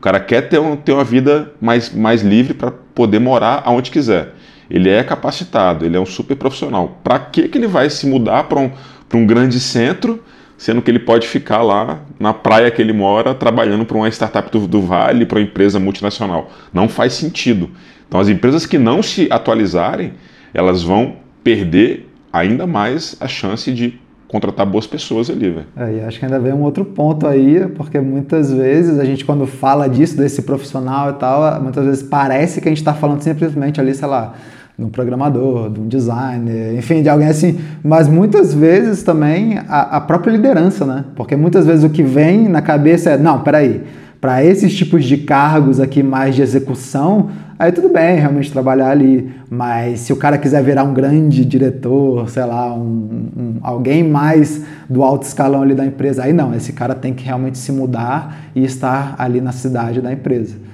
O 0.00 0.02
cara 0.02 0.18
quer 0.18 0.48
ter, 0.48 0.58
um, 0.58 0.76
ter 0.76 0.92
uma 0.92 1.04
vida 1.04 1.52
mais, 1.60 1.94
mais 1.94 2.22
livre 2.22 2.54
para 2.54 2.70
poder 2.70 3.18
morar 3.18 3.60
aonde 3.66 3.90
quiser. 3.90 4.34
Ele 4.70 4.88
é 4.88 5.04
capacitado, 5.04 5.84
ele 5.84 5.94
é 5.94 6.00
um 6.00 6.06
super 6.06 6.34
profissional. 6.36 6.98
Para 7.04 7.18
que, 7.18 7.48
que 7.48 7.58
ele 7.58 7.66
vai 7.66 7.90
se 7.90 8.06
mudar 8.06 8.44
para 8.44 8.58
um, 8.58 8.70
um 9.12 9.26
grande 9.26 9.60
centro 9.60 10.22
sendo 10.56 10.80
que 10.80 10.90
ele 10.90 10.98
pode 10.98 11.26
ficar 11.26 11.62
lá 11.62 12.00
na 12.18 12.34
praia 12.34 12.70
que 12.70 12.80
ele 12.80 12.92
mora 12.92 13.34
trabalhando 13.34 13.84
para 13.84 13.96
uma 13.96 14.08
startup 14.08 14.50
do, 14.50 14.66
do 14.66 14.82
Vale, 14.82 15.26
para 15.26 15.38
uma 15.38 15.44
empresa 15.44 15.78
multinacional. 15.78 16.50
Não 16.72 16.86
faz 16.86 17.14
sentido. 17.14 17.70
Então, 18.06 18.20
as 18.20 18.28
empresas 18.28 18.66
que 18.66 18.78
não 18.78 19.02
se 19.02 19.26
atualizarem, 19.30 20.12
elas 20.52 20.82
vão 20.82 21.16
perder 21.42 22.10
ainda 22.32 22.66
mais 22.66 23.16
a 23.20 23.28
chance 23.28 23.70
de 23.72 23.98
contratar 24.30 24.64
boas 24.64 24.86
pessoas 24.86 25.28
ali, 25.28 25.50
velho. 25.50 25.66
É, 25.76 26.04
acho 26.06 26.18
que 26.18 26.24
ainda 26.24 26.38
vem 26.38 26.52
um 26.52 26.62
outro 26.62 26.84
ponto 26.84 27.26
aí, 27.26 27.66
porque 27.76 27.98
muitas 27.98 28.52
vezes 28.52 28.98
a 28.98 29.04
gente 29.04 29.24
quando 29.24 29.46
fala 29.46 29.88
disso, 29.88 30.16
desse 30.16 30.42
profissional 30.42 31.10
e 31.10 31.12
tal, 31.14 31.60
muitas 31.60 31.84
vezes 31.84 32.02
parece 32.02 32.60
que 32.60 32.68
a 32.68 32.70
gente 32.70 32.78
está 32.78 32.94
falando 32.94 33.20
simplesmente 33.20 33.80
ali, 33.80 33.94
sei 33.94 34.06
lá, 34.06 34.34
de 34.78 34.84
um 34.84 34.88
programador, 34.88 35.68
de 35.68 35.80
um 35.80 35.88
designer, 35.88 36.78
enfim, 36.78 37.02
de 37.02 37.08
alguém 37.08 37.28
assim. 37.28 37.58
Mas 37.82 38.08
muitas 38.08 38.54
vezes 38.54 39.02
também 39.02 39.58
a, 39.68 39.96
a, 39.96 40.00
própria 40.00 40.30
liderança, 40.30 40.86
né? 40.86 41.04
Porque 41.16 41.34
muitas 41.34 41.66
vezes 41.66 41.84
o 41.84 41.90
que 41.90 42.02
vem 42.02 42.48
na 42.48 42.62
cabeça 42.62 43.10
é: 43.10 43.18
não, 43.18 43.40
peraí, 43.40 43.82
para 44.20 44.44
esses 44.44 44.76
tipos 44.76 45.04
de 45.04 45.16
cargos 45.16 45.80
aqui 45.80 46.02
mais 46.02 46.34
de 46.34 46.42
execução, 46.42 47.30
aí 47.58 47.72
tudo 47.72 47.88
bem 47.88 48.16
realmente 48.18 48.52
trabalhar 48.52 48.90
ali. 48.90 49.30
Mas 49.48 50.00
se 50.00 50.12
o 50.12 50.16
cara 50.16 50.36
quiser 50.36 50.62
virar 50.62 50.84
um 50.84 50.92
grande 50.92 51.44
diretor, 51.44 52.28
sei 52.28 52.44
lá, 52.44 52.74
um, 52.74 53.28
um, 53.36 53.54
alguém 53.62 54.04
mais 54.04 54.62
do 54.88 55.02
alto 55.02 55.22
escalão 55.22 55.62
ali 55.62 55.74
da 55.74 55.86
empresa, 55.86 56.24
aí 56.24 56.32
não, 56.32 56.54
esse 56.54 56.72
cara 56.72 56.94
tem 56.94 57.14
que 57.14 57.24
realmente 57.24 57.56
se 57.56 57.72
mudar 57.72 58.50
e 58.54 58.62
estar 58.62 59.14
ali 59.18 59.40
na 59.40 59.52
cidade 59.52 60.00
da 60.00 60.12
empresa 60.12 60.70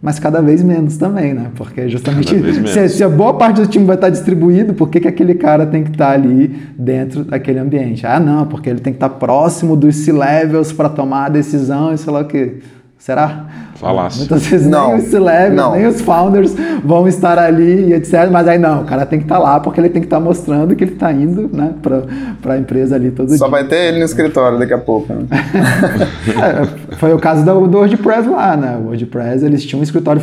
mas 0.00 0.18
cada 0.18 0.40
vez 0.40 0.62
menos 0.62 0.96
também, 0.96 1.34
né? 1.34 1.50
Porque 1.56 1.88
justamente 1.88 2.28
se, 2.68 2.88
se, 2.88 3.04
a 3.04 3.08
boa 3.08 3.34
parte 3.34 3.60
do 3.60 3.66
time 3.66 3.84
vai 3.84 3.96
estar 3.96 4.08
distribuído, 4.08 4.72
por 4.72 4.88
que, 4.88 5.00
que 5.00 5.08
aquele 5.08 5.34
cara 5.34 5.66
tem 5.66 5.82
que 5.82 5.90
estar 5.90 6.10
ali 6.10 6.56
dentro 6.78 7.24
daquele 7.24 7.58
ambiente? 7.58 8.06
Ah, 8.06 8.20
não, 8.20 8.46
porque 8.46 8.70
ele 8.70 8.80
tem 8.80 8.92
que 8.92 8.98
estar 8.98 9.08
próximo 9.10 9.76
dos 9.76 9.96
C-levels 9.96 10.72
para 10.72 10.88
tomar 10.88 11.26
a 11.26 11.28
decisão 11.28 11.92
e 11.92 11.98
sei 11.98 12.12
lá 12.12 12.20
o 12.20 12.24
quê. 12.26 12.58
Será? 12.98 13.46
Falasse. 13.76 14.18
Muitas 14.18 14.44
vezes 14.46 14.66
não, 14.66 14.88
nem 14.88 14.98
os 14.98 15.04
C-Levels, 15.04 15.72
nem 15.72 15.86
os 15.86 16.00
founders 16.00 16.54
vão 16.84 17.06
estar 17.06 17.38
ali 17.38 17.90
e 17.90 17.92
etc. 17.94 18.28
Mas 18.30 18.48
aí 18.48 18.58
não, 18.58 18.82
o 18.82 18.84
cara 18.84 19.06
tem 19.06 19.20
que 19.20 19.24
estar 19.24 19.38
lá 19.38 19.60
porque 19.60 19.80
ele 19.80 19.88
tem 19.88 20.02
que 20.02 20.06
estar 20.06 20.18
mostrando 20.18 20.74
que 20.74 20.82
ele 20.82 20.94
está 20.94 21.12
indo 21.12 21.48
né, 21.52 21.74
para 22.42 22.54
a 22.54 22.58
empresa 22.58 22.96
ali 22.96 23.12
todo 23.12 23.28
Só 23.28 23.34
dia. 23.34 23.38
Só 23.38 23.48
vai 23.48 23.64
ter 23.64 23.88
ele 23.88 24.00
no 24.00 24.04
escritório 24.04 24.58
daqui 24.58 24.74
a 24.74 24.78
pouco. 24.78 25.12
Né? 25.12 25.26
é, 26.90 26.96
foi 26.96 27.14
o 27.14 27.18
caso 27.20 27.44
do, 27.44 27.68
do 27.68 27.78
WordPress 27.78 28.28
lá, 28.28 28.56
né? 28.56 28.76
O 28.76 28.88
WordPress, 28.88 29.44
eles 29.44 29.64
tinham 29.64 29.80
um 29.80 29.84
escritório 29.84 30.20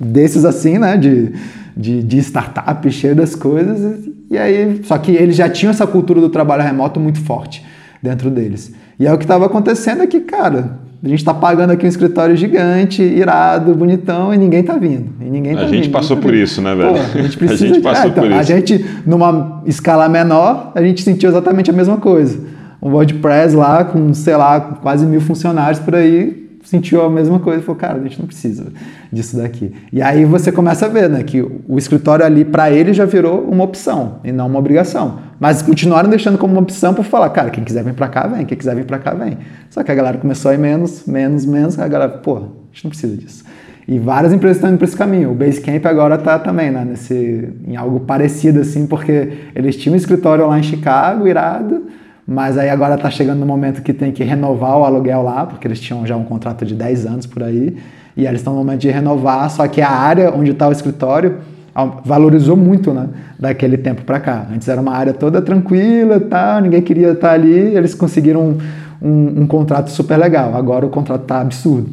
desses 0.00 0.46
assim, 0.46 0.78
né? 0.78 0.96
De, 0.96 1.30
de, 1.76 2.02
de 2.02 2.18
startup, 2.20 2.90
cheio 2.90 3.14
das 3.14 3.34
coisas. 3.34 4.08
E 4.30 4.38
aí, 4.38 4.80
só 4.84 4.96
que 4.96 5.12
eles 5.12 5.36
já 5.36 5.48
tinham 5.48 5.70
essa 5.70 5.86
cultura 5.86 6.22
do 6.22 6.30
trabalho 6.30 6.62
remoto 6.62 6.98
muito 6.98 7.20
forte 7.20 7.64
dentro 8.02 8.30
deles. 8.30 8.72
E 8.98 9.06
aí 9.06 9.12
o 9.12 9.18
que 9.18 9.24
estava 9.24 9.44
acontecendo 9.44 10.02
é 10.02 10.06
que, 10.06 10.20
cara, 10.20 10.78
a 11.04 11.08
gente 11.08 11.18
está 11.18 11.34
pagando 11.34 11.70
aqui 11.70 11.84
um 11.84 11.88
escritório 11.88 12.34
gigante, 12.34 13.02
irado, 13.02 13.74
bonitão, 13.74 14.32
e 14.32 14.38
ninguém 14.38 14.60
está 14.60 14.74
vindo. 14.74 15.10
E 15.20 15.24
ninguém 15.24 15.54
tá 15.54 15.60
a 15.60 15.66
gente 15.66 15.82
vindo, 15.82 15.92
passou 15.92 16.16
tá 16.16 16.22
por 16.22 16.34
isso, 16.34 16.62
né, 16.62 16.74
velho? 16.74 16.94
Pô, 16.94 17.18
a 17.18 17.22
gente 17.22 17.36
precisa. 17.36 17.64
a 17.66 17.68
gente 17.68 17.82
passou 17.82 18.04
é, 18.04 18.08
então, 18.08 18.24
por 18.24 18.30
isso. 18.30 18.40
A 18.40 18.42
gente, 18.42 18.86
numa 19.04 19.62
escala 19.66 20.08
menor, 20.08 20.72
a 20.74 20.82
gente 20.82 21.02
sentiu 21.02 21.28
exatamente 21.28 21.68
a 21.68 21.74
mesma 21.74 21.98
coisa. 21.98 22.40
Um 22.80 22.90
WordPress 22.90 23.54
lá 23.54 23.84
com, 23.84 24.14
sei 24.14 24.34
lá, 24.34 24.58
quase 24.60 25.04
mil 25.04 25.20
funcionários 25.20 25.78
por 25.78 25.94
aí, 25.94 26.43
sentiu 26.64 27.02
a 27.02 27.10
mesma 27.10 27.38
coisa 27.38 27.60
e 27.60 27.62
falou, 27.62 27.78
cara, 27.78 27.98
a 27.98 28.02
gente 28.02 28.18
não 28.18 28.26
precisa 28.26 28.72
disso 29.12 29.36
daqui. 29.36 29.72
E 29.92 30.02
aí 30.02 30.24
você 30.24 30.50
começa 30.50 30.86
a 30.86 30.88
ver, 30.88 31.08
né, 31.08 31.22
que 31.22 31.42
o 31.42 31.78
escritório 31.78 32.24
ali 32.24 32.44
para 32.44 32.70
ele 32.70 32.92
já 32.92 33.04
virou 33.04 33.42
uma 33.42 33.62
opção 33.62 34.16
e 34.24 34.32
não 34.32 34.46
uma 34.46 34.58
obrigação. 34.58 35.18
Mas 35.38 35.62
continuaram 35.62 36.08
deixando 36.08 36.38
como 36.38 36.54
uma 36.54 36.62
opção 36.62 36.94
para 36.94 37.04
falar, 37.04 37.28
cara, 37.30 37.50
quem 37.50 37.62
quiser 37.62 37.84
vir 37.84 37.94
para 37.94 38.08
cá, 38.08 38.26
vem, 38.26 38.46
quem 38.46 38.56
quiser 38.56 38.74
vir 38.74 38.86
para 38.86 38.98
cá, 38.98 39.12
vem. 39.12 39.38
Só 39.68 39.82
que 39.82 39.92
a 39.92 39.94
galera 39.94 40.18
começou 40.18 40.50
a 40.50 40.54
ir 40.54 40.58
menos, 40.58 41.04
menos, 41.06 41.44
menos, 41.44 41.78
a 41.78 41.86
galera, 41.86 42.12
pô, 42.12 42.36
a 42.36 42.40
gente 42.72 42.84
não 42.84 42.90
precisa 42.90 43.16
disso. 43.16 43.44
E 43.86 43.98
várias 43.98 44.32
empresas 44.32 44.56
estão 44.56 44.70
indo 44.70 44.78
para 44.78 44.86
esse 44.86 44.96
caminho. 44.96 45.30
O 45.30 45.34
Basecamp 45.34 45.84
agora 45.84 46.14
está 46.14 46.38
também, 46.38 46.70
né, 46.70 46.84
nesse, 46.88 47.52
em 47.66 47.76
algo 47.76 48.00
parecido 48.00 48.60
assim, 48.60 48.86
porque 48.86 49.32
eles 49.54 49.76
tinham 49.76 49.92
um 49.92 49.96
escritório 49.96 50.46
lá 50.46 50.58
em 50.58 50.62
Chicago, 50.62 51.28
irado, 51.28 51.82
mas 52.26 52.56
aí 52.56 52.70
agora 52.70 52.94
está 52.94 53.10
chegando 53.10 53.40
no 53.40 53.46
momento 53.46 53.82
que 53.82 53.92
tem 53.92 54.12
que 54.12 54.24
renovar 54.24 54.78
o 54.78 54.84
aluguel 54.84 55.22
lá, 55.22 55.46
porque 55.46 55.66
eles 55.66 55.80
tinham 55.80 56.06
já 56.06 56.16
um 56.16 56.24
contrato 56.24 56.64
de 56.64 56.74
10 56.74 57.06
anos 57.06 57.26
por 57.26 57.42
aí, 57.42 57.76
e 58.16 58.26
eles 58.26 58.40
estão 58.40 58.54
no 58.54 58.60
momento 58.60 58.80
de 58.80 58.90
renovar, 58.90 59.50
só 59.50 59.66
que 59.68 59.80
a 59.80 59.90
área 59.90 60.32
onde 60.34 60.52
está 60.52 60.68
o 60.68 60.72
escritório 60.72 61.38
valorizou 62.04 62.56
muito 62.56 62.92
né, 62.92 63.08
daquele 63.38 63.76
tempo 63.76 64.02
para 64.02 64.20
cá. 64.20 64.46
Antes 64.52 64.68
era 64.68 64.80
uma 64.80 64.92
área 64.92 65.12
toda 65.12 65.42
tranquila, 65.42 66.20
tá, 66.20 66.60
ninguém 66.60 66.80
queria 66.80 67.10
estar 67.10 67.28
tá 67.28 67.34
ali, 67.34 67.50
eles 67.50 67.94
conseguiram 67.94 68.40
um, 68.40 68.58
um, 69.02 69.42
um 69.42 69.46
contrato 69.46 69.90
super 69.90 70.16
legal. 70.16 70.54
Agora 70.54 70.86
o 70.86 70.88
contrato 70.88 71.22
está 71.22 71.40
absurdo. 71.40 71.90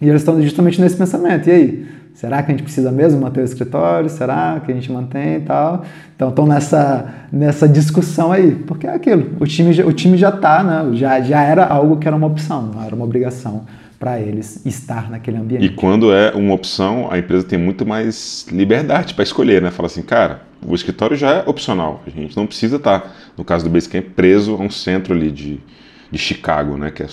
E 0.00 0.08
eles 0.08 0.22
estão 0.22 0.40
justamente 0.40 0.80
nesse 0.80 0.96
pensamento. 0.96 1.48
E 1.48 1.52
aí? 1.52 1.86
Será 2.14 2.42
que 2.42 2.50
a 2.50 2.54
gente 2.54 2.64
precisa 2.64 2.90
mesmo 2.90 3.20
manter 3.20 3.40
o 3.40 3.44
escritório? 3.44 4.10
Será 4.10 4.60
que 4.64 4.70
a 4.70 4.74
gente 4.74 4.90
mantém 4.92 5.36
e 5.36 5.40
tal? 5.40 5.84
Então 6.14 6.28
estão 6.28 6.46
nessa, 6.46 7.06
nessa 7.32 7.68
discussão 7.68 8.30
aí, 8.32 8.54
porque 8.54 8.86
é 8.86 8.94
aquilo, 8.94 9.36
o 9.40 9.46
time, 9.46 9.82
o 9.82 9.92
time 9.92 10.16
já 10.18 10.28
está, 10.28 10.62
né? 10.62 10.96
já, 10.96 11.20
já 11.20 11.42
era 11.42 11.66
algo 11.66 11.96
que 11.96 12.06
era 12.06 12.16
uma 12.16 12.26
opção, 12.26 12.62
não 12.62 12.82
era 12.82 12.94
uma 12.94 13.04
obrigação 13.04 13.64
para 13.98 14.18
eles 14.18 14.64
estar 14.64 15.10
naquele 15.10 15.36
ambiente. 15.36 15.64
E 15.64 15.68
quando 15.68 16.10
é 16.10 16.32
uma 16.32 16.54
opção, 16.54 17.08
a 17.10 17.18
empresa 17.18 17.44
tem 17.44 17.58
muito 17.58 17.84
mais 17.84 18.46
liberdade 18.50 19.12
para 19.12 19.22
escolher, 19.22 19.60
né? 19.60 19.70
Fala 19.70 19.86
assim, 19.88 20.00
cara, 20.00 20.40
o 20.66 20.74
escritório 20.74 21.16
já 21.16 21.30
é 21.36 21.42
opcional, 21.46 22.02
a 22.06 22.10
gente 22.10 22.34
não 22.34 22.46
precisa 22.46 22.76
estar, 22.76 23.00
tá, 23.00 23.10
no 23.36 23.44
caso 23.44 23.64
do 23.64 23.70
Basecamp, 23.70 24.06
preso 24.16 24.54
a 24.54 24.56
um 24.56 24.70
centro 24.70 25.14
ali 25.14 25.30
de, 25.30 25.60
de 26.10 26.18
Chicago, 26.18 26.76
né? 26.76 26.90
Que 26.90 27.02
é, 27.02 27.06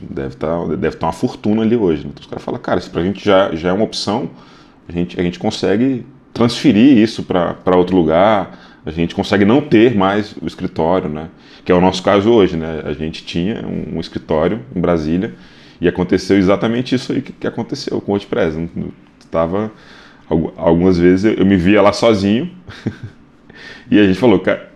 deve 0.00 0.34
estar 0.34 0.58
tá, 0.60 0.76
deve 0.76 0.96
tá 0.96 1.06
uma 1.06 1.12
fortuna 1.12 1.62
ali 1.62 1.76
hoje. 1.76 2.04
Né? 2.04 2.10
Então 2.12 2.22
os 2.22 2.26
caras 2.26 2.44
falam, 2.44 2.60
cara, 2.60 2.80
se 2.80 2.88
para 2.88 3.00
a 3.00 3.04
gente 3.04 3.24
já, 3.24 3.54
já 3.54 3.70
é 3.70 3.72
uma 3.72 3.84
opção, 3.84 4.30
a 4.88 4.92
gente, 4.92 5.18
a 5.18 5.22
gente 5.22 5.38
consegue 5.38 6.06
transferir 6.32 6.98
isso 6.98 7.22
para 7.22 7.76
outro 7.76 7.96
lugar, 7.96 8.58
a 8.84 8.90
gente 8.90 9.14
consegue 9.14 9.44
não 9.44 9.60
ter 9.60 9.94
mais 9.94 10.34
o 10.40 10.46
escritório, 10.46 11.08
né? 11.08 11.28
Que 11.64 11.72
é 11.72 11.74
o 11.74 11.80
nosso 11.80 12.02
caso 12.02 12.30
hoje, 12.30 12.56
né? 12.56 12.82
A 12.84 12.92
gente 12.92 13.24
tinha 13.24 13.66
um, 13.66 13.96
um 13.96 14.00
escritório 14.00 14.60
em 14.74 14.80
Brasília 14.80 15.34
e 15.80 15.88
aconteceu 15.88 16.36
exatamente 16.36 16.94
isso 16.94 17.12
aí 17.12 17.22
que, 17.22 17.32
que 17.32 17.46
aconteceu 17.46 18.00
com 18.00 18.12
o 18.12 18.14
WordPress. 18.14 18.68
Estava 19.20 19.72
algumas 20.56 20.98
vezes 20.98 21.24
eu, 21.24 21.34
eu, 21.34 21.46
me 21.46 21.56
via 21.56 21.82
lá 21.82 21.92
sozinho 21.92 22.50
e 23.90 23.98
a 23.98 24.06
gente 24.06 24.18
falou, 24.18 24.38
cara, 24.40 24.70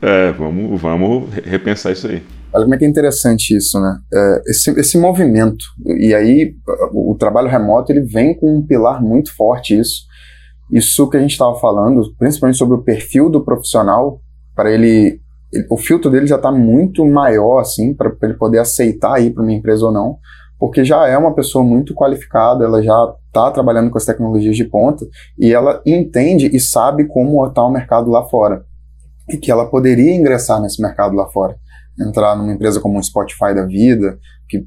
é, 0.00 0.32
vamos, 0.32 0.80
vamos 0.80 1.34
repensar 1.44 1.92
isso 1.92 2.06
aí. 2.06 2.22
Olha 2.54 2.64
como 2.64 2.74
é 2.74 2.78
que 2.78 2.84
é 2.84 2.88
interessante 2.88 3.56
isso, 3.56 3.80
né? 3.80 3.98
É, 4.12 4.42
esse, 4.46 4.70
esse 4.78 4.96
movimento, 4.98 5.64
e 5.98 6.14
aí 6.14 6.54
o, 6.92 7.16
trabalho 7.18 7.48
remoto 7.48 7.90
ele 7.90 8.02
vem 8.02 8.38
com 8.38 8.58
um 8.58 8.64
pilar 8.64 9.02
muito 9.02 9.34
forte 9.34 9.78
isso, 9.78 10.04
isso 10.70 11.08
que 11.10 11.16
a 11.16 11.20
gente 11.20 11.32
estava 11.32 11.54
falando, 11.56 12.00
principalmente 12.16 12.56
sobre 12.56 12.76
o 12.76 12.82
perfil 12.82 13.28
do 13.28 13.44
profissional, 13.44 14.20
para 14.54 14.70
ele, 14.70 15.20
o 15.68 15.76
filtro 15.76 16.10
dele 16.10 16.26
já 16.26 16.36
está 16.36 16.52
muito 16.52 17.04
maior, 17.04 17.58
assim, 17.58 17.92
para 17.92 18.12
ele 18.22 18.34
poder 18.34 18.58
aceitar 18.58 19.20
ir 19.20 19.32
para 19.32 19.42
uma 19.42 19.52
empresa 19.52 19.86
ou 19.86 19.92
não, 19.92 20.18
porque 20.58 20.84
já 20.84 21.06
é 21.08 21.18
uma 21.18 21.34
pessoa 21.34 21.64
muito 21.64 21.92
qualificada, 21.92 22.64
ela 22.64 22.82
já 22.82 23.14
está 23.26 23.50
trabalhando 23.50 23.90
com 23.90 23.98
as 23.98 24.04
tecnologias 24.04 24.56
de 24.56 24.64
ponta 24.64 25.04
e 25.36 25.52
ela 25.52 25.82
entende 25.84 26.48
e 26.54 26.60
sabe 26.60 27.06
como 27.06 27.44
está 27.46 27.64
o 27.64 27.70
mercado 27.70 28.10
lá 28.10 28.24
fora 28.24 28.64
e 29.28 29.36
que 29.36 29.50
ela 29.50 29.66
poderia 29.66 30.14
ingressar 30.14 30.60
nesse 30.60 30.80
mercado 30.80 31.16
lá 31.16 31.26
fora, 31.26 31.56
entrar 32.00 32.36
numa 32.36 32.52
empresa 32.52 32.80
como 32.80 32.98
um 32.98 33.02
Spotify 33.02 33.54
da 33.54 33.64
vida, 33.64 34.18
que 34.48 34.64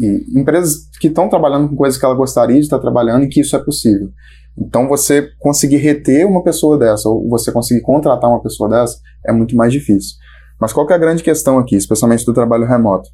e 0.00 0.38
empresas 0.38 0.88
que 1.00 1.08
estão 1.08 1.28
trabalhando 1.28 1.68
com 1.68 1.76
coisas 1.76 1.98
que 1.98 2.04
ela 2.04 2.14
gostaria 2.14 2.56
de 2.56 2.62
estar 2.62 2.78
trabalhando 2.78 3.24
e 3.24 3.28
que 3.28 3.40
isso 3.40 3.56
é 3.56 3.58
possível. 3.58 4.10
Então, 4.56 4.86
você 4.86 5.30
conseguir 5.40 5.78
reter 5.78 6.26
uma 6.26 6.42
pessoa 6.42 6.78
dessa, 6.78 7.08
ou 7.08 7.28
você 7.28 7.50
conseguir 7.50 7.80
contratar 7.80 8.30
uma 8.30 8.40
pessoa 8.40 8.68
dessa, 8.68 8.98
é 9.26 9.32
muito 9.32 9.56
mais 9.56 9.72
difícil. 9.72 10.16
Mas 10.60 10.72
qual 10.72 10.86
que 10.86 10.92
é 10.92 10.96
a 10.96 10.98
grande 10.98 11.22
questão 11.22 11.58
aqui, 11.58 11.74
especialmente 11.74 12.24
do 12.24 12.32
trabalho 12.32 12.66
remoto? 12.66 13.08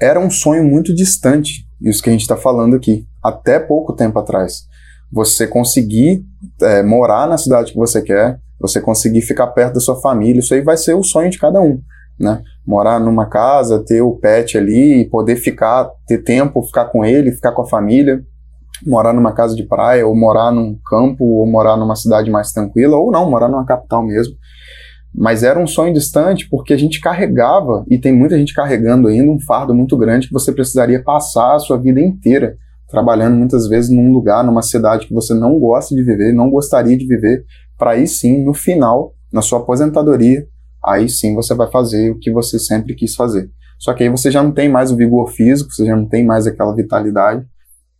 Era 0.00 0.18
um 0.18 0.30
sonho 0.30 0.64
muito 0.64 0.94
distante, 0.94 1.68
isso 1.80 2.02
que 2.02 2.08
a 2.08 2.12
gente 2.12 2.22
está 2.22 2.36
falando 2.36 2.74
aqui, 2.74 3.06
até 3.22 3.60
pouco 3.60 3.92
tempo 3.92 4.18
atrás. 4.18 4.64
Você 5.12 5.46
conseguir 5.46 6.24
é, 6.62 6.82
morar 6.82 7.28
na 7.28 7.36
cidade 7.36 7.72
que 7.72 7.78
você 7.78 8.00
quer, 8.00 8.38
você 8.58 8.80
conseguir 8.80 9.20
ficar 9.20 9.48
perto 9.48 9.74
da 9.74 9.80
sua 9.80 10.00
família, 10.00 10.40
isso 10.40 10.54
aí 10.54 10.62
vai 10.62 10.76
ser 10.76 10.94
o 10.94 11.02
sonho 11.02 11.30
de 11.30 11.38
cada 11.38 11.60
um, 11.60 11.80
né? 12.18 12.42
Morar 12.66 12.98
numa 12.98 13.26
casa, 13.26 13.84
ter 13.84 14.02
o 14.02 14.12
pet 14.12 14.56
ali, 14.56 15.08
poder 15.10 15.36
ficar, 15.36 15.90
ter 16.06 16.18
tempo, 16.18 16.62
ficar 16.62 16.86
com 16.86 17.04
ele, 17.04 17.32
ficar 17.32 17.52
com 17.52 17.62
a 17.62 17.66
família, 17.66 18.22
morar 18.86 19.12
numa 19.12 19.32
casa 19.32 19.54
de 19.54 19.66
praia, 19.66 20.06
ou 20.06 20.16
morar 20.16 20.50
num 20.50 20.78
campo, 20.86 21.24
ou 21.24 21.46
morar 21.46 21.76
numa 21.76 21.96
cidade 21.96 22.30
mais 22.30 22.52
tranquila, 22.52 22.96
ou 22.96 23.10
não, 23.10 23.30
morar 23.30 23.48
numa 23.48 23.64
capital 23.64 24.04
mesmo. 24.04 24.34
Mas 25.14 25.42
era 25.42 25.58
um 25.58 25.66
sonho 25.66 25.94
distante 25.94 26.48
porque 26.50 26.72
a 26.72 26.76
gente 26.76 27.00
carregava, 27.00 27.84
e 27.88 27.98
tem 27.98 28.12
muita 28.12 28.38
gente 28.38 28.54
carregando 28.54 29.08
ainda, 29.08 29.30
um 29.30 29.40
fardo 29.40 29.74
muito 29.74 29.96
grande 29.96 30.26
que 30.26 30.32
você 30.32 30.52
precisaria 30.52 31.02
passar 31.02 31.54
a 31.54 31.58
sua 31.58 31.78
vida 31.78 32.00
inteira 32.00 32.56
trabalhando 32.94 33.36
muitas 33.36 33.66
vezes 33.66 33.90
num 33.90 34.12
lugar, 34.12 34.44
numa 34.44 34.62
cidade 34.62 35.06
que 35.06 35.14
você 35.14 35.34
não 35.34 35.58
gosta 35.58 35.94
de 35.94 36.02
viver, 36.02 36.32
não 36.32 36.48
gostaria 36.48 36.96
de 36.96 37.06
viver, 37.06 37.44
para 37.76 37.92
aí 37.92 38.06
sim, 38.06 38.44
no 38.44 38.54
final, 38.54 39.12
na 39.32 39.42
sua 39.42 39.58
aposentadoria, 39.58 40.46
aí 40.86 41.08
sim 41.08 41.34
você 41.34 41.54
vai 41.54 41.70
fazer 41.70 42.10
o 42.10 42.18
que 42.18 42.30
você 42.30 42.58
sempre 42.58 42.94
quis 42.94 43.14
fazer. 43.14 43.50
Só 43.78 43.92
que 43.92 44.02
aí 44.02 44.08
você 44.08 44.30
já 44.30 44.42
não 44.42 44.52
tem 44.52 44.68
mais 44.68 44.90
o 44.90 44.96
vigor 44.96 45.30
físico, 45.30 45.72
você 45.72 45.84
já 45.84 45.96
não 45.96 46.06
tem 46.06 46.24
mais 46.24 46.46
aquela 46.46 46.74
vitalidade, 46.74 47.44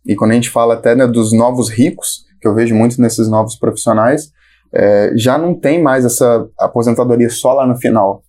e 0.05 0.15
quando 0.15 0.31
a 0.31 0.35
gente 0.35 0.49
fala 0.49 0.75
até 0.75 0.95
né, 0.95 1.07
dos 1.07 1.33
novos 1.33 1.69
ricos, 1.69 2.25
que 2.39 2.47
eu 2.47 2.53
vejo 2.53 2.75
muito 2.75 3.01
nesses 3.01 3.27
novos 3.27 3.55
profissionais, 3.55 4.31
é, 4.73 5.11
já 5.15 5.37
não 5.37 5.59
tem 5.59 5.81
mais 5.81 6.05
essa 6.05 6.47
aposentadoria 6.59 7.29
só 7.29 7.53
lá 7.53 7.65
no 7.65 7.75
final. 7.75 8.23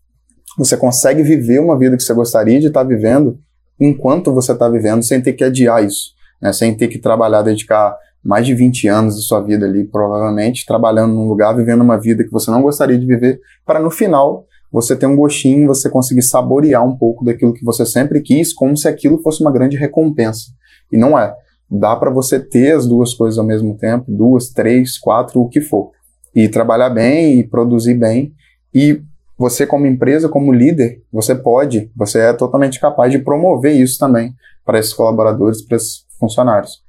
Você 0.57 0.77
consegue 0.77 1.23
viver 1.23 1.61
uma 1.61 1.79
vida 1.79 1.97
que 1.97 2.03
você 2.03 2.15
gostaria 2.15 2.59
de 2.59 2.69
estar 2.69 2.81
tá 2.81 2.89
vivendo 2.89 3.39
enquanto 3.79 4.33
você 4.33 4.53
está 4.53 4.69
vivendo, 4.71 5.03
sem 5.03 5.21
ter 5.21 5.35
que 5.35 5.45
adiar 5.45 5.85
isso, 5.85 6.13
né, 6.41 6.51
sem 6.53 6.75
ter 6.75 6.89
que 6.89 6.99
trabalhar, 6.99 7.43
dedicar 7.43 7.95
mais 8.25 8.47
de 8.47 8.55
20 8.55 8.89
anos 8.89 9.17
da 9.17 9.21
sua 9.21 9.41
vida 9.43 9.67
ali, 9.67 9.85
provavelmente, 9.85 10.65
trabalhando 10.65 11.13
num 11.13 11.29
lugar, 11.29 11.55
vivendo 11.55 11.83
uma 11.83 12.01
vida 12.01 12.25
que 12.25 12.33
você 12.33 12.51
não 12.51 12.63
gostaria 12.63 12.99
de 12.99 13.07
viver, 13.07 13.39
para 13.67 13.79
no 13.79 13.91
final 13.91 14.46
você 14.71 14.97
ter 14.97 15.07
um 15.07 15.17
gostinho, 15.17 15.69
você 15.69 15.89
conseguir 15.89 16.23
saborear 16.23 16.87
um 16.87 16.97
pouco 16.97 17.25
daquilo 17.25 17.55
que 17.55 17.65
você 17.65 17.87
sempre 17.87 18.21
quis, 18.21 18.53
como 18.53 18.77
se 18.77 18.89
aquilo 18.89 19.23
fosse 19.23 19.41
uma 19.41 19.53
grande 19.53 19.77
recompensa. 19.77 20.47
E 20.93 20.97
não 20.97 21.19
é 21.19 21.35
dá 21.71 21.97
para 21.97 22.11
você 22.11 22.39
ter 22.39 22.77
as 22.77 22.87
duas 22.87 23.13
coisas 23.13 23.39
ao 23.39 23.45
mesmo 23.45 23.77
tempo, 23.77 24.05
duas, 24.09 24.51
três, 24.51 24.99
quatro, 24.99 25.41
o 25.41 25.49
que 25.49 25.61
for. 25.61 25.91
E 26.35 26.49
trabalhar 26.49 26.91
bem 26.91 27.41
e 27.41 27.47
produzir 27.47 27.95
bem. 27.95 28.33
E 28.73 29.03
você, 29.37 29.67
como 29.67 29.87
empresa, 29.87 30.29
como 30.29 30.53
líder, 30.53 31.03
você 31.13 31.35
pode, 31.35 31.91
você 31.95 32.21
é 32.21 32.33
totalmente 32.33 32.81
capaz 32.81 33.13
de 33.13 33.19
promover 33.19 33.75
isso 33.75 33.99
também 33.99 34.35
para 34.65 34.79
esses 34.79 34.93
colaboradores, 34.93 35.63
para 35.63 35.77
esses 35.77 36.05
funcionários. 36.19 36.83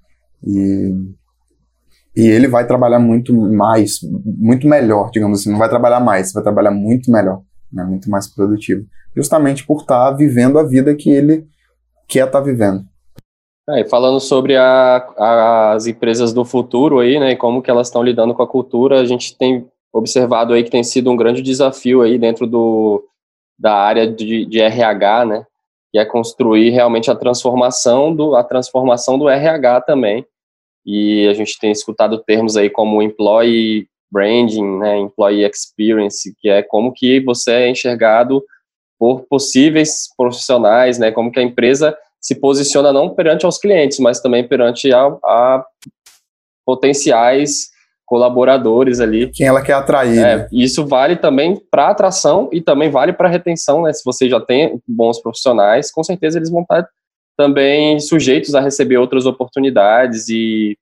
E, 0.46 0.94
e 2.16 2.28
ele 2.28 2.48
vai 2.48 2.66
trabalhar 2.66 3.00
muito 3.00 3.34
mais, 3.34 4.00
muito 4.26 4.68
melhor, 4.68 5.10
digamos 5.12 5.42
assim. 5.42 5.52
Não 5.52 5.60
vai 5.60 5.70
trabalhar 5.70 6.00
mais, 6.00 6.32
vai 6.32 6.44
trabalhar 6.44 6.72
muito 6.72 7.12
melhor, 7.12 7.42
né, 7.72 7.84
muito 7.84 8.10
mais 8.10 8.28
produtivo. 8.28 8.86
Justamente 9.16 9.66
por 9.66 9.82
estar 9.82 10.12
tá 10.12 10.12
vivendo 10.12 10.60
a 10.60 10.64
vida 10.64 10.96
que 10.96 11.10
ele 11.10 11.48
quer 12.08 12.26
estar 12.26 12.40
tá 12.40 12.42
vivendo. 12.42 12.86
É, 13.70 13.84
falando 13.84 14.20
sobre 14.20 14.56
a, 14.56 15.74
as 15.74 15.88
empresas 15.88 16.32
do 16.34 16.46
futuro 16.46 17.00
aí, 17.00 17.20
né, 17.20 17.32
e 17.32 17.36
como 17.36 17.62
que 17.62 17.70
elas 17.70 17.88
estão 17.88 18.02
lidando 18.02 18.34
com 18.34 18.42
a 18.42 18.48
cultura, 18.48 19.02
a 19.02 19.06
gente 19.06 19.38
tem 19.38 19.68
observado 19.92 20.54
aí 20.54 20.64
que 20.64 20.72
tem 20.72 20.84
sido 20.84 21.12
um 21.12 21.18
grande 21.18 21.42
desafio 21.42 22.02
aí 22.02 22.18
dentro 22.18 22.48
do, 22.48 23.04
da 23.60 23.74
área 23.74 24.10
de, 24.10 24.46
de 24.46 24.62
RH, 24.62 25.26
né, 25.26 25.46
que 25.92 26.00
é 26.00 26.06
construir 26.06 26.70
realmente 26.70 27.12
a 27.12 27.16
transformação 27.16 28.16
do, 28.16 28.36
a 28.36 28.44
transformação 28.44 29.20
do 29.20 29.28
RH 29.28 29.82
também, 29.82 30.26
e 30.86 31.28
a 31.28 31.34
gente 31.34 31.60
tem 31.60 31.70
escutado 31.70 32.20
termos 32.20 32.56
aí 32.56 32.70
como 32.70 33.02
employee 33.02 33.88
branding, 34.12 34.80
né, 34.80 34.98
employee 34.98 35.46
experience, 35.46 36.34
que 36.40 36.50
é 36.50 36.62
como 36.64 36.94
que 36.94 37.20
você 37.20 37.52
é 37.52 37.70
enxergado 37.70 38.44
por 39.00 39.26
possíveis 39.30 40.08
profissionais, 40.18 40.98
né, 40.98 41.12
como 41.12 41.32
que 41.32 41.40
a 41.40 41.44
empresa 41.44 41.96
se 42.20 42.40
posiciona 42.40 42.92
não 42.92 43.14
perante 43.14 43.46
aos 43.46 43.58
clientes, 43.58 44.00
mas 44.00 44.20
também 44.20 44.48
perante 44.48 44.92
a, 44.92 45.06
a 45.24 45.66
potenciais 46.66 47.70
colaboradores 48.06 49.02
ali. 49.02 49.30
Quem 49.32 49.48
ela 49.48 49.62
quer 49.62 49.74
atrair. 49.74 50.18
É, 50.18 50.38
né? 50.38 50.48
Isso 50.52 50.86
vale 50.86 51.18
também 51.18 51.62
para 51.70 51.90
atração 51.90 52.50
e 52.54 52.62
também 52.62 52.90
vale 52.90 53.12
para 53.12 53.28
retenção, 53.28 53.84
né? 53.84 53.92
Se 53.92 54.02
você 54.04 54.30
já 54.30 54.40
tem 54.40 54.82
bons 54.88 55.22
profissionais, 55.22 55.92
com 55.92 56.04
certeza 56.04 56.40
eles 56.40 56.50
vão 56.50 56.62
estar 56.62 56.88
também 57.38 58.00
sujeitos 58.00 58.56
a 58.56 58.62
receber 58.62 58.98
outras 58.98 59.26
oportunidades 59.26 60.30
e 60.30 60.78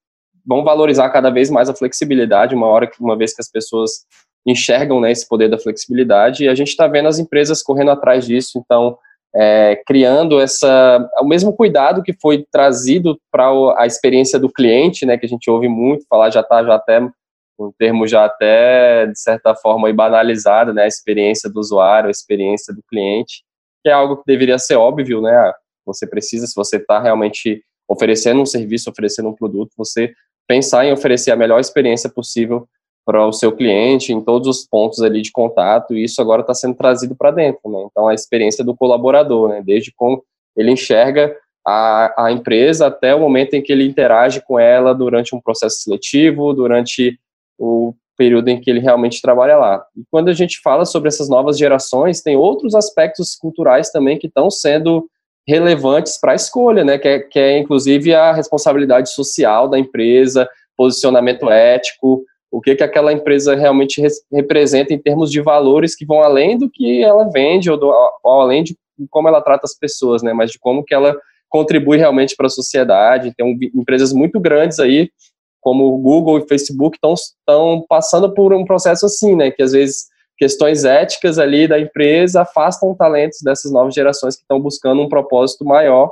vão 0.46 0.64
valorizar 0.64 1.10
cada 1.10 1.30
vez 1.30 1.50
mais 1.50 1.70
a 1.70 1.76
flexibilidade, 1.76 2.56
uma 2.56 2.68
hora 2.68 2.90
uma 3.00 3.18
vez 3.18 3.34
que 3.34 3.42
as 3.42 3.50
pessoas 3.50 4.06
enxergam 4.46 5.02
né, 5.02 5.12
esse 5.12 5.28
poder 5.28 5.50
da 5.50 5.58
flexibilidade, 5.58 6.44
e 6.44 6.50
a 6.50 6.54
gente 6.54 6.70
está 6.70 6.88
vendo 6.88 7.08
as 7.08 7.18
empresas 7.18 7.64
correndo 7.64 7.92
atrás 7.92 8.26
disso, 8.26 8.60
então 8.64 8.98
é, 9.36 9.82
criando 9.86 10.40
essa 10.40 11.10
o 11.20 11.26
mesmo 11.26 11.52
cuidado 11.52 12.02
que 12.02 12.14
foi 12.14 12.46
trazido 12.50 13.20
para 13.32 13.50
a 13.78 13.86
experiência 13.86 14.40
do 14.40 14.50
cliente, 14.50 15.06
né, 15.06 15.18
que 15.18 15.26
a 15.26 15.30
gente 15.30 15.50
ouve 15.50 15.68
muito 15.68 16.06
falar, 16.08 16.30
já 16.30 16.42
está 16.42 16.64
já 16.64 16.76
até 16.76 17.02
um 17.58 17.72
termo 17.78 18.08
já 18.08 18.26
até 18.26 19.08
de 19.08 19.20
certa 19.20 19.56
forma 19.56 19.92
banalizado, 19.92 20.74
né, 20.74 20.84
a 20.84 20.88
experiência 20.88 21.50
do 21.50 21.60
usuário, 21.60 22.08
a 22.08 22.12
experiência 22.12 22.74
do 22.74 22.84
cliente, 22.90 23.44
que 23.84 23.90
é 23.90 23.94
algo 23.94 24.18
que 24.18 24.24
deveria 24.26 24.60
ser 24.60 24.76
óbvio, 24.76 25.22
né, 25.22 25.36
ah, 25.36 25.54
você 25.86 26.08
precisa, 26.08 26.48
se 26.48 26.56
você 26.56 26.78
está 26.78 27.00
realmente 27.00 27.64
oferecendo 27.88 28.42
um 28.42 28.46
serviço, 28.46 28.90
oferecendo 28.90 29.30
um 29.30 29.36
produto, 29.36 29.72
você 29.78 30.14
pensar 30.48 30.86
em 30.86 30.92
oferecer 30.92 31.32
a 31.32 31.36
melhor 31.36 31.60
experiência 31.60 32.10
possível 32.10 32.68
para 33.06 33.26
o 33.26 33.32
seu 33.32 33.52
cliente 33.52 34.12
em 34.12 34.20
todos 34.20 34.48
os 34.48 34.68
pontos 34.68 35.02
ali 35.02 35.22
de 35.22 35.32
contato, 35.32 35.94
e 35.94 36.04
isso 36.04 36.20
agora 36.20 36.42
está 36.42 36.54
sendo 36.54 36.76
trazido 36.76 37.16
para 37.16 37.30
dentro, 37.32 37.70
né? 37.70 37.86
Então, 37.90 38.08
a 38.08 38.14
experiência 38.14 38.64
do 38.64 38.76
colaborador, 38.76 39.50
né? 39.50 39.62
Desde 39.64 39.94
como 39.96 40.24
ele 40.58 40.72
enxerga 40.72 41.36
a, 41.66 42.26
a 42.26 42.32
empresa 42.32 42.88
até 42.88 43.14
o 43.14 43.20
momento 43.20 43.54
em 43.54 43.62
que 43.62 43.72
ele 43.72 43.86
interage 43.86 44.42
com 44.42 44.60
ela 44.60 44.94
durante 44.94 45.36
um 45.36 45.42
processo 45.42 45.78
seletivo, 45.82 46.54
durante 46.54 47.20
o 47.60 47.94
período 48.18 48.48
em 48.50 48.60
que 48.60 48.70
ele 48.70 48.80
realmente 48.80 49.22
trabalha 49.22 49.58
lá. 49.58 49.86
E 49.96 50.04
quando 50.10 50.30
a 50.30 50.34
gente 50.34 50.60
fala 50.62 50.86
sobre 50.86 51.10
essas 51.10 51.30
novas 51.30 51.58
gerações, 51.58 52.22
tem 52.22 52.36
outros 52.36 52.74
aspectos 52.74 53.36
culturais 53.36 53.92
também 53.92 54.18
que 54.18 54.28
estão 54.28 54.50
sendo 54.50 55.08
relevantes 55.48 56.20
para 56.20 56.32
a 56.32 56.36
escolha, 56.36 56.84
né? 56.84 56.98
Que 56.98 57.08
é, 57.08 57.20
que 57.20 57.40
é 57.40 57.58
inclusive 57.58 58.14
a 58.14 58.34
responsabilidade 58.34 59.10
social 59.12 59.68
da 59.68 59.78
empresa, 59.78 60.50
posicionamento 60.76 61.50
ético, 61.50 62.24
o 62.52 62.62
que, 62.62 62.76
que 62.76 62.84
aquela 62.84 63.12
empresa 63.12 63.56
realmente 63.56 64.02
representa 64.32 64.94
em 64.94 64.98
termos 64.98 65.30
de 65.30 65.42
valores 65.42 65.96
que 65.96 66.06
vão 66.06 66.22
além 66.22 66.58
do 66.58 66.70
que 66.70 67.04
ela 67.04 67.30
vende 67.30 67.70
ou, 67.70 67.78
do, 67.78 67.88
ou 68.24 68.42
além 68.42 68.64
de 68.64 68.78
como 69.10 69.28
ela 69.28 69.42
trata 69.42 69.66
as 69.66 69.78
pessoas, 69.78 70.24
né, 70.24 70.32
mas 70.32 70.52
de 70.52 70.60
como 70.60 70.84
que 70.84 70.94
ela 70.94 71.18
contribui 71.50 71.98
realmente 71.98 72.34
para 72.36 72.48
a 72.48 72.50
sociedade. 72.50 73.34
Tem 73.36 73.46
um, 73.46 73.58
empresas 73.78 74.14
muito 74.14 74.40
grandes 74.40 74.80
aí, 74.80 75.10
como 75.60 75.98
Google 75.98 76.40
e 76.40 76.48
Facebook, 76.48 76.98
estão 76.98 77.86
passando 77.90 78.34
por 78.34 78.54
um 78.54 78.64
processo 78.64 79.06
assim, 79.06 79.36
né, 79.36 79.52
que 79.52 79.62
às 79.62 79.74
vezes 79.74 80.06
questões 80.38 80.84
éticas 80.84 81.40
ali 81.40 81.68
da 81.68 81.80
empresa 81.80 82.42
afastam 82.42 82.96
talentos 82.96 83.40
dessas 83.42 83.72
novas 83.72 83.94
gerações 83.94 84.36
que 84.36 84.42
estão 84.42 84.60
buscando 84.60 85.02
um 85.02 85.10
propósito 85.10 85.64
maior 85.66 86.12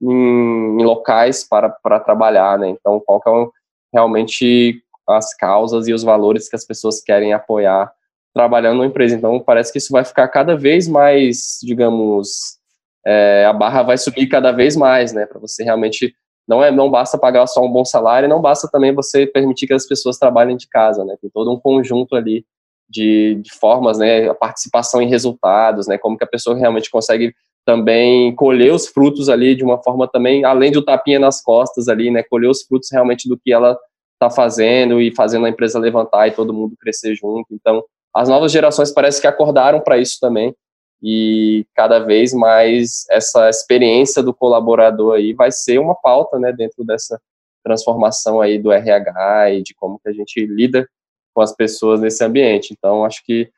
em, 0.00 0.80
em 0.80 0.84
locais 0.84 1.44
para, 1.44 1.68
para 1.68 2.00
trabalhar, 2.00 2.58
né? 2.58 2.68
Então, 2.68 3.00
qual 3.04 3.20
que 3.20 3.28
é 3.28 3.46
realmente 3.92 4.80
as 5.08 5.34
causas 5.34 5.86
e 5.86 5.92
os 5.92 6.02
valores 6.02 6.48
que 6.48 6.56
as 6.56 6.64
pessoas 6.64 7.00
querem 7.00 7.32
apoiar 7.32 7.92
trabalhando 8.34 8.80
na 8.80 8.86
empresa. 8.86 9.14
Então, 9.14 9.38
parece 9.38 9.70
que 9.70 9.78
isso 9.78 9.92
vai 9.92 10.04
ficar 10.04 10.26
cada 10.28 10.56
vez 10.56 10.88
mais, 10.88 11.58
digamos, 11.62 12.58
é, 13.06 13.44
a 13.46 13.52
barra 13.52 13.82
vai 13.82 13.96
subir 13.96 14.26
cada 14.26 14.50
vez 14.50 14.76
mais, 14.76 15.12
né? 15.12 15.24
Para 15.24 15.38
você 15.38 15.62
realmente 15.62 16.14
não 16.46 16.62
é 16.62 16.70
não 16.70 16.90
basta 16.90 17.16
pagar 17.16 17.46
só 17.46 17.62
um 17.62 17.70
bom 17.70 17.84
salário, 17.84 18.28
não 18.28 18.40
basta 18.40 18.68
também 18.70 18.92
você 18.92 19.26
permitir 19.26 19.66
que 19.66 19.72
as 19.72 19.86
pessoas 19.86 20.18
trabalhem 20.18 20.56
de 20.56 20.68
casa, 20.68 21.04
né? 21.04 21.16
Tem 21.20 21.30
todo 21.30 21.52
um 21.52 21.60
conjunto 21.60 22.16
ali 22.16 22.44
de, 22.88 23.36
de 23.42 23.52
formas, 23.54 23.98
né? 23.98 24.28
A 24.28 24.34
participação 24.34 25.00
em 25.00 25.08
resultados, 25.08 25.86
né? 25.86 25.98
Como 25.98 26.16
que 26.16 26.24
a 26.24 26.28
pessoa 26.28 26.56
realmente 26.56 26.90
consegue 26.90 27.34
também 27.64 28.34
colher 28.34 28.72
os 28.72 28.86
frutos 28.86 29.28
ali 29.28 29.54
de 29.54 29.64
uma 29.64 29.82
forma 29.82 30.06
também, 30.06 30.44
além 30.44 30.70
do 30.70 30.84
tapinha 30.84 31.18
nas 31.18 31.42
costas 31.42 31.88
ali, 31.88 32.10
né? 32.10 32.22
Colher 32.22 32.48
os 32.48 32.62
frutos 32.62 32.90
realmente 32.92 33.28
do 33.28 33.38
que 33.38 33.52
ela 33.52 33.78
está 34.14 34.30
fazendo 34.30 35.00
e 35.00 35.14
fazendo 35.14 35.46
a 35.46 35.48
empresa 35.48 35.78
levantar 35.78 36.28
e 36.28 36.32
todo 36.32 36.52
mundo 36.52 36.76
crescer 36.78 37.14
junto. 37.14 37.46
Então, 37.52 37.82
as 38.14 38.28
novas 38.28 38.52
gerações 38.52 38.92
parece 38.92 39.20
que 39.20 39.26
acordaram 39.26 39.80
para 39.80 39.98
isso 39.98 40.18
também 40.20 40.54
e 41.02 41.66
cada 41.74 41.98
vez 41.98 42.32
mais 42.32 43.04
essa 43.10 43.50
experiência 43.50 44.22
do 44.22 44.32
colaborador 44.32 45.16
aí 45.16 45.34
vai 45.34 45.50
ser 45.50 45.78
uma 45.78 45.94
pauta, 45.94 46.38
né, 46.38 46.52
dentro 46.52 46.84
dessa 46.84 47.20
transformação 47.62 48.40
aí 48.40 48.58
do 48.58 48.72
RH 48.72 49.50
e 49.50 49.62
de 49.62 49.74
como 49.74 49.98
que 49.98 50.08
a 50.08 50.12
gente 50.12 50.46
lida 50.46 50.88
com 51.34 51.42
as 51.42 51.54
pessoas 51.54 52.00
nesse 52.00 52.24
ambiente. 52.24 52.72
Então, 52.72 53.04
acho 53.04 53.24
que 53.24 53.50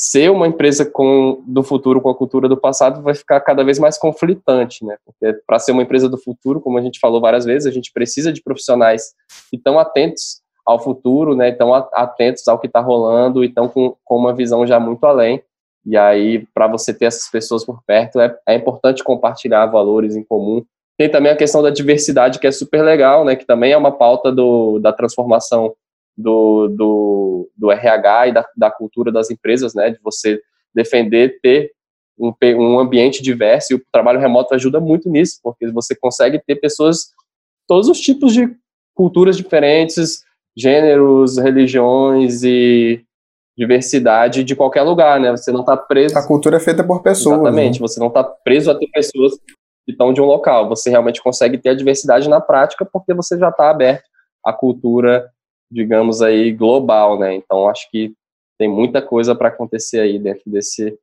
ser 0.00 0.30
uma 0.30 0.46
empresa 0.46 0.86
com, 0.86 1.44
do 1.46 1.62
futuro 1.62 2.00
com 2.00 2.08
a 2.08 2.14
cultura 2.14 2.48
do 2.48 2.56
passado 2.56 3.02
vai 3.02 3.14
ficar 3.14 3.38
cada 3.40 3.62
vez 3.62 3.78
mais 3.78 3.98
conflitante, 3.98 4.82
né? 4.82 4.96
Porque 5.04 5.38
para 5.46 5.58
ser 5.58 5.72
uma 5.72 5.82
empresa 5.82 6.08
do 6.08 6.16
futuro, 6.16 6.58
como 6.58 6.78
a 6.78 6.80
gente 6.80 6.98
falou 6.98 7.20
várias 7.20 7.44
vezes, 7.44 7.66
a 7.66 7.70
gente 7.70 7.92
precisa 7.92 8.32
de 8.32 8.42
profissionais 8.42 9.12
que 9.50 9.58
estão 9.58 9.78
atentos 9.78 10.40
ao 10.64 10.82
futuro, 10.82 11.36
né? 11.36 11.50
Estão 11.50 11.74
atentos 11.74 12.48
ao 12.48 12.58
que 12.58 12.66
está 12.66 12.80
rolando 12.80 13.44
e 13.44 13.48
estão 13.48 13.68
com, 13.68 13.94
com 14.02 14.16
uma 14.16 14.34
visão 14.34 14.66
já 14.66 14.80
muito 14.80 15.04
além. 15.04 15.42
E 15.84 15.98
aí, 15.98 16.46
para 16.54 16.66
você 16.66 16.94
ter 16.94 17.04
essas 17.04 17.30
pessoas 17.30 17.62
por 17.62 17.82
perto, 17.86 18.20
é, 18.20 18.34
é 18.48 18.54
importante 18.54 19.04
compartilhar 19.04 19.66
valores 19.66 20.16
em 20.16 20.24
comum. 20.24 20.64
Tem 20.98 21.10
também 21.10 21.32
a 21.32 21.36
questão 21.36 21.62
da 21.62 21.68
diversidade, 21.68 22.38
que 22.38 22.46
é 22.46 22.50
super 22.50 22.82
legal, 22.82 23.22
né? 23.22 23.36
Que 23.36 23.44
também 23.44 23.72
é 23.72 23.76
uma 23.76 23.92
pauta 23.92 24.32
do, 24.32 24.78
da 24.78 24.94
transformação 24.94 25.74
do, 26.20 26.68
do, 26.68 27.50
do 27.56 27.70
RH 27.70 28.28
e 28.28 28.32
da, 28.32 28.46
da 28.56 28.70
cultura 28.70 29.10
das 29.10 29.30
empresas, 29.30 29.74
né, 29.74 29.90
de 29.90 29.98
você 30.02 30.40
defender 30.74 31.40
ter 31.40 31.72
um, 32.18 32.32
um 32.56 32.78
ambiente 32.78 33.22
diverso, 33.22 33.72
e 33.72 33.76
o 33.76 33.82
trabalho 33.90 34.20
remoto 34.20 34.54
ajuda 34.54 34.78
muito 34.78 35.08
nisso, 35.08 35.40
porque 35.42 35.66
você 35.70 35.94
consegue 35.94 36.38
ter 36.38 36.56
pessoas, 36.56 37.10
todos 37.66 37.88
os 37.88 37.98
tipos 38.00 38.32
de 38.34 38.54
culturas 38.94 39.36
diferentes, 39.36 40.22
gêneros, 40.56 41.38
religiões 41.38 42.42
e 42.42 43.02
diversidade 43.56 44.44
de 44.44 44.56
qualquer 44.56 44.82
lugar, 44.82 45.20
né? 45.20 45.30
Você 45.30 45.50
não 45.50 45.60
está 45.60 45.76
preso. 45.76 46.16
A 46.16 46.26
cultura 46.26 46.56
é 46.56 46.60
feita 46.60 46.84
por 46.84 47.02
pessoas. 47.02 47.40
Exatamente. 47.40 47.80
Né? 47.80 47.86
Você 47.86 48.00
não 48.00 48.08
está 48.08 48.24
preso 48.24 48.70
a 48.70 48.74
ter 48.74 48.86
pessoas 48.88 49.34
que 49.84 49.92
estão 49.92 50.12
de 50.12 50.20
um 50.20 50.24
local. 50.24 50.68
Você 50.68 50.90
realmente 50.90 51.22
consegue 51.22 51.58
ter 51.58 51.70
a 51.70 51.74
diversidade 51.74 52.28
na 52.28 52.40
prática 52.40 52.86
porque 52.90 53.12
você 53.12 53.38
já 53.38 53.48
está 53.48 53.70
aberto 53.70 54.04
à 54.44 54.52
cultura 54.52 55.28
digamos 55.70 56.20
aí, 56.20 56.52
global, 56.52 57.18
né? 57.18 57.34
Então 57.34 57.68
acho 57.68 57.90
que 57.90 58.12
tem 58.58 58.68
muita 58.68 59.00
coisa 59.00 59.34
para 59.34 59.48
acontecer 59.48 60.00
aí 60.00 60.18
dentro 60.18 60.42
desse, 60.46 60.98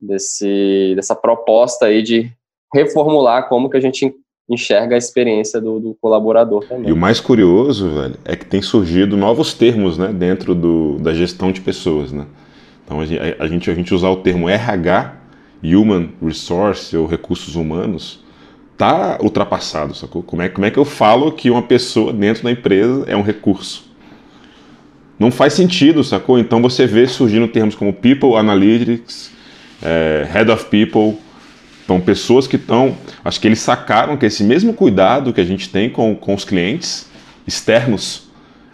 desse, 0.00 0.94
dessa 0.96 1.14
proposta 1.14 1.86
aí 1.86 2.02
de 2.02 2.30
reformular 2.74 3.48
como 3.48 3.70
que 3.70 3.76
a 3.76 3.80
gente 3.80 4.14
enxerga 4.48 4.94
a 4.94 4.98
experiência 4.98 5.60
do, 5.60 5.78
do, 5.78 5.94
colaborador 6.00 6.64
também. 6.64 6.88
E 6.88 6.92
o 6.92 6.96
mais 6.96 7.20
curioso, 7.20 7.90
velho, 7.90 8.16
é 8.24 8.34
que 8.34 8.46
tem 8.46 8.62
surgido 8.62 9.16
novos 9.16 9.52
termos, 9.52 9.98
né, 9.98 10.08
dentro 10.08 10.54
do, 10.54 10.98
da 10.98 11.12
gestão 11.12 11.52
de 11.52 11.60
pessoas, 11.60 12.12
né? 12.12 12.26
Então 12.84 13.00
a 13.00 13.04
gente, 13.46 13.70
a 13.70 13.74
gente 13.74 13.94
usar 13.94 14.08
o 14.08 14.16
termo 14.16 14.48
RH, 14.48 15.14
Human 15.62 16.08
Resource 16.22 16.96
ou 16.96 17.06
recursos 17.06 17.54
humanos, 17.54 18.24
tá 18.78 19.18
ultrapassado, 19.22 19.94
sacou? 19.94 20.22
Como 20.22 20.40
é, 20.40 20.48
como 20.48 20.64
é 20.64 20.70
que 20.70 20.78
eu 20.78 20.84
falo 20.84 21.32
que 21.32 21.50
uma 21.50 21.62
pessoa 21.62 22.12
dentro 22.12 22.44
da 22.44 22.50
empresa 22.50 23.04
é 23.06 23.14
um 23.14 23.22
recurso? 23.22 23.87
Não 25.18 25.30
faz 25.30 25.52
sentido, 25.52 26.04
sacou? 26.04 26.38
Então 26.38 26.62
você 26.62 26.86
vê 26.86 27.06
surgindo 27.06 27.48
termos 27.48 27.74
como 27.74 27.92
People 27.92 28.36
Analytics, 28.36 29.30
é, 29.82 30.26
Head 30.30 30.50
of 30.50 30.66
People, 30.66 31.18
então 31.84 32.00
pessoas 32.00 32.46
que 32.46 32.56
estão, 32.56 32.96
acho 33.24 33.40
que 33.40 33.48
eles 33.48 33.60
sacaram 33.60 34.16
que 34.16 34.26
esse 34.26 34.44
mesmo 34.44 34.74
cuidado 34.74 35.32
que 35.32 35.40
a 35.40 35.44
gente 35.44 35.68
tem 35.68 35.88
com, 35.88 36.14
com 36.14 36.34
os 36.34 36.44
clientes 36.44 37.08
externos, 37.46 38.28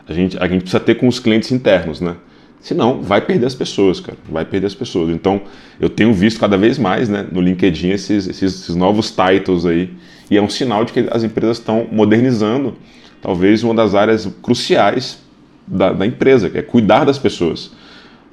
a 0.06 0.12
gente, 0.12 0.36
a 0.38 0.46
gente 0.48 0.62
precisa 0.62 0.80
ter 0.80 0.96
com 0.96 1.08
os 1.08 1.18
clientes 1.18 1.50
internos, 1.52 2.00
né? 2.00 2.16
Senão, 2.60 3.02
vai 3.02 3.20
perder 3.20 3.44
as 3.44 3.54
pessoas, 3.54 4.00
cara. 4.00 4.16
Vai 4.26 4.44
perder 4.44 4.66
as 4.66 4.74
pessoas. 4.74 5.10
Então, 5.10 5.42
eu 5.78 5.90
tenho 5.90 6.14
visto 6.14 6.40
cada 6.40 6.56
vez 6.56 6.78
mais 6.78 7.10
né, 7.10 7.26
no 7.30 7.38
LinkedIn 7.38 7.90
esses, 7.90 8.26
esses, 8.26 8.62
esses 8.62 8.74
novos 8.74 9.10
titles 9.10 9.66
aí. 9.66 9.90
E 10.30 10.38
é 10.38 10.40
um 10.40 10.48
sinal 10.48 10.82
de 10.82 10.94
que 10.94 11.06
as 11.10 11.22
empresas 11.22 11.58
estão 11.58 11.86
modernizando 11.92 12.74
talvez 13.20 13.62
uma 13.62 13.74
das 13.74 13.94
áreas 13.94 14.26
cruciais 14.42 15.18
da, 15.66 15.92
da 15.92 16.06
empresa, 16.06 16.50
que 16.50 16.58
é 16.58 16.62
cuidar 16.62 17.04
das 17.04 17.18
pessoas. 17.18 17.72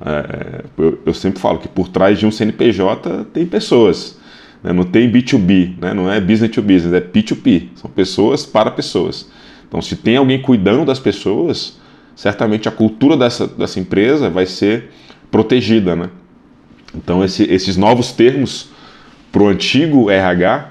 É, 0.04 0.64
eu, 0.78 1.00
eu, 1.06 1.14
sempre 1.14 1.40
falo 1.40 1.60
que 1.60 1.68
por 1.68 1.88
trás 1.88 2.18
de 2.18 2.26
um 2.26 2.32
CNPJ 2.32 3.26
tem 3.34 3.46
pessoas. 3.46 4.18
Né? 4.64 4.74
Não 4.74 4.84
tem 4.84 5.12
B2B, 5.12 5.76
né? 5.80 5.94
não 5.94 6.12
é 6.12 6.20
business 6.20 6.52
to 6.52 6.62
business, 6.62 6.94
é 6.94 7.02
P2P. 7.02 7.70
São 7.76 7.90
pessoas 7.90 8.46
para 8.46 8.72
pessoas. 8.72 9.30
Então, 9.68 9.82
se 9.82 9.96
tem 9.96 10.18
alguém 10.18 10.42
cuidando 10.42 10.86
das 10.86 11.00
pessoas, 11.00 11.80
certamente 12.16 12.68
a 12.68 12.72
cultura 12.72 13.16
dessa, 13.16 13.48
dessa 13.48 13.80
empresa 13.80 14.30
vai 14.30 14.46
ser 14.46 14.90
protegida. 15.30 15.96
Né? 15.96 16.10
Então, 16.96 17.24
esse, 17.24 17.44
esses 17.44 17.78
novos 17.78 18.12
termos 18.12 18.70
para 19.32 19.44
o 19.44 19.48
antigo 19.48 20.10
RH 20.10 20.70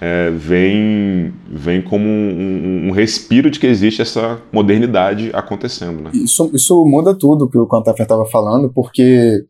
é, 0.00 0.30
vem, 0.30 1.32
vem 1.48 1.80
como 1.80 2.06
um, 2.06 2.88
um, 2.88 2.90
respiro 2.90 3.50
de 3.50 3.58
que 3.58 3.66
existe 3.66 4.02
essa 4.02 4.40
modernidade 4.52 5.30
acontecendo. 5.32 6.02
Né? 6.02 6.10
Isso, 6.14 6.50
isso 6.54 6.84
muda 6.84 7.14
tudo 7.14 7.48
que 7.48 7.58
o 7.58 7.66
Quantafer 7.66 8.02
estava 8.02 8.26
falando, 8.26 8.70
porque 8.72 9.44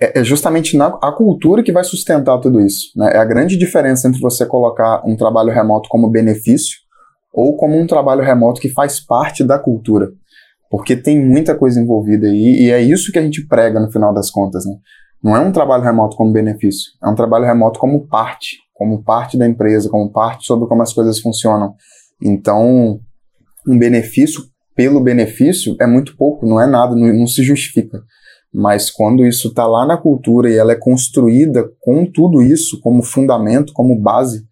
é, 0.00 0.20
é 0.20 0.24
justamente 0.24 0.76
na, 0.76 0.86
a 1.00 1.12
cultura 1.12 1.62
que 1.62 1.72
vai 1.72 1.84
sustentar 1.84 2.38
tudo 2.38 2.60
isso. 2.60 2.90
Né? 2.96 3.12
É 3.14 3.18
a 3.18 3.24
grande 3.24 3.56
diferença 3.56 4.08
entre 4.08 4.20
você 4.20 4.44
colocar 4.44 5.02
um 5.06 5.16
trabalho 5.16 5.52
remoto 5.52 5.88
como 5.88 6.10
benefício 6.10 6.78
ou 7.32 7.56
como 7.56 7.78
um 7.78 7.86
trabalho 7.86 8.22
remoto 8.22 8.60
que 8.60 8.68
faz 8.70 8.98
parte 8.98 9.44
da 9.44 9.58
cultura. 9.58 10.10
Porque 10.70 10.96
tem 10.96 11.24
muita 11.24 11.54
coisa 11.54 11.80
envolvida 11.80 12.26
aí, 12.26 12.64
e 12.64 12.70
é 12.70 12.82
isso 12.82 13.10
que 13.10 13.18
a 13.18 13.22
gente 13.22 13.46
prega 13.46 13.80
no 13.80 13.90
final 13.90 14.12
das 14.12 14.30
contas. 14.30 14.66
Né? 14.66 14.74
Não 15.22 15.36
é 15.36 15.40
um 15.40 15.52
trabalho 15.52 15.82
remoto 15.82 16.16
como 16.16 16.32
benefício, 16.32 16.90
é 17.02 17.08
um 17.08 17.14
trabalho 17.14 17.44
remoto 17.44 17.78
como 17.78 18.06
parte 18.06 18.67
como 18.78 19.02
parte 19.02 19.36
da 19.36 19.46
empresa, 19.46 19.90
como 19.90 20.10
parte 20.10 20.46
sobre 20.46 20.68
como 20.68 20.80
as 20.82 20.92
coisas 20.92 21.18
funcionam. 21.18 21.74
Então, 22.22 23.00
um 23.66 23.76
benefício 23.76 24.40
pelo 24.74 25.00
benefício 25.00 25.74
é 25.80 25.86
muito 25.86 26.16
pouco, 26.16 26.46
não 26.46 26.60
é 26.60 26.66
nada, 26.66 26.94
não, 26.94 27.12
não 27.12 27.26
se 27.26 27.42
justifica. 27.42 28.00
Mas 28.54 28.88
quando 28.88 29.26
isso 29.26 29.48
está 29.48 29.66
lá 29.66 29.84
na 29.84 29.96
cultura 29.96 30.48
e 30.48 30.56
ela 30.56 30.72
é 30.72 30.76
construída 30.76 31.68
com 31.80 32.06
tudo 32.06 32.40
isso 32.40 32.80
como 32.80 33.02
fundamento, 33.02 33.72
como 33.72 34.00
base, 34.00 34.46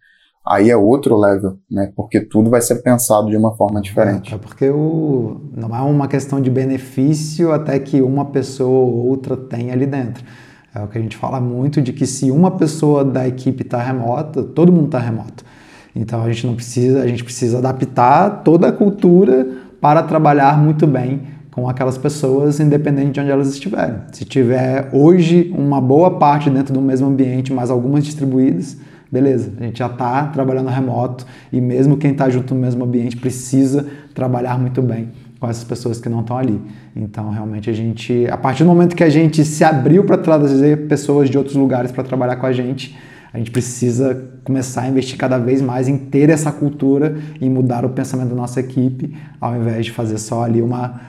aí 0.45 0.69
é 0.69 0.75
outro 0.75 1.17
level, 1.17 1.57
né? 1.71 1.91
Porque 1.95 2.19
tudo 2.19 2.49
vai 2.49 2.61
ser 2.61 2.81
pensado 2.83 3.29
de 3.29 3.37
uma 3.37 3.55
forma 3.55 3.81
diferente. 3.81 4.33
É, 4.33 4.35
é 4.35 4.37
porque 4.37 4.69
o, 4.69 5.39
não 5.55 5.73
é 5.73 5.81
uma 5.81 6.07
questão 6.07 6.41
de 6.41 6.49
benefício 6.49 7.53
até 7.53 7.79
que 7.79 8.01
uma 8.01 8.25
pessoa 8.25 8.69
ou 8.69 9.07
outra 9.07 9.37
tenha 9.37 9.71
ali 9.73 9.85
dentro. 9.85 10.23
É 10.77 10.83
o 10.83 10.87
que 10.87 10.97
a 10.97 11.01
gente 11.01 11.17
fala 11.17 11.41
muito 11.41 11.81
de 11.81 11.91
que 11.91 12.05
se 12.05 12.29
uma 12.29 12.51
pessoa 12.51 13.03
da 13.03 13.27
equipe 13.27 13.63
está 13.63 13.81
remota, 13.81 14.43
todo 14.43 14.71
mundo 14.71 14.85
está 14.85 14.99
remoto. 14.99 15.43
Então 15.95 16.21
a 16.21 16.31
gente 16.31 16.45
não 16.45 16.53
precisa, 16.53 17.01
a 17.01 17.07
gente 17.07 17.23
precisa 17.23 17.57
adaptar 17.57 18.43
toda 18.43 18.67
a 18.67 18.71
cultura 18.71 19.47
para 19.81 20.03
trabalhar 20.03 20.55
muito 20.61 20.85
bem 20.85 21.21
com 21.49 21.67
aquelas 21.67 21.97
pessoas, 21.97 22.59
independente 22.59 23.13
de 23.13 23.19
onde 23.19 23.31
elas 23.31 23.49
estiverem. 23.49 23.95
Se 24.11 24.23
tiver 24.23 24.89
hoje 24.93 25.51
uma 25.57 25.81
boa 25.81 26.19
parte 26.19 26.47
dentro 26.47 26.71
do 26.71 26.81
mesmo 26.81 27.07
ambiente, 27.07 27.51
mas 27.51 27.71
algumas 27.71 28.05
distribuídas, 28.05 28.77
beleza, 29.11 29.51
a 29.59 29.63
gente 29.63 29.79
já 29.79 29.87
está 29.87 30.27
trabalhando 30.27 30.69
remoto 30.69 31.25
e 31.51 31.59
mesmo 31.59 31.97
quem 31.97 32.11
está 32.11 32.29
junto 32.29 32.53
no 32.53 32.61
mesmo 32.61 32.85
ambiente 32.85 33.17
precisa 33.17 33.87
trabalhar 34.13 34.59
muito 34.59 34.83
bem 34.83 35.09
com 35.39 35.49
essas 35.49 35.63
pessoas 35.63 35.99
que 35.99 36.09
não 36.09 36.21
estão 36.21 36.37
ali. 36.37 36.59
Então, 36.95 37.29
realmente, 37.29 37.69
a 37.69 37.73
gente, 37.73 38.27
a 38.29 38.37
partir 38.37 38.63
do 38.63 38.69
momento 38.69 38.95
que 38.95 39.03
a 39.03 39.09
gente 39.09 39.43
se 39.45 39.63
abriu 39.63 40.03
para 40.03 40.17
trazer 40.17 40.87
pessoas 40.87 41.29
de 41.29 41.37
outros 41.37 41.55
lugares 41.55 41.91
para 41.91 42.03
trabalhar 42.03 42.37
com 42.37 42.45
a 42.45 42.51
gente, 42.51 42.97
a 43.33 43.37
gente 43.37 43.51
precisa 43.51 44.29
começar 44.43 44.81
a 44.81 44.87
investir 44.87 45.17
cada 45.17 45.37
vez 45.37 45.61
mais 45.61 45.87
em 45.87 45.97
ter 45.97 46.29
essa 46.29 46.51
cultura 46.51 47.17
e 47.39 47.49
mudar 47.49 47.85
o 47.85 47.89
pensamento 47.89 48.29
da 48.29 48.35
nossa 48.35 48.59
equipe, 48.59 49.15
ao 49.39 49.55
invés 49.55 49.85
de 49.85 49.91
fazer 49.91 50.17
só 50.17 50.43
ali 50.43 50.61
uma, 50.61 50.99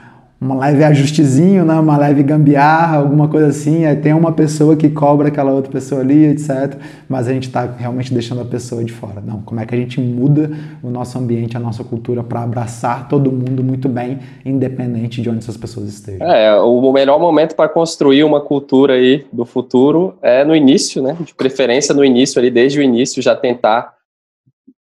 uma 0.41 0.55
leve 0.57 0.85
ajustezinho, 0.85 1.65
né? 1.65 1.75
uma 1.75 1.97
leve 1.97 2.23
gambiarra, 2.23 2.99
alguma 2.99 3.27
coisa 3.27 3.49
assim, 3.49 3.85
aí 3.85 3.97
tem 3.97 4.13
uma 4.13 4.31
pessoa 4.31 4.77
que 4.77 4.89
cobra 4.89 5.29
aquela 5.29 5.51
outra 5.51 5.71
pessoa 5.71 6.01
ali, 6.01 6.27
etc. 6.27 6.77
Mas 7.09 7.27
a 7.27 7.33
gente 7.33 7.49
está 7.49 7.65
realmente 7.65 8.15
deixando 8.15 8.41
a 8.41 8.45
pessoa 8.45 8.85
de 8.85 8.93
fora. 8.93 9.21
Não, 9.21 9.43
como 9.43 9.59
é 9.61 9.67
que 9.67 9.75
a 9.75 9.79
gente 9.79 10.01
muda 10.01 10.51
o 10.81 10.91
nosso 10.91 11.19
ambiente, 11.19 11.57
a 11.57 11.61
nossa 11.61 11.83
cultura 11.83 12.23
para 12.23 12.43
abraçar 12.43 13.09
todo 13.09 13.33
mundo 13.33 13.65
muito 13.65 13.89
bem, 13.89 14.21
independente 14.45 15.21
de 15.21 15.29
onde 15.29 15.39
essas 15.39 15.57
pessoas 15.57 15.89
estejam? 15.89 16.25
É, 16.25 16.55
o 16.61 16.93
melhor 16.93 17.19
momento 17.19 17.57
para 17.57 17.69
construir 17.69 18.23
uma 18.23 18.41
cultura 18.41 18.95
aí 18.95 19.27
do 19.33 19.45
futuro 19.45 20.17
é 20.23 20.45
no 20.45 20.55
início, 20.55 21.03
né? 21.03 21.17
De 21.21 21.35
preferência 21.35 21.93
no 21.93 22.05
início 22.05 22.39
ali, 22.39 22.49
desde 22.49 22.79
o 22.79 22.83
início, 22.83 23.21
já 23.21 23.35
tentar 23.35 23.93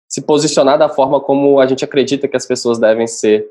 se 0.09 0.21
posicionar 0.21 0.77
da 0.77 0.89
forma 0.89 1.21
como 1.21 1.59
a 1.59 1.65
gente 1.65 1.85
acredita 1.85 2.27
que 2.27 2.35
as 2.35 2.45
pessoas 2.45 2.77
devem 2.79 3.07
ser 3.07 3.45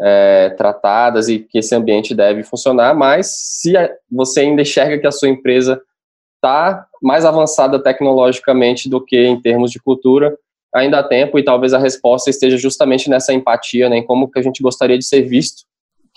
é, 0.00 0.50
tratadas 0.50 1.28
e 1.28 1.40
que 1.40 1.58
esse 1.58 1.74
ambiente 1.74 2.14
deve 2.14 2.42
funcionar, 2.42 2.94
mas 2.94 3.26
se 3.36 3.72
você 4.10 4.40
ainda 4.40 4.62
enxerga 4.62 4.98
que 4.98 5.06
a 5.06 5.12
sua 5.12 5.28
empresa 5.28 5.80
está 6.36 6.86
mais 7.02 7.24
avançada 7.24 7.82
tecnologicamente 7.82 8.88
do 8.88 9.04
que 9.04 9.16
em 9.16 9.40
termos 9.40 9.70
de 9.70 9.80
cultura, 9.80 10.36
ainda 10.72 11.00
há 11.00 11.02
tempo 11.02 11.38
e 11.38 11.44
talvez 11.44 11.74
a 11.74 11.78
resposta 11.78 12.30
esteja 12.30 12.56
justamente 12.56 13.10
nessa 13.10 13.32
empatia, 13.32 13.88
né, 13.88 13.98
em 13.98 14.06
como 14.06 14.30
que 14.30 14.38
a 14.38 14.42
gente 14.42 14.62
gostaria 14.62 14.98
de 14.98 15.04
ser 15.04 15.22
visto 15.22 15.67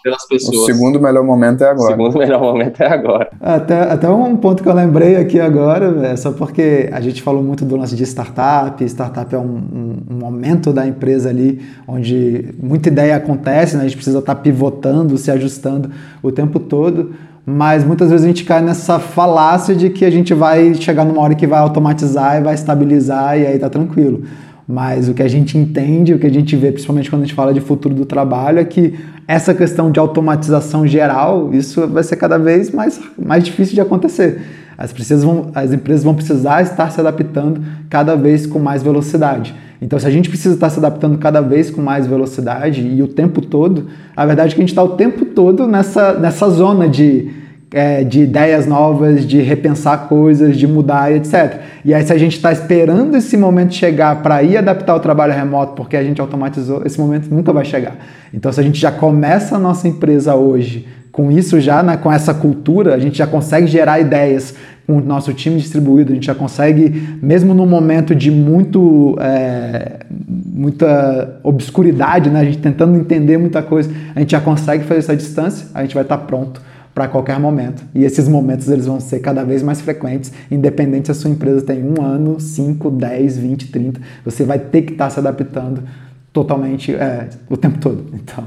pelas 0.03 0.27
pessoas. 0.27 0.57
O 0.57 0.65
segundo 0.65 0.99
melhor 0.99 1.23
momento 1.23 1.63
é 1.63 1.69
agora. 1.69 1.93
O 1.93 1.97
segundo 1.97 2.17
melhor 2.17 2.41
momento 2.41 2.81
é 2.81 2.87
agora. 2.87 3.29
Até, 3.39 3.79
até 3.81 4.09
um 4.09 4.35
ponto 4.35 4.63
que 4.63 4.69
eu 4.69 4.73
lembrei 4.73 5.15
aqui 5.15 5.39
agora, 5.39 6.07
é 6.07 6.15
só 6.15 6.31
porque 6.31 6.89
a 6.91 7.01
gente 7.01 7.21
falou 7.21 7.43
muito 7.43 7.63
do 7.65 7.75
lance 7.75 7.95
de 7.95 8.03
startup, 8.03 8.83
startup 8.83 9.33
é 9.33 9.37
um, 9.37 9.43
um, 9.43 9.97
um 10.11 10.15
momento 10.15 10.73
da 10.73 10.85
empresa 10.85 11.29
ali 11.29 11.61
onde 11.87 12.53
muita 12.61 12.89
ideia 12.89 13.15
acontece, 13.15 13.75
né? 13.75 13.83
a 13.83 13.85
gente 13.85 13.95
precisa 13.95 14.19
estar 14.19 14.35
tá 14.35 14.41
pivotando, 14.41 15.17
se 15.17 15.31
ajustando 15.31 15.91
o 16.21 16.31
tempo 16.31 16.59
todo, 16.59 17.13
mas 17.45 17.83
muitas 17.83 18.09
vezes 18.09 18.23
a 18.23 18.27
gente 18.27 18.43
cai 18.43 18.61
nessa 18.61 18.99
falácia 18.99 19.75
de 19.75 19.89
que 19.89 20.05
a 20.05 20.11
gente 20.11 20.33
vai 20.33 20.75
chegar 20.75 21.03
numa 21.03 21.21
hora 21.21 21.35
que 21.35 21.47
vai 21.47 21.59
automatizar 21.59 22.37
e 22.37 22.43
vai 22.43 22.53
estabilizar 22.53 23.37
e 23.37 23.45
aí 23.45 23.59
tá 23.59 23.69
tranquilo. 23.69 24.23
Mas 24.71 25.09
o 25.09 25.13
que 25.13 25.21
a 25.21 25.27
gente 25.27 25.57
entende, 25.57 26.13
o 26.13 26.19
que 26.19 26.25
a 26.25 26.31
gente 26.31 26.55
vê, 26.55 26.71
principalmente 26.71 27.09
quando 27.09 27.23
a 27.23 27.25
gente 27.25 27.35
fala 27.35 27.53
de 27.53 27.59
futuro 27.59 27.93
do 27.93 28.05
trabalho, 28.05 28.57
é 28.57 28.63
que 28.63 28.97
essa 29.27 29.53
questão 29.53 29.91
de 29.91 29.99
automatização 29.99 30.87
geral, 30.87 31.53
isso 31.53 31.85
vai 31.87 32.03
ser 32.03 32.15
cada 32.15 32.37
vez 32.37 32.71
mais, 32.71 32.97
mais 33.17 33.43
difícil 33.43 33.75
de 33.75 33.81
acontecer. 33.81 34.41
As, 34.77 34.93
vão, 35.21 35.51
as 35.53 35.73
empresas 35.73 36.05
vão 36.05 36.15
precisar 36.15 36.61
estar 36.61 36.89
se 36.89 37.01
adaptando 37.01 37.61
cada 37.89 38.15
vez 38.15 38.47
com 38.47 38.59
mais 38.59 38.81
velocidade. 38.81 39.53
Então, 39.81 39.99
se 39.99 40.07
a 40.07 40.09
gente 40.09 40.29
precisa 40.29 40.55
estar 40.55 40.69
se 40.69 40.79
adaptando 40.79 41.17
cada 41.17 41.41
vez 41.41 41.69
com 41.69 41.81
mais 41.81 42.07
velocidade 42.07 42.81
e 42.81 43.03
o 43.03 43.09
tempo 43.09 43.41
todo, 43.41 43.87
a 44.15 44.25
verdade 44.25 44.53
é 44.53 44.55
que 44.55 44.61
a 44.61 44.63
gente 44.63 44.69
está 44.69 44.83
o 44.83 44.95
tempo 44.95 45.25
todo 45.25 45.67
nessa, 45.67 46.13
nessa 46.13 46.49
zona 46.49 46.87
de 46.87 47.29
é, 47.73 48.03
de 48.03 48.21
ideias 48.21 48.67
novas, 48.67 49.25
de 49.25 49.41
repensar 49.41 50.09
coisas, 50.09 50.57
de 50.57 50.67
mudar, 50.67 51.11
etc. 51.11 51.61
E 51.85 51.93
aí, 51.93 52.03
se 52.03 52.11
a 52.11 52.17
gente 52.17 52.35
está 52.35 52.51
esperando 52.51 53.15
esse 53.15 53.37
momento 53.37 53.73
chegar 53.73 54.21
para 54.21 54.43
ir 54.43 54.57
adaptar 54.57 54.95
o 54.95 54.99
trabalho 54.99 55.33
remoto 55.33 55.73
porque 55.73 55.95
a 55.95 56.03
gente 56.03 56.19
automatizou, 56.19 56.81
esse 56.85 56.99
momento 56.99 57.33
nunca 57.33 57.53
vai 57.53 57.63
chegar. 57.63 57.95
Então, 58.33 58.51
se 58.51 58.59
a 58.59 58.63
gente 58.63 58.79
já 58.79 58.91
começa 58.91 59.55
a 59.55 59.59
nossa 59.59 59.87
empresa 59.87 60.35
hoje 60.35 60.85
com 61.11 61.31
isso 61.31 61.59
já, 61.59 61.81
né, 61.81 61.97
com 61.97 62.11
essa 62.11 62.33
cultura, 62.33 62.93
a 62.93 62.99
gente 62.99 63.17
já 63.17 63.27
consegue 63.27 63.67
gerar 63.67 63.99
ideias 63.99 64.53
com 64.87 64.97
o 64.97 65.01
nosso 65.01 65.33
time 65.33 65.57
distribuído, 65.57 66.11
a 66.11 66.15
gente 66.15 66.25
já 66.25 66.35
consegue, 66.35 67.17
mesmo 67.21 67.53
num 67.53 67.65
momento 67.65 68.15
de 68.15 68.31
muito, 68.31 69.17
é, 69.19 69.99
muita 70.09 71.39
obscuridade, 71.43 72.29
né, 72.29 72.41
a 72.41 72.45
gente 72.45 72.59
tentando 72.59 72.97
entender 72.97 73.37
muita 73.37 73.61
coisa, 73.61 73.89
a 74.15 74.19
gente 74.19 74.31
já 74.31 74.41
consegue 74.41 74.83
fazer 74.85 74.99
essa 74.99 75.15
distância, 75.15 75.67
a 75.73 75.81
gente 75.81 75.93
vai 75.93 76.03
estar 76.03 76.17
tá 76.17 76.23
pronto 76.25 76.70
para 76.93 77.07
qualquer 77.07 77.39
momento. 77.39 77.83
E 77.93 78.03
esses 78.03 78.27
momentos 78.27 78.69
eles 78.69 78.85
vão 78.85 78.99
ser 78.99 79.19
cada 79.19 79.43
vez 79.43 79.63
mais 79.63 79.81
frequentes, 79.81 80.31
independente 80.49 81.07
se 81.07 81.11
a 81.11 81.15
sua 81.15 81.29
empresa 81.29 81.61
tem 81.65 81.83
um 81.83 82.01
ano, 82.01 82.39
5, 82.39 82.89
10, 82.91 83.37
20, 83.37 83.71
30. 83.71 84.01
Você 84.25 84.43
vai 84.43 84.59
ter 84.59 84.83
que 84.83 84.93
estar 84.93 85.05
tá 85.05 85.09
se 85.09 85.19
adaptando 85.19 85.83
totalmente 86.33 86.93
é, 86.95 87.29
o 87.49 87.57
tempo 87.57 87.79
todo. 87.79 88.11
Então, 88.21 88.43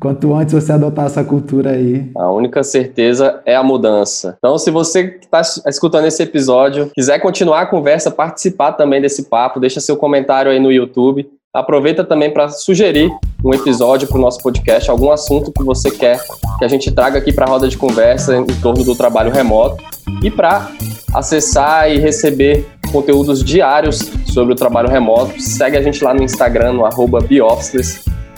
quanto 0.00 0.34
antes 0.34 0.54
você 0.54 0.72
adotar 0.72 1.06
essa 1.06 1.22
cultura 1.22 1.70
aí. 1.70 2.10
A 2.16 2.30
única 2.30 2.62
certeza 2.62 3.40
é 3.44 3.54
a 3.54 3.62
mudança. 3.62 4.36
Então, 4.38 4.56
se 4.56 4.70
você 4.70 5.18
está 5.20 5.42
escutando 5.66 6.06
esse 6.06 6.22
episódio 6.22 6.90
quiser 6.94 7.18
continuar 7.18 7.62
a 7.62 7.66
conversa, 7.66 8.10
participar 8.10 8.72
também 8.72 9.00
desse 9.00 9.24
papo, 9.24 9.60
deixa 9.60 9.80
seu 9.80 9.96
comentário 9.96 10.50
aí 10.50 10.58
no 10.58 10.72
YouTube. 10.72 11.28
Aproveita 11.54 12.02
também 12.02 12.32
para 12.32 12.48
sugerir 12.48 13.14
um 13.44 13.52
episódio 13.52 14.08
para 14.08 14.16
o 14.16 14.20
nosso 14.22 14.42
podcast, 14.42 14.90
algum 14.90 15.10
assunto 15.10 15.52
que 15.52 15.62
você 15.62 15.90
quer 15.90 16.18
que 16.58 16.64
a 16.64 16.68
gente 16.68 16.90
traga 16.90 17.18
aqui 17.18 17.30
para 17.30 17.44
a 17.44 17.48
roda 17.48 17.68
de 17.68 17.76
conversa 17.76 18.34
em 18.34 18.46
torno 18.46 18.82
do 18.82 18.94
trabalho 18.94 19.30
remoto 19.30 19.76
e 20.22 20.30
para 20.30 20.70
acessar 21.12 21.90
e 21.90 21.98
receber 21.98 22.66
conteúdos 22.90 23.44
diários 23.44 23.98
sobre 24.24 24.54
o 24.54 24.56
trabalho 24.56 24.88
remoto, 24.88 25.38
segue 25.42 25.76
a 25.76 25.82
gente 25.82 26.02
lá 26.02 26.14
no 26.14 26.22
Instagram, 26.22 26.72
no 26.72 26.86
arroba 26.86 27.18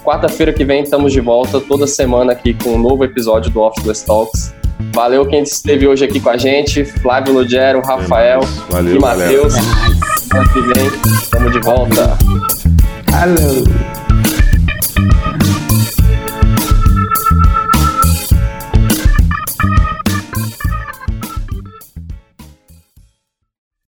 Quarta-feira 0.03 0.53
que 0.53 0.65
vem 0.65 0.83
estamos 0.83 1.13
de 1.13 1.21
volta 1.21 1.61
toda 1.61 1.87
semana 1.87 2.33
aqui 2.33 2.53
com 2.53 2.71
um 2.71 2.79
novo 2.79 3.05
episódio 3.05 3.49
do 3.49 3.61
Officeless 3.61 4.05
Talks. 4.05 4.53
Valeu 4.93 5.25
quem 5.25 5.45
esteve 5.45 5.87
hoje 5.87 6.05
aqui 6.05 6.19
com 6.19 6.31
a 6.31 6.37
gente, 6.37 6.85
Flávio 6.85 7.33
Lugero, 7.33 7.81
Rafael 7.81 8.41
Valeu, 8.69 8.97
e 8.97 8.99
Matheus. 8.99 9.55
Semana 9.55 10.53
que 10.53 10.61
vem 10.61 10.87
estamos 11.23 11.53
de 11.53 11.61
volta. 11.61 12.19
Hello. 13.17 14.04